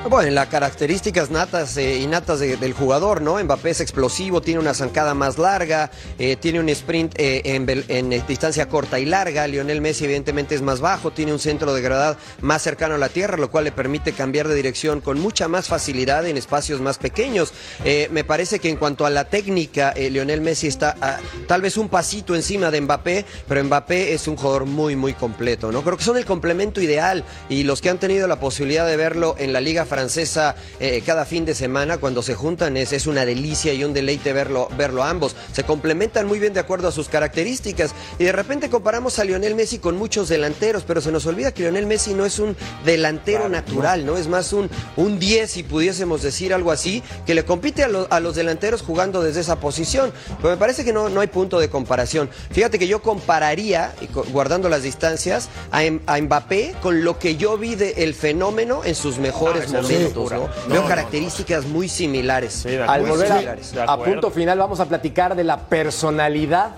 Bueno, 0.09 0.29
en 0.29 0.35
las 0.35 0.49
características 0.49 1.31
natas 1.31 1.77
eh, 1.79 1.97
innatas 1.97 2.39
de- 2.39 2.59
del 2.59 2.75
jugador, 2.75 3.23
¿no? 3.23 3.43
Mbappé 3.43 3.71
es 3.71 3.81
explosivo, 3.81 4.43
tiene 4.43 4.61
una 4.61 4.75
zancada 4.75 5.15
más 5.15 5.39
larga, 5.39 5.91
eh, 6.19 6.37
tiene 6.37 6.61
un 6.61 6.69
sprint 6.69 7.15
eh, 7.19 7.41
en, 7.47 8.13
eh, 8.13 8.23
distancia 8.29 8.69
corta 8.69 9.01
y 9.01 9.07
larga. 9.07 9.47
Lionel 9.49 9.81
Messi 9.81 10.05
evidentemente 10.05 10.55
es 10.55 10.61
más 10.63 10.81
bajo, 10.81 11.11
tiene 11.11 11.33
un 11.33 11.39
centro 11.39 11.73
de 11.75 11.81
gravedad 11.81 12.19
más 12.43 12.61
cercano 12.63 12.97
a 12.97 12.99
la 12.99 13.09
tierra, 13.09 13.39
lo 13.39 13.51
cual 13.51 13.65
le 13.65 13.73
permite 13.73 14.13
cambiar 14.13 14.47
de 14.47 14.55
dirección 14.55 15.01
con 15.01 15.19
mucha 15.19 15.49
más 15.49 15.69
facilidad 15.69 16.27
en 16.27 16.37
espacios 16.37 16.83
más 16.83 16.99
pequeños. 16.99 17.53
Eh, 17.85 18.09
me 18.13 18.25
parece 18.25 18.59
que 18.59 18.69
en 18.69 18.77
cuanto 18.77 19.07
a 19.07 19.11
la 19.11 19.25
técnica, 19.31 19.91
eh, 19.97 20.11
Lionel 20.11 20.43
Messi 20.43 20.67
está 20.69 21.19
tal 21.49 21.63
vez 21.63 21.79
un 21.79 21.89
pasito 21.89 22.35
encima 22.35 22.71
de 22.71 22.83
Mbappé, 22.83 23.25
pero 23.49 23.65
Mbappé 23.65 24.13
es 24.13 24.29
un 24.29 24.37
jugador 24.37 24.67
muy, 24.67 24.97
muy 24.97 25.15
completo, 25.15 25.73
¿no? 25.73 25.83
Creo 25.83 25.97
que 25.97 26.05
son 26.05 26.19
el 26.19 26.27
complemento 26.27 26.83
ideal 26.83 27.25
y 27.49 27.63
los 27.65 27.81
que 27.81 27.89
han 27.89 27.99
tenido 27.99 28.29
la 28.29 28.39
posibilidad 28.39 28.87
de 28.87 28.97
verlo 28.99 29.35
en 29.39 29.53
la 29.55 29.61
Liga 29.63 29.87
Francesa 29.95 30.57
eh, 30.81 31.05
cada 31.07 31.25
fin 31.25 31.45
de 31.45 31.55
semana, 31.55 31.99
cuando 31.99 32.21
se 32.21 32.35
juntan, 32.35 32.77
es, 32.77 32.93
es 32.93 33.07
una 33.07 33.25
delicia 33.25 33.73
y 33.75 33.85
un 33.85 33.93
deleite 33.95 34.33
verlo, 34.33 34.69
verlo 34.77 35.05
a 35.05 35.11
ambos. 35.11 35.37
Se 35.53 35.63
complementan 35.63 36.27
muy 36.27 36.41
bien 36.41 36.53
de 36.53 36.59
acuerdo 36.59 36.89
a 36.89 36.93
sus 36.93 37.09
características 37.09 37.95
y 38.19 38.25
de 38.25 38.33
repente 38.33 38.69
comparamos 38.71 39.21
a 39.21 39.25
Lionel 39.25 39.55
Messi 39.55 39.79
con 39.79 39.97
muchos 39.97 40.29
delanteros, 40.29 40.83
pero 40.85 41.01
se 41.01 41.13
nos 41.13 41.27
olvida 41.27 41.53
que 41.55 41.63
Lionel 41.63 41.87
Messi 41.87 42.13
no 42.13 42.27
es 42.27 42.41
un 42.41 42.57
delantero 42.85 43.49
natural, 43.49 44.05
¿no? 44.05 44.17
Es 44.17 44.27
más 44.27 44.53
un, 44.53 44.69
un 44.97 45.21
10, 45.21 45.49
si 45.49 45.63
pudiésemos 45.63 46.23
decir 46.23 46.53
algo 46.53 46.73
así, 46.73 47.01
que 47.25 47.35
le 47.37 47.45
compite 47.45 47.85
a, 47.85 47.89
lo- 47.89 48.09
a 48.11 48.19
los 48.19 48.35
delanteros 48.35 48.83
jugando 48.83 49.23
desde 49.23 49.43
esa 49.43 49.61
posición. 49.61 50.13
Pero 50.39 50.49
me 50.51 50.57
parece 50.57 50.85
que 50.85 50.93
no, 50.93 51.09
no 51.09 51.21
hay 51.21 51.29
punto 51.29 51.61
de 51.61 51.71
comparación. 51.71 52.29
Fíjate 52.51 52.81
que 52.81 52.89
yo 52.89 53.01
compararía, 53.01 53.95
guardando 54.33 54.69
las 54.69 54.83
distancias, 54.83 55.49
a, 55.71 55.85
Em- 55.85 56.01
a 56.07 56.21
Mbappé 56.21 56.75
con 56.83 57.05
lo 57.05 57.17
que 57.21 57.37
yo 57.37 57.57
vi 57.59 57.77
del 57.77 58.13
fenómeno 58.15 58.83
en 58.85 58.97
sus 58.97 59.19
mejores 59.19 59.45
Ah, 59.75 59.83
Veo 59.89 60.83
no, 60.83 60.89
características 60.89 61.67
muy 61.67 61.89
similares. 61.89 62.53
Sí, 62.53 62.77
Al 62.77 62.83
acuerdo. 62.83 63.09
volver 63.09 63.33
Muy 63.33 63.81
a, 63.87 63.97
punto 63.99 64.31
final 64.31 64.59
vamos 64.59 64.81
a 64.81 64.87
platicar 64.87 65.37
de 65.37 65.45
la 65.45 65.69
personalidad 65.69 66.77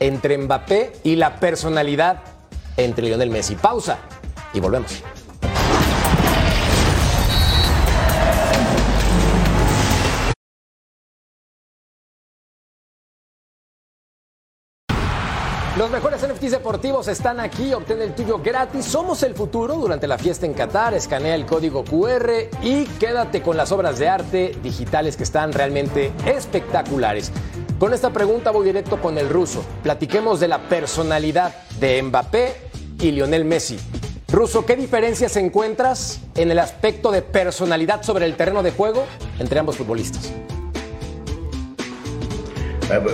entre 0.00 0.38
Mbappé 0.38 0.92
y 1.04 1.16
la 1.16 1.36
personalidad 1.36 2.22
entre 2.76 3.06
Lionel 3.06 3.30
Messi. 3.30 3.54
Pausa 3.54 3.98
y 4.52 4.60
volvemos. 4.60 5.02
Los 15.76 15.90
mejores 15.90 16.15
NFTs 16.36 16.50
deportivos 16.50 17.08
están 17.08 17.40
aquí, 17.40 17.72
obtén 17.72 18.02
el 18.02 18.14
tuyo 18.14 18.38
gratis. 18.38 18.84
Somos 18.84 19.22
el 19.22 19.34
futuro 19.34 19.74
durante 19.76 20.06
la 20.06 20.18
fiesta 20.18 20.44
en 20.44 20.52
Qatar. 20.52 20.92
Escanea 20.92 21.34
el 21.34 21.46
código 21.46 21.82
QR 21.82 22.30
y 22.62 22.84
quédate 22.84 23.40
con 23.40 23.56
las 23.56 23.72
obras 23.72 23.98
de 23.98 24.08
arte 24.08 24.54
digitales 24.62 25.16
que 25.16 25.22
están 25.22 25.52
realmente 25.52 26.12
espectaculares. 26.26 27.32
Con 27.78 27.94
esta 27.94 28.12
pregunta 28.12 28.50
voy 28.50 28.66
directo 28.66 29.00
con 29.00 29.16
el 29.16 29.30
ruso. 29.30 29.64
Platiquemos 29.82 30.38
de 30.38 30.48
la 30.48 30.58
personalidad 30.68 31.54
de 31.80 32.02
Mbappé 32.02 32.54
y 33.00 33.12
Lionel 33.12 33.46
Messi. 33.46 33.78
Ruso, 34.28 34.66
¿qué 34.66 34.76
diferencias 34.76 35.36
encuentras 35.36 36.20
en 36.34 36.50
el 36.50 36.58
aspecto 36.58 37.12
de 37.12 37.22
personalidad 37.22 38.02
sobre 38.02 38.26
el 38.26 38.36
terreno 38.36 38.62
de 38.62 38.72
juego 38.72 39.06
entre 39.38 39.58
ambos 39.58 39.76
futbolistas? 39.76 40.32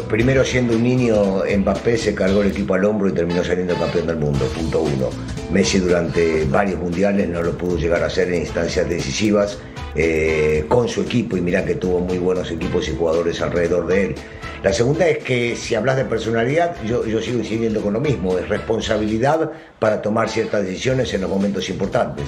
Primero, 0.08 0.44
siendo 0.44 0.76
un 0.76 0.82
niño, 0.82 1.44
Mbappé 1.58 1.96
se 1.96 2.14
cargó 2.14 2.42
el 2.42 2.48
equipo 2.50 2.74
al 2.74 2.84
hombro 2.84 3.08
y 3.08 3.12
terminó 3.12 3.42
saliendo 3.42 3.74
campeón 3.74 4.06
del 4.06 4.16
mundo. 4.16 4.44
Punto 4.54 4.82
uno. 4.82 5.08
Messi 5.50 5.78
durante 5.78 6.44
varios 6.44 6.78
mundiales 6.78 7.28
no 7.28 7.42
lo 7.42 7.56
pudo 7.56 7.78
llegar 7.78 8.02
a 8.02 8.06
hacer 8.06 8.28
en 8.28 8.40
instancias 8.40 8.86
decisivas 8.86 9.58
eh, 9.94 10.66
con 10.68 10.88
su 10.88 11.00
equipo 11.00 11.38
y 11.38 11.40
mirá 11.40 11.64
que 11.64 11.74
tuvo 11.74 12.00
muy 12.00 12.18
buenos 12.18 12.50
equipos 12.50 12.86
y 12.88 12.96
jugadores 12.96 13.40
alrededor 13.40 13.86
de 13.86 14.06
él. 14.06 14.14
La 14.62 14.74
segunda 14.74 15.08
es 15.08 15.18
que 15.18 15.56
si 15.56 15.74
hablas 15.74 15.96
de 15.96 16.04
personalidad, 16.04 16.76
yo, 16.84 17.06
yo 17.06 17.20
sigo 17.22 17.38
incidiendo 17.38 17.80
con 17.80 17.94
lo 17.94 18.00
mismo, 18.00 18.38
es 18.38 18.48
responsabilidad 18.48 19.52
para 19.78 20.02
tomar 20.02 20.28
ciertas 20.28 20.64
decisiones 20.64 21.12
en 21.14 21.22
los 21.22 21.30
momentos 21.30 21.68
importantes. 21.70 22.26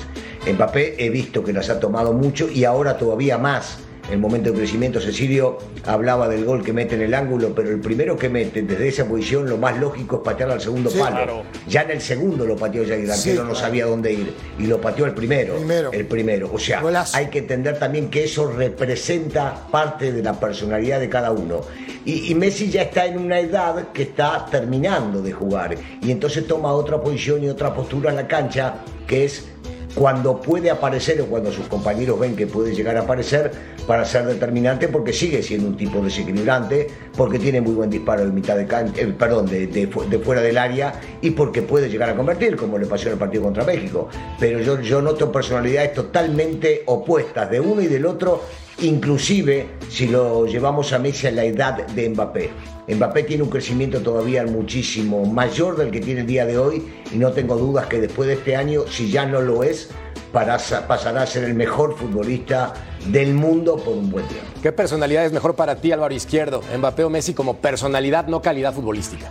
Mbappé 0.50 0.96
he 0.98 1.10
visto 1.10 1.44
que 1.44 1.52
las 1.52 1.68
ha 1.68 1.78
tomado 1.78 2.14
mucho 2.14 2.48
y 2.50 2.64
ahora 2.64 2.96
todavía 2.96 3.36
más 3.36 3.78
el 4.10 4.18
momento 4.18 4.50
de 4.50 4.58
crecimiento. 4.58 5.00
Cecilio 5.00 5.58
hablaba 5.86 6.28
del 6.28 6.44
gol 6.44 6.62
que 6.64 6.72
mete 6.72 6.94
en 6.94 7.02
el 7.02 7.14
ángulo, 7.14 7.54
pero 7.54 7.70
el 7.70 7.80
primero 7.80 8.16
que 8.16 8.28
mete 8.28 8.62
desde 8.62 8.88
esa 8.88 9.04
posición, 9.06 9.48
lo 9.48 9.56
más 9.56 9.78
lógico 9.78 10.16
es 10.16 10.22
patear 10.22 10.50
al 10.50 10.60
segundo 10.60 10.90
Sí, 10.90 10.98
palo. 10.98 11.16
claro. 11.16 11.42
Ya 11.66 11.82
en 11.82 11.90
el 11.92 12.00
segundo 12.00 12.44
lo 12.46 12.56
pateó 12.56 12.82
ya 12.84 12.94
el 12.94 13.10
Sí, 13.12 13.30
no 13.30 13.40
claro. 13.42 13.54
sabía 13.54 13.86
dónde 13.86 14.12
ir. 14.12 14.32
Y 14.58 14.66
lo 14.66 14.80
pateó 14.80 15.06
el 15.06 15.14
primero. 15.14 15.56
Primero. 15.56 15.92
El 15.92 16.06
primero. 16.06 16.50
O 16.52 16.58
sea, 16.58 16.80
Golazo. 16.80 17.16
hay 17.16 17.26
que 17.28 17.38
entender 17.40 17.78
también 17.78 18.10
que 18.10 18.24
eso 18.24 18.50
representa 18.50 19.66
parte 19.70 20.12
de 20.12 20.22
la 20.22 20.38
personalidad 20.38 21.00
de 21.00 21.08
cada 21.08 21.32
uno. 21.32 21.62
Y, 22.04 22.30
y 22.30 22.34
Messi 22.34 22.70
ya 22.70 22.82
está 22.82 23.06
en 23.06 23.18
una 23.18 23.40
edad 23.40 23.88
que 23.92 24.02
está 24.02 24.46
terminando 24.50 25.22
de 25.22 25.32
jugar. 25.32 25.74
Y 26.02 26.10
entonces 26.10 26.46
toma 26.46 26.72
otra 26.72 27.00
posición 27.00 27.42
y 27.42 27.48
otra 27.48 27.72
postura 27.74 28.10
en 28.10 28.16
la 28.16 28.28
cancha, 28.28 28.74
que 29.06 29.24
es 29.24 29.46
cuando 29.94 30.40
puede 30.40 30.70
aparecer 30.70 31.20
o 31.20 31.26
cuando 31.26 31.52
sus 31.52 31.66
compañeros 31.68 32.18
ven 32.18 32.34
que 32.34 32.46
puede 32.46 32.74
llegar 32.74 32.96
a 32.96 33.02
aparecer 33.02 33.52
para 33.86 34.04
ser 34.04 34.26
determinante 34.26 34.88
porque 34.88 35.12
sigue 35.12 35.42
siendo 35.42 35.68
un 35.68 35.76
tipo 35.76 36.00
desequilibrante, 36.00 36.88
porque 37.16 37.38
tiene 37.38 37.60
muy 37.60 37.74
buen 37.74 37.90
disparo 37.90 38.24
de 38.24 38.32
mitad 38.32 38.56
de 38.56 38.66
cancha, 38.66 39.02
eh, 39.02 39.14
perdón, 39.16 39.46
de, 39.46 39.66
de 39.66 40.18
fuera 40.18 40.40
del 40.40 40.58
área 40.58 41.00
y 41.20 41.30
porque 41.30 41.62
puede 41.62 41.88
llegar 41.88 42.10
a 42.10 42.16
convertir, 42.16 42.56
como 42.56 42.78
le 42.78 42.86
pasó 42.86 43.06
en 43.06 43.12
el 43.12 43.18
partido 43.18 43.44
contra 43.44 43.64
México. 43.64 44.08
Pero 44.38 44.60
yo, 44.60 44.80
yo 44.80 45.00
noto 45.00 45.30
personalidades 45.30 45.94
totalmente 45.94 46.82
opuestas 46.86 47.50
de 47.50 47.60
uno 47.60 47.80
y 47.80 47.86
del 47.86 48.06
otro, 48.06 48.42
inclusive 48.80 49.66
si 49.88 50.08
lo 50.08 50.46
llevamos 50.46 50.92
a 50.92 50.98
Messi 50.98 51.28
a 51.28 51.30
la 51.30 51.44
edad 51.44 51.86
de 51.86 52.08
Mbappé. 52.08 52.50
Mbappé 52.88 53.22
tiene 53.22 53.42
un 53.42 53.50
crecimiento 53.50 54.00
todavía 54.00 54.44
muchísimo 54.44 55.24
mayor 55.24 55.76
del 55.76 55.90
que 55.90 56.00
tiene 56.00 56.20
el 56.20 56.26
día 56.26 56.44
de 56.44 56.58
hoy 56.58 56.86
y 57.12 57.16
no 57.16 57.32
tengo 57.32 57.56
dudas 57.56 57.86
que 57.86 58.00
después 58.00 58.28
de 58.28 58.34
este 58.34 58.56
año, 58.56 58.82
si 58.88 59.10
ya 59.10 59.24
no 59.24 59.40
lo 59.40 59.62
es, 59.62 59.88
pasará 60.32 61.22
a 61.22 61.26
ser 61.26 61.44
el 61.44 61.54
mejor 61.54 61.96
futbolista 61.96 62.74
del 63.06 63.34
mundo 63.34 63.76
por 63.76 63.94
un 63.94 64.10
buen 64.10 64.26
tiempo. 64.26 64.46
¿Qué 64.62 64.72
personalidad 64.72 65.24
es 65.24 65.32
mejor 65.32 65.54
para 65.54 65.76
ti, 65.76 65.92
Álvaro 65.92 66.14
Izquierdo? 66.14 66.62
¿Mbappé 66.76 67.04
o 67.04 67.10
Messi 67.10 67.32
como 67.32 67.56
personalidad, 67.56 68.26
no 68.26 68.42
calidad 68.42 68.74
futbolística? 68.74 69.30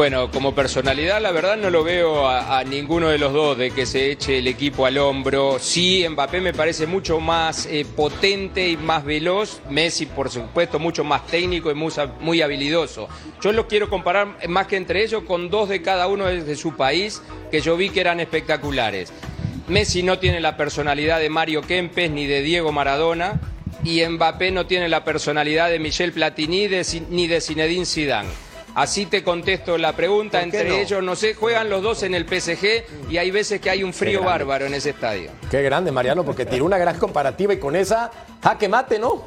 Bueno, 0.00 0.30
como 0.30 0.54
personalidad, 0.54 1.20
la 1.20 1.30
verdad 1.30 1.58
no 1.58 1.68
lo 1.68 1.84
veo 1.84 2.26
a, 2.26 2.64
ninguno 2.64 3.10
de 3.10 3.18
los 3.18 3.34
dos 3.34 3.58
de 3.58 3.70
que 3.70 3.84
se 3.84 4.10
eche 4.10 4.38
el 4.38 4.46
equipo 4.46 4.86
al 4.86 4.96
hombro. 4.96 5.58
Sí, 5.58 6.06
Mbappé 6.08 6.40
me 6.40 6.54
parece 6.54 6.86
mucho 6.86 7.20
más 7.20 7.66
eh, 7.66 7.84
potente 7.84 8.66
y 8.66 8.78
más 8.78 9.04
veloz. 9.04 9.60
Messi, 9.68 10.06
por 10.06 10.30
supuesto, 10.30 10.78
mucho 10.78 11.04
más 11.04 11.26
técnico 11.26 11.70
y 11.70 11.74
muy, 11.74 11.92
muy 12.20 12.40
habilidoso. 12.40 13.10
Yo 13.42 13.52
los 13.52 13.66
quiero 13.66 13.90
comparar 13.90 14.38
más 14.48 14.66
que 14.68 14.78
entre 14.78 15.04
ellos 15.04 15.24
con 15.24 15.50
dos 15.50 15.68
de 15.68 15.82
cada 15.82 16.06
uno 16.06 16.24
de 16.24 16.56
su 16.56 16.74
país 16.76 17.20
que 17.50 17.60
yo 17.60 17.76
vi 17.76 17.90
que 17.90 18.00
eran 18.00 18.20
espectaculares. 18.20 19.12
Messi 19.68 20.02
no 20.02 20.18
tiene 20.18 20.40
la 20.40 20.56
personalidad 20.56 21.20
de 21.20 21.28
Mario 21.28 21.60
Kempes 21.60 22.10
ni 22.10 22.26
de 22.26 22.40
Diego 22.40 22.72
Maradona 22.72 23.38
y 23.84 24.02
Mbappé 24.02 24.50
no 24.50 24.64
tiene 24.64 24.88
la 24.88 25.04
personalidad 25.04 25.68
de 25.68 25.78
Michel 25.78 26.12
Platini 26.12 26.68
de 26.68 26.86
ni 27.10 27.26
de 27.26 27.42
Zinedine 27.42 27.84
Zidane. 27.84 28.49
Así 28.80 29.04
te 29.04 29.22
contesto 29.22 29.76
la 29.76 29.92
pregunta. 29.92 30.40
¿Por 30.40 30.50
qué 30.50 30.58
Entre 30.60 30.70
no? 30.70 30.82
ellos, 30.82 31.02
no 31.02 31.14
sé, 31.14 31.34
juegan 31.34 31.68
los 31.68 31.82
dos 31.82 32.02
en 32.02 32.14
el 32.14 32.26
PSG 32.26 33.10
y 33.10 33.18
hay 33.18 33.30
veces 33.30 33.60
que 33.60 33.68
hay 33.68 33.82
un 33.84 33.92
frío 33.92 34.22
bárbaro 34.22 34.64
en 34.64 34.72
ese 34.72 34.88
estadio. 34.90 35.30
Qué 35.50 35.60
grande, 35.62 35.92
Mariano, 35.92 36.24
porque 36.24 36.46
tiró 36.46 36.64
una 36.64 36.78
gran 36.78 36.98
comparativa 36.98 37.52
y 37.52 37.58
con 37.58 37.76
esa 37.76 38.10
jaque 38.42 38.70
mate, 38.70 38.98
¿no? 38.98 39.26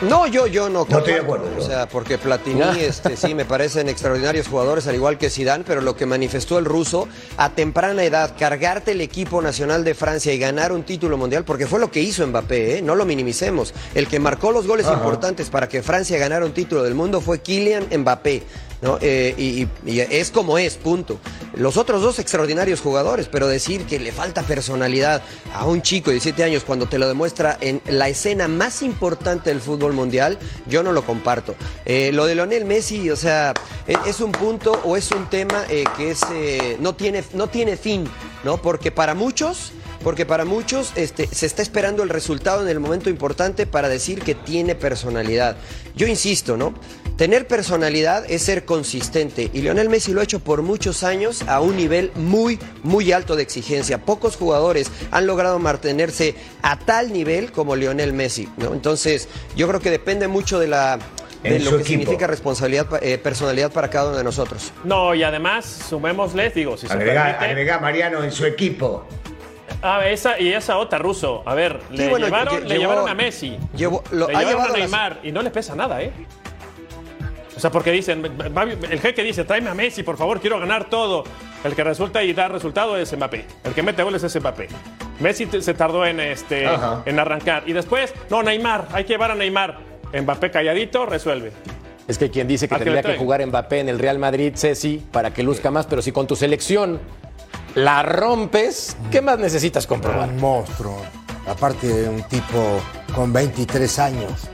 No, 0.00 0.28
yo, 0.28 0.46
yo 0.46 0.68
no. 0.68 0.86
No 0.88 0.98
estoy 0.98 1.14
de 1.14 1.20
acuerdo. 1.20 1.50
O 1.58 1.60
sea, 1.60 1.88
porque 1.88 2.18
Platini, 2.18 2.62
este, 2.80 3.16
sí, 3.16 3.34
me 3.34 3.44
parecen 3.44 3.88
extraordinarios 3.88 4.46
jugadores, 4.46 4.86
al 4.86 4.94
igual 4.94 5.18
que 5.18 5.28
Zidane, 5.28 5.64
pero 5.66 5.80
lo 5.80 5.96
que 5.96 6.06
manifestó 6.06 6.58
el 6.58 6.66
ruso 6.66 7.08
a 7.36 7.50
temprana 7.50 8.04
edad, 8.04 8.34
cargarte 8.38 8.92
el 8.92 9.00
equipo 9.00 9.42
nacional 9.42 9.82
de 9.82 9.94
Francia 9.94 10.32
y 10.32 10.38
ganar 10.38 10.72
un 10.72 10.84
título 10.84 11.16
mundial, 11.16 11.44
porque 11.44 11.66
fue 11.66 11.80
lo 11.80 11.90
que 11.90 12.00
hizo 12.00 12.24
Mbappé, 12.24 12.78
¿eh? 12.78 12.82
no 12.82 12.94
lo 12.94 13.04
minimicemos. 13.04 13.74
El 13.94 14.06
que 14.06 14.20
marcó 14.20 14.52
los 14.52 14.68
goles 14.68 14.86
importantes 14.86 15.50
para 15.50 15.68
que 15.68 15.82
Francia 15.82 16.16
ganara 16.16 16.46
un 16.46 16.52
título 16.52 16.84
del 16.84 16.94
mundo 16.94 17.20
fue 17.20 17.40
Kylian 17.40 17.88
Mbappé. 17.98 18.44
¿No? 18.80 18.98
Eh, 19.00 19.34
y, 19.36 19.68
es 20.00 20.30
como 20.30 20.58
es, 20.58 20.76
punto. 20.76 21.18
Los 21.54 21.76
otros 21.76 22.02
dos 22.02 22.18
extraordinarios 22.18 22.80
jugadores, 22.80 23.28
pero 23.28 23.48
decir 23.48 23.84
que 23.84 23.98
le 23.98 24.12
falta 24.12 24.42
personalidad 24.42 25.22
a 25.54 25.66
un 25.66 25.82
chico 25.82 26.10
de 26.10 26.14
17 26.14 26.44
años 26.44 26.64
cuando 26.64 26.86
te 26.86 26.98
lo 26.98 27.08
demuestra 27.08 27.56
en 27.60 27.80
la 27.88 28.08
escena 28.08 28.48
más 28.48 28.82
importante 28.82 29.50
del 29.50 29.60
fútbol 29.60 29.92
mundial, 29.92 30.38
yo 30.66 30.82
no 30.82 30.92
lo 30.92 31.04
comparto. 31.04 31.54
Eh, 31.84 32.10
lo 32.12 32.26
de 32.26 32.34
Lionel 32.34 32.64
Messi, 32.64 33.10
o 33.10 33.16
sea, 33.16 33.54
e- 33.86 33.96
es 34.06 34.20
un 34.20 34.32
punto 34.32 34.80
o 34.84 34.96
es 34.96 35.10
un 35.10 35.28
tema 35.28 35.64
eh, 35.68 35.84
que 35.96 36.10
es, 36.10 36.20
eh, 36.32 36.76
no, 36.80 36.94
tiene, 36.94 37.24
no 37.34 37.48
tiene 37.48 37.76
fin, 37.76 38.04
¿no? 38.44 38.60
Porque 38.60 38.90
para 38.90 39.14
muchos... 39.14 39.72
Porque 40.04 40.24
para 40.24 40.44
muchos 40.44 40.92
este, 40.94 41.26
se 41.26 41.44
está 41.44 41.60
esperando 41.60 42.04
el 42.04 42.08
resultado 42.08 42.62
en 42.62 42.68
el 42.68 42.78
momento 42.78 43.10
importante 43.10 43.66
para 43.66 43.88
decir 43.88 44.22
que 44.22 44.36
tiene 44.36 44.76
personalidad. 44.76 45.56
Yo 45.96 46.06
insisto, 46.06 46.56
¿no? 46.56 46.72
Tener 47.18 47.48
personalidad 47.48 48.24
es 48.30 48.42
ser 48.42 48.64
consistente 48.64 49.50
y 49.52 49.60
Lionel 49.60 49.88
Messi 49.88 50.12
lo 50.12 50.20
ha 50.20 50.24
hecho 50.24 50.38
por 50.38 50.62
muchos 50.62 51.02
años 51.02 51.42
a 51.48 51.60
un 51.60 51.76
nivel 51.76 52.12
muy, 52.14 52.60
muy 52.84 53.10
alto 53.10 53.34
de 53.34 53.42
exigencia. 53.42 53.98
Pocos 53.98 54.36
jugadores 54.36 54.88
han 55.10 55.26
logrado 55.26 55.58
mantenerse 55.58 56.36
a 56.62 56.78
tal 56.78 57.12
nivel 57.12 57.50
como 57.50 57.74
Lionel 57.74 58.12
Messi, 58.12 58.48
¿no? 58.56 58.72
Entonces, 58.72 59.28
yo 59.56 59.66
creo 59.66 59.80
que 59.80 59.90
depende 59.90 60.28
mucho 60.28 60.60
de 60.60 60.68
la 60.68 61.00
de 61.42 61.56
En 61.56 61.64
lo 61.64 61.70
que 61.72 61.76
equipo. 61.78 61.88
significa 61.88 62.26
responsabilidad, 62.28 62.86
eh, 63.02 63.18
personalidad 63.18 63.72
para 63.72 63.90
cada 63.90 64.08
uno 64.10 64.18
de 64.18 64.24
nosotros. 64.24 64.72
No, 64.84 65.12
y 65.14 65.24
además, 65.24 65.64
sumémosles, 65.88 66.54
digo, 66.54 66.76
si 66.76 66.86
se 66.86 66.96
permite. 66.96 67.18
agrega 67.18 67.78
Mariano 67.80 68.22
en 68.22 68.30
su 68.30 68.44
equipo. 68.46 69.04
Ah, 69.82 70.08
esa 70.08 70.40
y 70.40 70.52
esa 70.52 70.76
otra 70.78 70.98
ruso. 70.98 71.42
A 71.46 71.54
ver, 71.54 71.78
le, 71.92 72.08
bueno, 72.08 72.26
llevaron, 72.26 72.54
lle- 72.56 72.60
le 72.62 72.68
llevó- 72.74 72.80
llevaron 72.80 73.08
a 73.08 73.14
Messi. 73.14 73.56
llevó- 73.76 74.02
lo- 74.10 74.26
le 74.28 74.34
ha 74.36 74.38
llevaron 74.40 74.62
a 74.62 74.68
las- 74.68 74.78
Neymar 74.78 75.20
y 75.22 75.30
no 75.30 75.42
les 75.42 75.52
pesa 75.52 75.76
nada, 75.76 76.02
¿eh? 76.02 76.10
O 77.58 77.60
sea, 77.60 77.72
porque 77.72 77.90
dicen, 77.90 78.22
el 78.88 79.00
jeque 79.00 79.24
dice, 79.24 79.42
tráeme 79.42 79.68
a 79.68 79.74
Messi, 79.74 80.04
por 80.04 80.16
favor, 80.16 80.40
quiero 80.40 80.60
ganar 80.60 80.88
todo. 80.88 81.24
El 81.64 81.74
que 81.74 81.82
resulta 81.82 82.22
y 82.22 82.32
da 82.32 82.46
resultado 82.46 82.96
es 82.96 83.12
Mbappé. 83.12 83.46
El 83.64 83.72
que 83.74 83.82
mete 83.82 84.04
goles 84.04 84.22
es 84.22 84.40
Mbappé. 84.40 84.68
Messi 85.18 85.48
se 85.60 85.74
tardó 85.74 86.06
en, 86.06 86.20
este, 86.20 86.68
Ajá. 86.68 87.02
en 87.04 87.18
arrancar. 87.18 87.64
Y 87.66 87.72
después, 87.72 88.14
no, 88.30 88.44
Neymar, 88.44 88.86
hay 88.92 89.02
que 89.02 89.14
llevar 89.14 89.32
a 89.32 89.34
Neymar. 89.34 89.76
Mbappé 90.12 90.52
calladito, 90.52 91.04
resuelve. 91.04 91.50
Es 92.06 92.16
que 92.16 92.30
quien 92.30 92.46
dice 92.46 92.68
que 92.68 92.76
¿A 92.76 92.78
qué 92.78 92.84
tendría 92.84 93.02
que 93.02 93.18
jugar 93.18 93.44
Mbappé 93.44 93.80
en 93.80 93.88
el 93.88 93.98
Real 93.98 94.20
Madrid, 94.20 94.52
Ceci, 94.54 95.04
para 95.10 95.34
que 95.34 95.42
luzca 95.42 95.72
más, 95.72 95.86
pero 95.86 96.00
si 96.00 96.12
con 96.12 96.28
tu 96.28 96.36
selección 96.36 97.00
la 97.74 98.04
rompes, 98.04 98.96
¿qué 99.10 99.20
más 99.20 99.40
necesitas 99.40 99.84
comprobar? 99.88 100.28
Un 100.28 100.36
monstruo. 100.36 101.02
Aparte 101.48 101.88
de 101.88 102.08
un 102.08 102.22
tipo 102.22 102.80
con 103.16 103.32
23 103.32 103.98
años. 103.98 104.48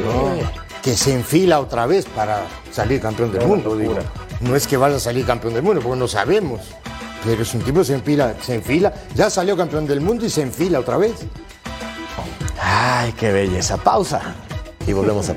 ¿no? 0.00 0.69
Que 0.82 0.96
se 0.96 1.14
enfila 1.14 1.60
otra 1.60 1.86
vez 1.86 2.06
para 2.06 2.46
salir 2.72 3.00
campeón 3.00 3.32
del 3.32 3.46
mundo. 3.46 3.76
digo. 3.76 3.96
No 4.40 4.56
es 4.56 4.66
que 4.66 4.76
vaya 4.76 4.96
a 4.96 5.00
salir 5.00 5.26
campeón 5.26 5.54
del 5.54 5.62
mundo, 5.62 5.80
porque 5.82 5.98
no 5.98 6.08
sabemos. 6.08 6.60
Pero 7.24 7.42
es 7.42 7.54
un 7.54 7.60
tipo 7.60 7.80
que 7.80 7.84
se 7.84 7.94
enfila, 7.94 8.34
se 8.40 8.54
enfila. 8.54 8.92
Ya 9.14 9.28
salió 9.28 9.56
campeón 9.56 9.86
del 9.86 10.00
mundo 10.00 10.24
y 10.24 10.30
se 10.30 10.42
enfila 10.42 10.80
otra 10.80 10.96
vez. 10.96 11.12
Ay, 12.58 13.12
qué 13.12 13.30
belleza. 13.30 13.76
Pausa. 13.76 14.34
Y 14.86 14.92
volvemos 14.92 15.28
a 15.28 15.34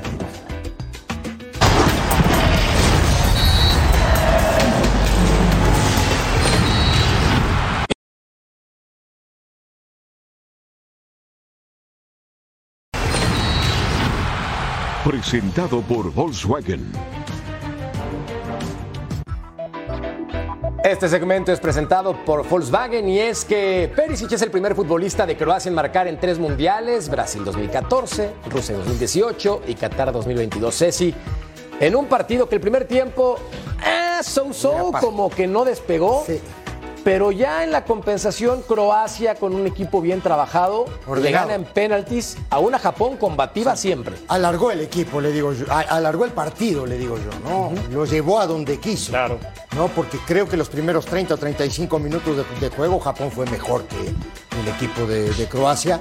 Presentado 15.04 15.82
por 15.82 16.10
Volkswagen. 16.14 16.90
Este 20.82 21.10
segmento 21.10 21.52
es 21.52 21.60
presentado 21.60 22.24
por 22.24 22.48
Volkswagen 22.48 23.06
y 23.06 23.18
es 23.18 23.44
que 23.44 23.92
Perisic 23.94 24.32
es 24.32 24.40
el 24.40 24.50
primer 24.50 24.74
futbolista 24.74 25.26
de 25.26 25.36
Croacia 25.36 25.68
en 25.68 25.74
marcar 25.74 26.08
en 26.08 26.18
tres 26.18 26.38
mundiales, 26.38 27.10
Brasil 27.10 27.44
2014, 27.44 28.30
Rusia 28.50 28.76
2018 28.78 29.62
y 29.68 29.74
Qatar 29.74 30.10
2022. 30.10 30.74
Ceci, 30.74 31.14
en 31.80 31.96
un 31.96 32.06
partido 32.06 32.48
que 32.48 32.54
el 32.54 32.62
primer 32.62 32.86
tiempo, 32.86 33.36
eh, 33.86 34.22
so-so, 34.22 34.90
como 35.02 35.28
que 35.28 35.46
no 35.46 35.66
despegó. 35.66 36.24
Sí. 36.26 36.40
Pero 37.04 37.30
ya 37.30 37.62
en 37.62 37.70
la 37.70 37.84
compensación, 37.84 38.62
Croacia 38.62 39.34
con 39.34 39.54
un 39.54 39.66
equipo 39.66 40.00
bien 40.00 40.22
trabajado, 40.22 40.86
le 41.14 41.30
gana 41.30 41.54
en 41.54 41.64
penaltis 41.64 42.38
a 42.48 42.58
una 42.58 42.78
Japón 42.78 43.18
combativa 43.18 43.76
siempre. 43.76 44.16
Alargó 44.28 44.70
el 44.70 44.80
equipo, 44.80 45.20
le 45.20 45.30
digo 45.30 45.52
yo. 45.52 45.66
Alargó 45.70 46.24
el 46.24 46.32
partido, 46.32 46.86
le 46.86 46.96
digo 46.96 47.16
yo, 47.18 47.30
¿no? 47.48 47.72
Lo 47.90 48.06
llevó 48.06 48.40
a 48.40 48.46
donde 48.46 48.78
quiso. 48.80 49.10
Claro. 49.12 49.38
¿no? 49.76 49.88
Porque 49.88 50.18
creo 50.26 50.48
que 50.48 50.56
los 50.56 50.68
primeros 50.68 51.04
30 51.04 51.34
o 51.34 51.36
35 51.36 51.98
minutos 51.98 52.36
de, 52.36 52.44
de 52.60 52.74
juego 52.74 52.98
Japón 53.00 53.30
fue 53.30 53.44
mejor 53.46 53.84
que 53.84 53.96
el 53.98 54.68
equipo 54.68 55.06
de, 55.06 55.30
de 55.30 55.46
Croacia. 55.46 56.00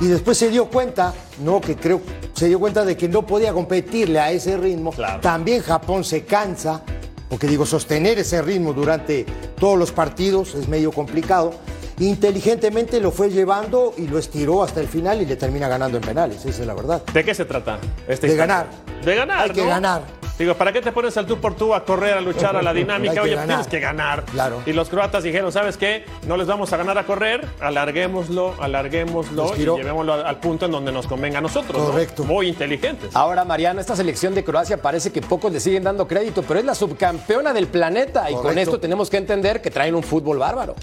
Y 0.00 0.06
después 0.06 0.38
se 0.38 0.48
dio 0.48 0.66
cuenta, 0.66 1.12
¿no? 1.42 1.60
Que 1.60 1.76
creo, 1.76 2.00
se 2.34 2.48
dio 2.48 2.58
cuenta 2.58 2.84
de 2.84 2.96
que 2.96 3.08
no 3.08 3.26
podía 3.26 3.52
competirle 3.52 4.20
a 4.20 4.30
ese 4.30 4.56
ritmo. 4.56 4.92
Claro. 4.92 5.20
También 5.20 5.62
Japón 5.62 6.04
se 6.04 6.24
cansa, 6.24 6.82
porque 7.30 7.46
digo, 7.46 7.64
sostener 7.64 8.18
ese 8.18 8.42
ritmo 8.42 8.74
durante 8.74 9.24
todos 9.58 9.78
los 9.78 9.92
partidos 9.92 10.56
es 10.56 10.68
medio 10.68 10.90
complicado. 10.90 11.54
Inteligentemente 12.00 12.98
lo 12.98 13.10
fue 13.10 13.28
llevando 13.28 13.92
y 13.98 14.06
lo 14.06 14.18
estiró 14.18 14.62
hasta 14.62 14.80
el 14.80 14.88
final 14.88 15.20
y 15.20 15.26
le 15.26 15.36
termina 15.36 15.68
ganando 15.68 15.98
en 15.98 16.02
penales, 16.02 16.38
esa 16.46 16.62
es 16.62 16.66
la 16.66 16.72
verdad. 16.72 17.02
¿De 17.12 17.22
qué 17.22 17.34
se 17.34 17.44
trata? 17.44 17.78
este 18.08 18.26
De 18.26 18.36
ganar. 18.36 18.68
De 19.04 19.14
ganar. 19.14 19.42
Hay 19.42 19.50
que 19.50 19.66
ganar. 19.66 20.02
Digo, 20.38 20.54
¿para 20.54 20.72
qué 20.72 20.80
te 20.80 20.90
pones 20.92 21.14
al 21.18 21.26
tú 21.26 21.38
por 21.38 21.54
tú 21.54 21.74
a 21.74 21.84
correr, 21.84 22.14
a 22.14 22.22
luchar, 22.22 22.56
a 22.56 22.62
la 22.62 22.72
dinámica? 22.72 23.10
Hay 23.10 23.16
que 23.16 23.20
Oye, 23.20 23.34
ganar. 23.34 23.48
tienes 23.48 23.66
que 23.66 23.80
ganar. 23.80 24.24
Claro. 24.24 24.62
Y 24.64 24.72
los 24.72 24.88
croatas 24.88 25.22
dijeron, 25.22 25.52
¿sabes 25.52 25.76
qué? 25.76 26.06
No 26.26 26.38
les 26.38 26.46
vamos 26.46 26.72
a 26.72 26.78
ganar 26.78 26.96
a 26.96 27.04
correr, 27.04 27.46
alarguémoslo, 27.60 28.54
alarguémoslo 28.58 29.54
y 29.54 29.58
llevémoslo 29.58 30.14
al, 30.14 30.40
punto 30.40 30.64
en 30.64 30.72
donde 30.72 30.92
nos 30.92 31.06
convenga 31.06 31.40
a 31.40 31.42
nosotros. 31.42 31.82
¿no? 31.82 31.90
Correcto. 31.90 32.24
Muy 32.24 32.48
inteligentes. 32.48 33.14
Ahora, 33.14 33.44
Mariano, 33.44 33.78
esta 33.78 33.94
selección 33.94 34.34
de 34.34 34.42
Croacia 34.42 34.78
parece 34.78 35.12
que 35.12 35.20
pocos 35.20 35.52
le 35.52 35.60
siguen 35.60 35.84
dando 35.84 36.08
crédito, 36.08 36.42
pero 36.42 36.60
es 36.60 36.64
la 36.64 36.74
subcampeona 36.74 37.52
del 37.52 37.66
planeta 37.66 38.30
y 38.30 38.34
con 38.34 38.56
esto 38.56 38.80
tenemos 38.80 39.10
que 39.10 39.18
entender 39.18 39.60
que 39.60 39.70
traen 39.70 39.94
un 39.94 40.02
fútbol 40.02 40.38
bárbaro. 40.38 40.74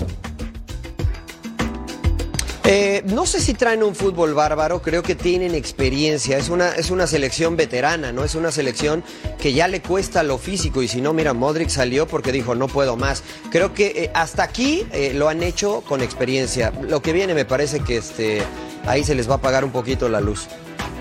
Eh, 2.70 3.02
no 3.06 3.26
sé 3.26 3.40
si 3.40 3.54
traen 3.54 3.82
un 3.82 3.96
fútbol 3.96 4.34
bárbaro, 4.34 4.82
creo 4.82 5.02
que 5.02 5.16
tienen 5.16 5.56
experiencia. 5.56 6.38
Es 6.38 6.50
una, 6.50 6.72
es 6.72 6.92
una 6.92 7.08
selección 7.08 7.56
veterana, 7.56 8.12
¿no? 8.12 8.26
Es 8.26 8.36
una 8.36 8.52
selección 8.52 9.06
que 9.40 9.54
ya 9.54 9.70
le 9.70 9.82
cuesta 9.82 10.22
lo 10.22 10.38
físico. 10.38 10.82
Y 10.82 10.90
si 10.90 11.00
no, 11.00 11.14
mira, 11.14 11.32
Modric 11.34 11.70
salió 11.70 12.08
porque 12.08 12.34
dijo, 12.34 12.56
no 12.56 12.68
puedo 12.68 12.98
más. 12.98 13.24
Creo 13.52 13.74
que 13.74 13.86
eh, 13.96 14.12
hasta 14.14 14.44
aquí 14.44 14.86
eh, 14.92 15.14
lo 15.14 15.30
han 15.30 15.44
hecho 15.44 15.80
con 15.88 16.02
experiencia. 16.02 16.74
Lo 16.82 17.02
que 17.02 17.14
viene 17.14 17.34
me 17.34 17.46
parece 17.46 17.80
que 17.80 17.96
este, 17.96 18.42
ahí 18.86 19.06
se 19.06 19.16
les 19.16 19.30
va 19.30 19.36
a 19.36 19.38
apagar 19.38 19.64
un 19.64 19.72
poquito 19.72 20.10
la 20.10 20.20
luz. 20.20 20.48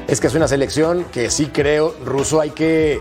Es 0.06 0.20
que 0.20 0.28
es 0.28 0.36
una 0.36 0.46
selección 0.46 1.04
que 1.10 1.30
sí 1.30 1.46
creo, 1.46 1.96
Ruso, 2.04 2.40
hay 2.40 2.50
que 2.50 3.00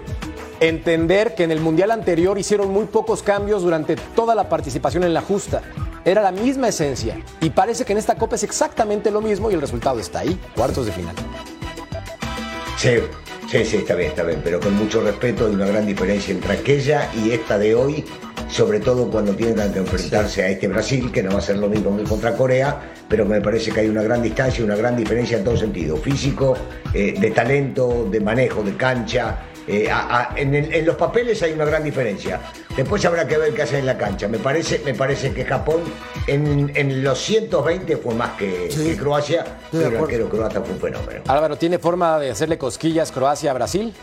entender 0.59 1.35
que 1.35 1.43
en 1.43 1.51
el 1.51 1.59
Mundial 1.59 1.91
anterior 1.91 2.39
hicieron 2.39 2.71
muy 2.71 2.85
pocos 2.85 3.21
cambios 3.21 3.61
durante 3.61 3.95
toda 4.15 4.33
la 4.33 4.49
participación 4.49 5.03
en 5.03 5.13
la 5.13 5.21
justa. 5.21 5.61
Era 6.05 6.21
la 6.21 6.31
misma 6.31 6.67
esencia 6.67 7.17
y 7.41 7.49
parece 7.49 7.83
que 7.83 7.93
en 7.93 7.97
esta 7.97 8.13
Copa 8.13 8.35
es 8.35 8.43
exactamente 8.43 9.09
lo 9.09 9.21
mismo 9.21 9.49
y 9.49 9.55
el 9.55 9.61
resultado 9.61 9.99
está 9.99 10.19
ahí, 10.19 10.39
cuartos 10.55 10.85
de 10.85 10.91
final. 10.91 11.15
Sí, 12.77 12.97
sí, 13.49 13.65
sí, 13.65 13.77
está 13.77 13.95
bien, 13.95 14.09
está 14.09 14.21
bien, 14.21 14.39
pero 14.43 14.59
con 14.59 14.75
mucho 14.75 15.01
respeto 15.01 15.47
hay 15.47 15.55
una 15.55 15.65
gran 15.65 15.87
diferencia 15.87 16.31
entre 16.31 16.53
aquella 16.53 17.09
y 17.15 17.31
esta 17.31 17.57
de 17.57 17.73
hoy, 17.73 18.05
sobre 18.47 18.79
todo 18.79 19.09
cuando 19.09 19.33
tienen 19.35 19.73
que 19.73 19.79
enfrentarse 19.79 20.43
a 20.43 20.49
este 20.49 20.67
Brasil, 20.67 21.11
que 21.11 21.23
no 21.23 21.31
va 21.31 21.39
a 21.39 21.41
ser 21.41 21.57
lo 21.57 21.69
mismo 21.69 21.97
que 21.97 22.03
contra 22.03 22.35
Corea, 22.35 22.79
pero 23.09 23.25
me 23.25 23.41
parece 23.41 23.71
que 23.71 23.79
hay 23.79 23.87
una 23.87 24.03
gran 24.03 24.21
distancia, 24.21 24.63
una 24.63 24.75
gran 24.75 24.95
diferencia 24.95 25.39
en 25.39 25.43
todo 25.43 25.57
sentido, 25.57 25.97
físico, 25.97 26.55
eh, 26.93 27.15
de 27.19 27.31
talento, 27.31 28.07
de 28.11 28.19
manejo, 28.19 28.61
de 28.61 28.77
cancha. 28.77 29.39
Eh, 29.67 29.89
a- 29.89 30.31
a- 30.31 30.33
en, 30.39 30.53
el- 30.55 30.73
en 30.73 30.85
los 30.85 30.95
papeles 30.95 31.41
hay 31.43 31.53
una 31.53 31.65
gran 31.65 31.83
diferencia. 31.83 32.39
Después 32.75 33.03
habrá 33.05 33.27
que 33.27 33.37
ver 33.37 33.53
qué 33.53 33.63
hacen 33.63 33.79
en 33.79 33.85
la 33.85 33.97
cancha. 33.97 34.27
Me 34.27 34.37
parece, 34.37 34.81
me 34.85 34.93
parece 34.93 35.33
que 35.33 35.45
Japón 35.45 35.81
en, 36.27 36.71
en 36.75 37.03
los 37.03 37.19
120 37.19 37.97
fue 37.97 38.13
más 38.15 38.31
que, 38.31 38.69
Sí. 38.71 38.83
que 38.85 38.97
Croacia, 38.97 39.45
pero 39.71 39.87
el 39.87 39.95
arquero 39.97 40.29
croata 40.29 40.61
fue 40.61 40.73
un 40.75 40.79
fenómeno. 40.81 41.21
Álvaro, 41.27 41.57
¿tiene 41.57 41.79
forma 41.79 42.19
de 42.19 42.31
hacerle 42.31 42.57
cosquillas 42.57 43.11
Croacia 43.11 43.51
a 43.51 43.53
Brasil? 43.53 43.93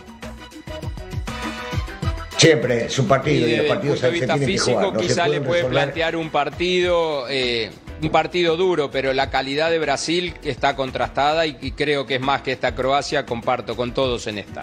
Siempre 2.36 2.88
su 2.88 3.02
Y 3.02 3.06
partido 3.06 3.36
y, 3.46 3.50
desde 3.50 3.56
los 3.58 3.66
partidos 3.68 4.00
punto 4.00 4.06
de 4.06 4.12
se 4.12 4.20
vista 4.20 4.34
tienen 4.34 4.48
que 4.48 4.52
físico, 4.52 4.78
jugar. 4.80 4.92
No 4.94 5.00
se 5.00 5.06
quizá 5.06 5.28
le 5.28 5.40
puede 5.40 5.60
resolver. 5.62 5.70
plantear 5.84 6.16
un 6.16 6.30
partido, 6.30 7.26
eh, 7.28 7.70
un 8.02 8.10
partido 8.10 8.56
duro, 8.56 8.90
pero 8.90 9.12
la 9.12 9.30
calidad 9.30 9.70
de 9.70 9.78
Brasil 9.78 10.34
está 10.42 10.74
contrastada 10.74 11.46
y, 11.46 11.56
y 11.60 11.70
creo 11.70 12.04
que 12.04 12.16
es 12.16 12.20
más 12.20 12.42
que 12.42 12.50
esta 12.50 12.74
Croacia. 12.74 13.24
Comparto 13.26 13.76
con 13.76 13.94
todos 13.94 14.26
en 14.26 14.38
esta. 14.38 14.62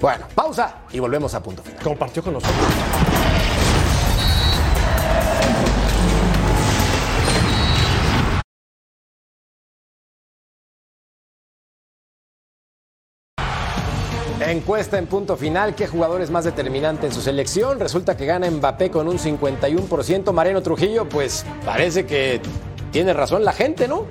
Bueno, 0.00 0.26
pausa 0.34 0.76
y 0.92 0.98
volvemos 0.98 1.34
a 1.34 1.42
punto 1.42 1.62
final. 1.62 1.82
Compartió 1.82 2.22
con 2.22 2.32
nosotros. 2.32 2.56
Encuesta 14.40 14.98
en 14.98 15.06
punto 15.06 15.36
final, 15.36 15.74
¿qué 15.74 15.86
jugador 15.86 16.22
es 16.22 16.30
más 16.30 16.44
determinante 16.44 17.06
en 17.06 17.12
su 17.12 17.20
selección? 17.20 17.78
Resulta 17.78 18.16
que 18.16 18.24
gana 18.24 18.50
Mbappé 18.50 18.90
con 18.90 19.06
un 19.06 19.18
51%. 19.18 20.32
Mariano 20.32 20.62
Trujillo, 20.62 21.08
pues 21.08 21.44
parece 21.64 22.06
que 22.06 22.40
tiene 22.90 23.12
razón 23.12 23.44
la 23.44 23.52
gente, 23.52 23.86
¿no? 23.86 24.06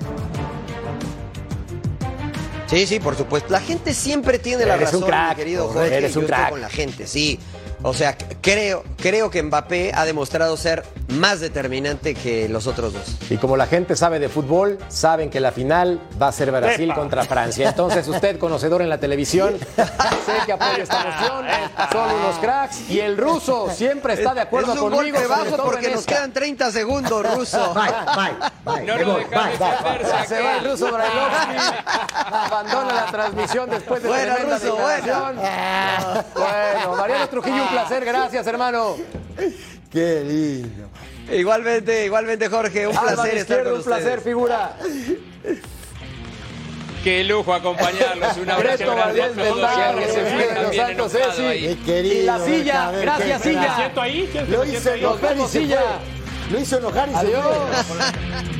Sí, 2.70 2.86
sí, 2.86 3.00
por 3.00 3.16
supuesto. 3.16 3.50
La 3.52 3.60
gente 3.60 3.92
siempre 3.92 4.38
tiene 4.38 4.64
la 4.64 4.76
Eres 4.76 4.94
un 4.94 5.00
razón, 5.00 5.08
crack, 5.08 5.30
mi 5.30 5.34
querido. 5.36 5.68
Jorge. 5.68 5.96
Eres 5.96 6.14
un 6.16 6.22
yo 6.22 6.26
estoy 6.28 6.36
crack. 6.36 6.50
con 6.50 6.60
la 6.60 6.68
gente, 6.70 7.06
sí. 7.06 7.38
O 7.82 7.94
sea, 7.94 8.16
creo, 8.42 8.84
creo 8.98 9.30
que 9.30 9.42
Mbappé 9.42 9.92
ha 9.94 10.04
demostrado 10.04 10.56
ser 10.58 10.84
más 11.08 11.40
determinante 11.40 12.14
que 12.14 12.46
los 12.48 12.66
otros 12.66 12.92
dos. 12.92 13.02
Y 13.30 13.38
como 13.38 13.56
la 13.56 13.66
gente 13.66 13.96
sabe 13.96 14.18
de 14.18 14.28
fútbol, 14.28 14.78
saben 14.88 15.30
que 15.30 15.40
la 15.40 15.50
final 15.50 15.98
va 16.20 16.28
a 16.28 16.32
ser 16.32 16.50
Brasil 16.52 16.90
¡Epa! 16.90 16.94
contra 17.00 17.24
Francia. 17.24 17.70
Entonces, 17.70 18.06
usted, 18.06 18.38
conocedor 18.38 18.82
en 18.82 18.90
la 18.90 18.98
televisión, 18.98 19.56
sé 19.76 20.32
que 20.44 20.52
apoya 20.52 20.82
esta 20.82 20.98
moción. 21.04 21.46
Son 21.90 22.10
unos 22.14 22.36
cracks. 22.38 22.90
Y 22.90 23.00
el 23.00 23.16
ruso 23.16 23.70
siempre 23.74 24.12
está 24.12 24.34
de 24.34 24.42
acuerdo 24.42 24.74
es 24.74 24.80
un 24.80 24.90
conmigo. 24.90 25.16
golpe 25.18 25.26
bajo 25.26 25.56
porque 25.64 25.88
nos 25.90 26.00
esta. 26.00 26.14
quedan 26.16 26.32
30 26.32 26.70
segundos, 26.72 27.34
ruso. 27.34 27.74
Bye, 27.74 27.84
bye, 28.14 28.74
bye. 28.74 28.84
No 28.86 28.98
lo 28.98 29.12
voy, 29.14 29.24
dejan 29.24 29.48
bye, 29.48 29.58
bye. 29.58 29.70
defenderse 29.70 30.12
Ya 30.12 30.24
se 30.26 30.42
va 30.42 30.56
el 30.58 30.70
ruso 30.70 30.92
Brailovsky. 30.92 31.56
Abandona 32.30 32.92
la 32.94 33.06
transmisión 33.06 33.70
después 33.70 34.02
de 34.02 34.08
tremenda 34.10 34.58
ruso, 34.58 34.76
declaración. 34.76 35.36
Bueno, 36.34 36.96
Mariano 36.96 37.28
Trujillo, 37.28 37.62
un 37.62 37.68
placer. 37.70 38.04
Gracias, 38.04 38.46
hermano. 38.46 38.96
Qué 39.90 40.22
lindo. 40.24 40.88
Igualmente, 41.32 42.04
igualmente, 42.06 42.48
Jorge. 42.48 42.86
Un 42.88 42.96
placer 42.96 43.16
estar 43.18 43.36
Izquierdo, 43.36 43.70
con 43.70 43.78
un 43.78 43.84
placer, 43.84 44.06
ustedes. 44.18 44.24
figura. 44.24 44.76
Qué 47.04 47.24
lujo 47.24 47.54
acompañarlos. 47.54 48.36
Un 48.36 48.50
abrazo 48.50 48.84
grande 48.94 49.22
a 49.22 49.28
Valdés 49.28 49.48
todos. 49.48 49.70
Que 49.94 51.08
se 51.08 51.08
Ceci. 51.08 51.76
querido. 51.86 52.14
Y 52.14 52.22
la 52.24 52.38
silla, 52.40 52.90
Mercader, 52.92 53.02
gracias, 53.02 53.42
silla. 53.42 53.60
crack. 53.60 53.70
¿Me 53.70 53.76
siento 53.82 54.00
ahí? 54.02 54.28
¿Quieres 54.30 54.48
que 54.48 54.52
Lo 54.56 54.64
hizo 54.66 54.90
enojar 54.94 55.36
y 55.36 55.40
se 55.40 55.48
silla. 55.48 55.80
fue. 55.80 56.52
Lo 56.52 56.60
hizo 56.60 56.78
enojar 56.78 57.08
y 57.08 57.12
se 57.12 57.18
Adiós. 57.18 57.44
fue. 57.86 58.59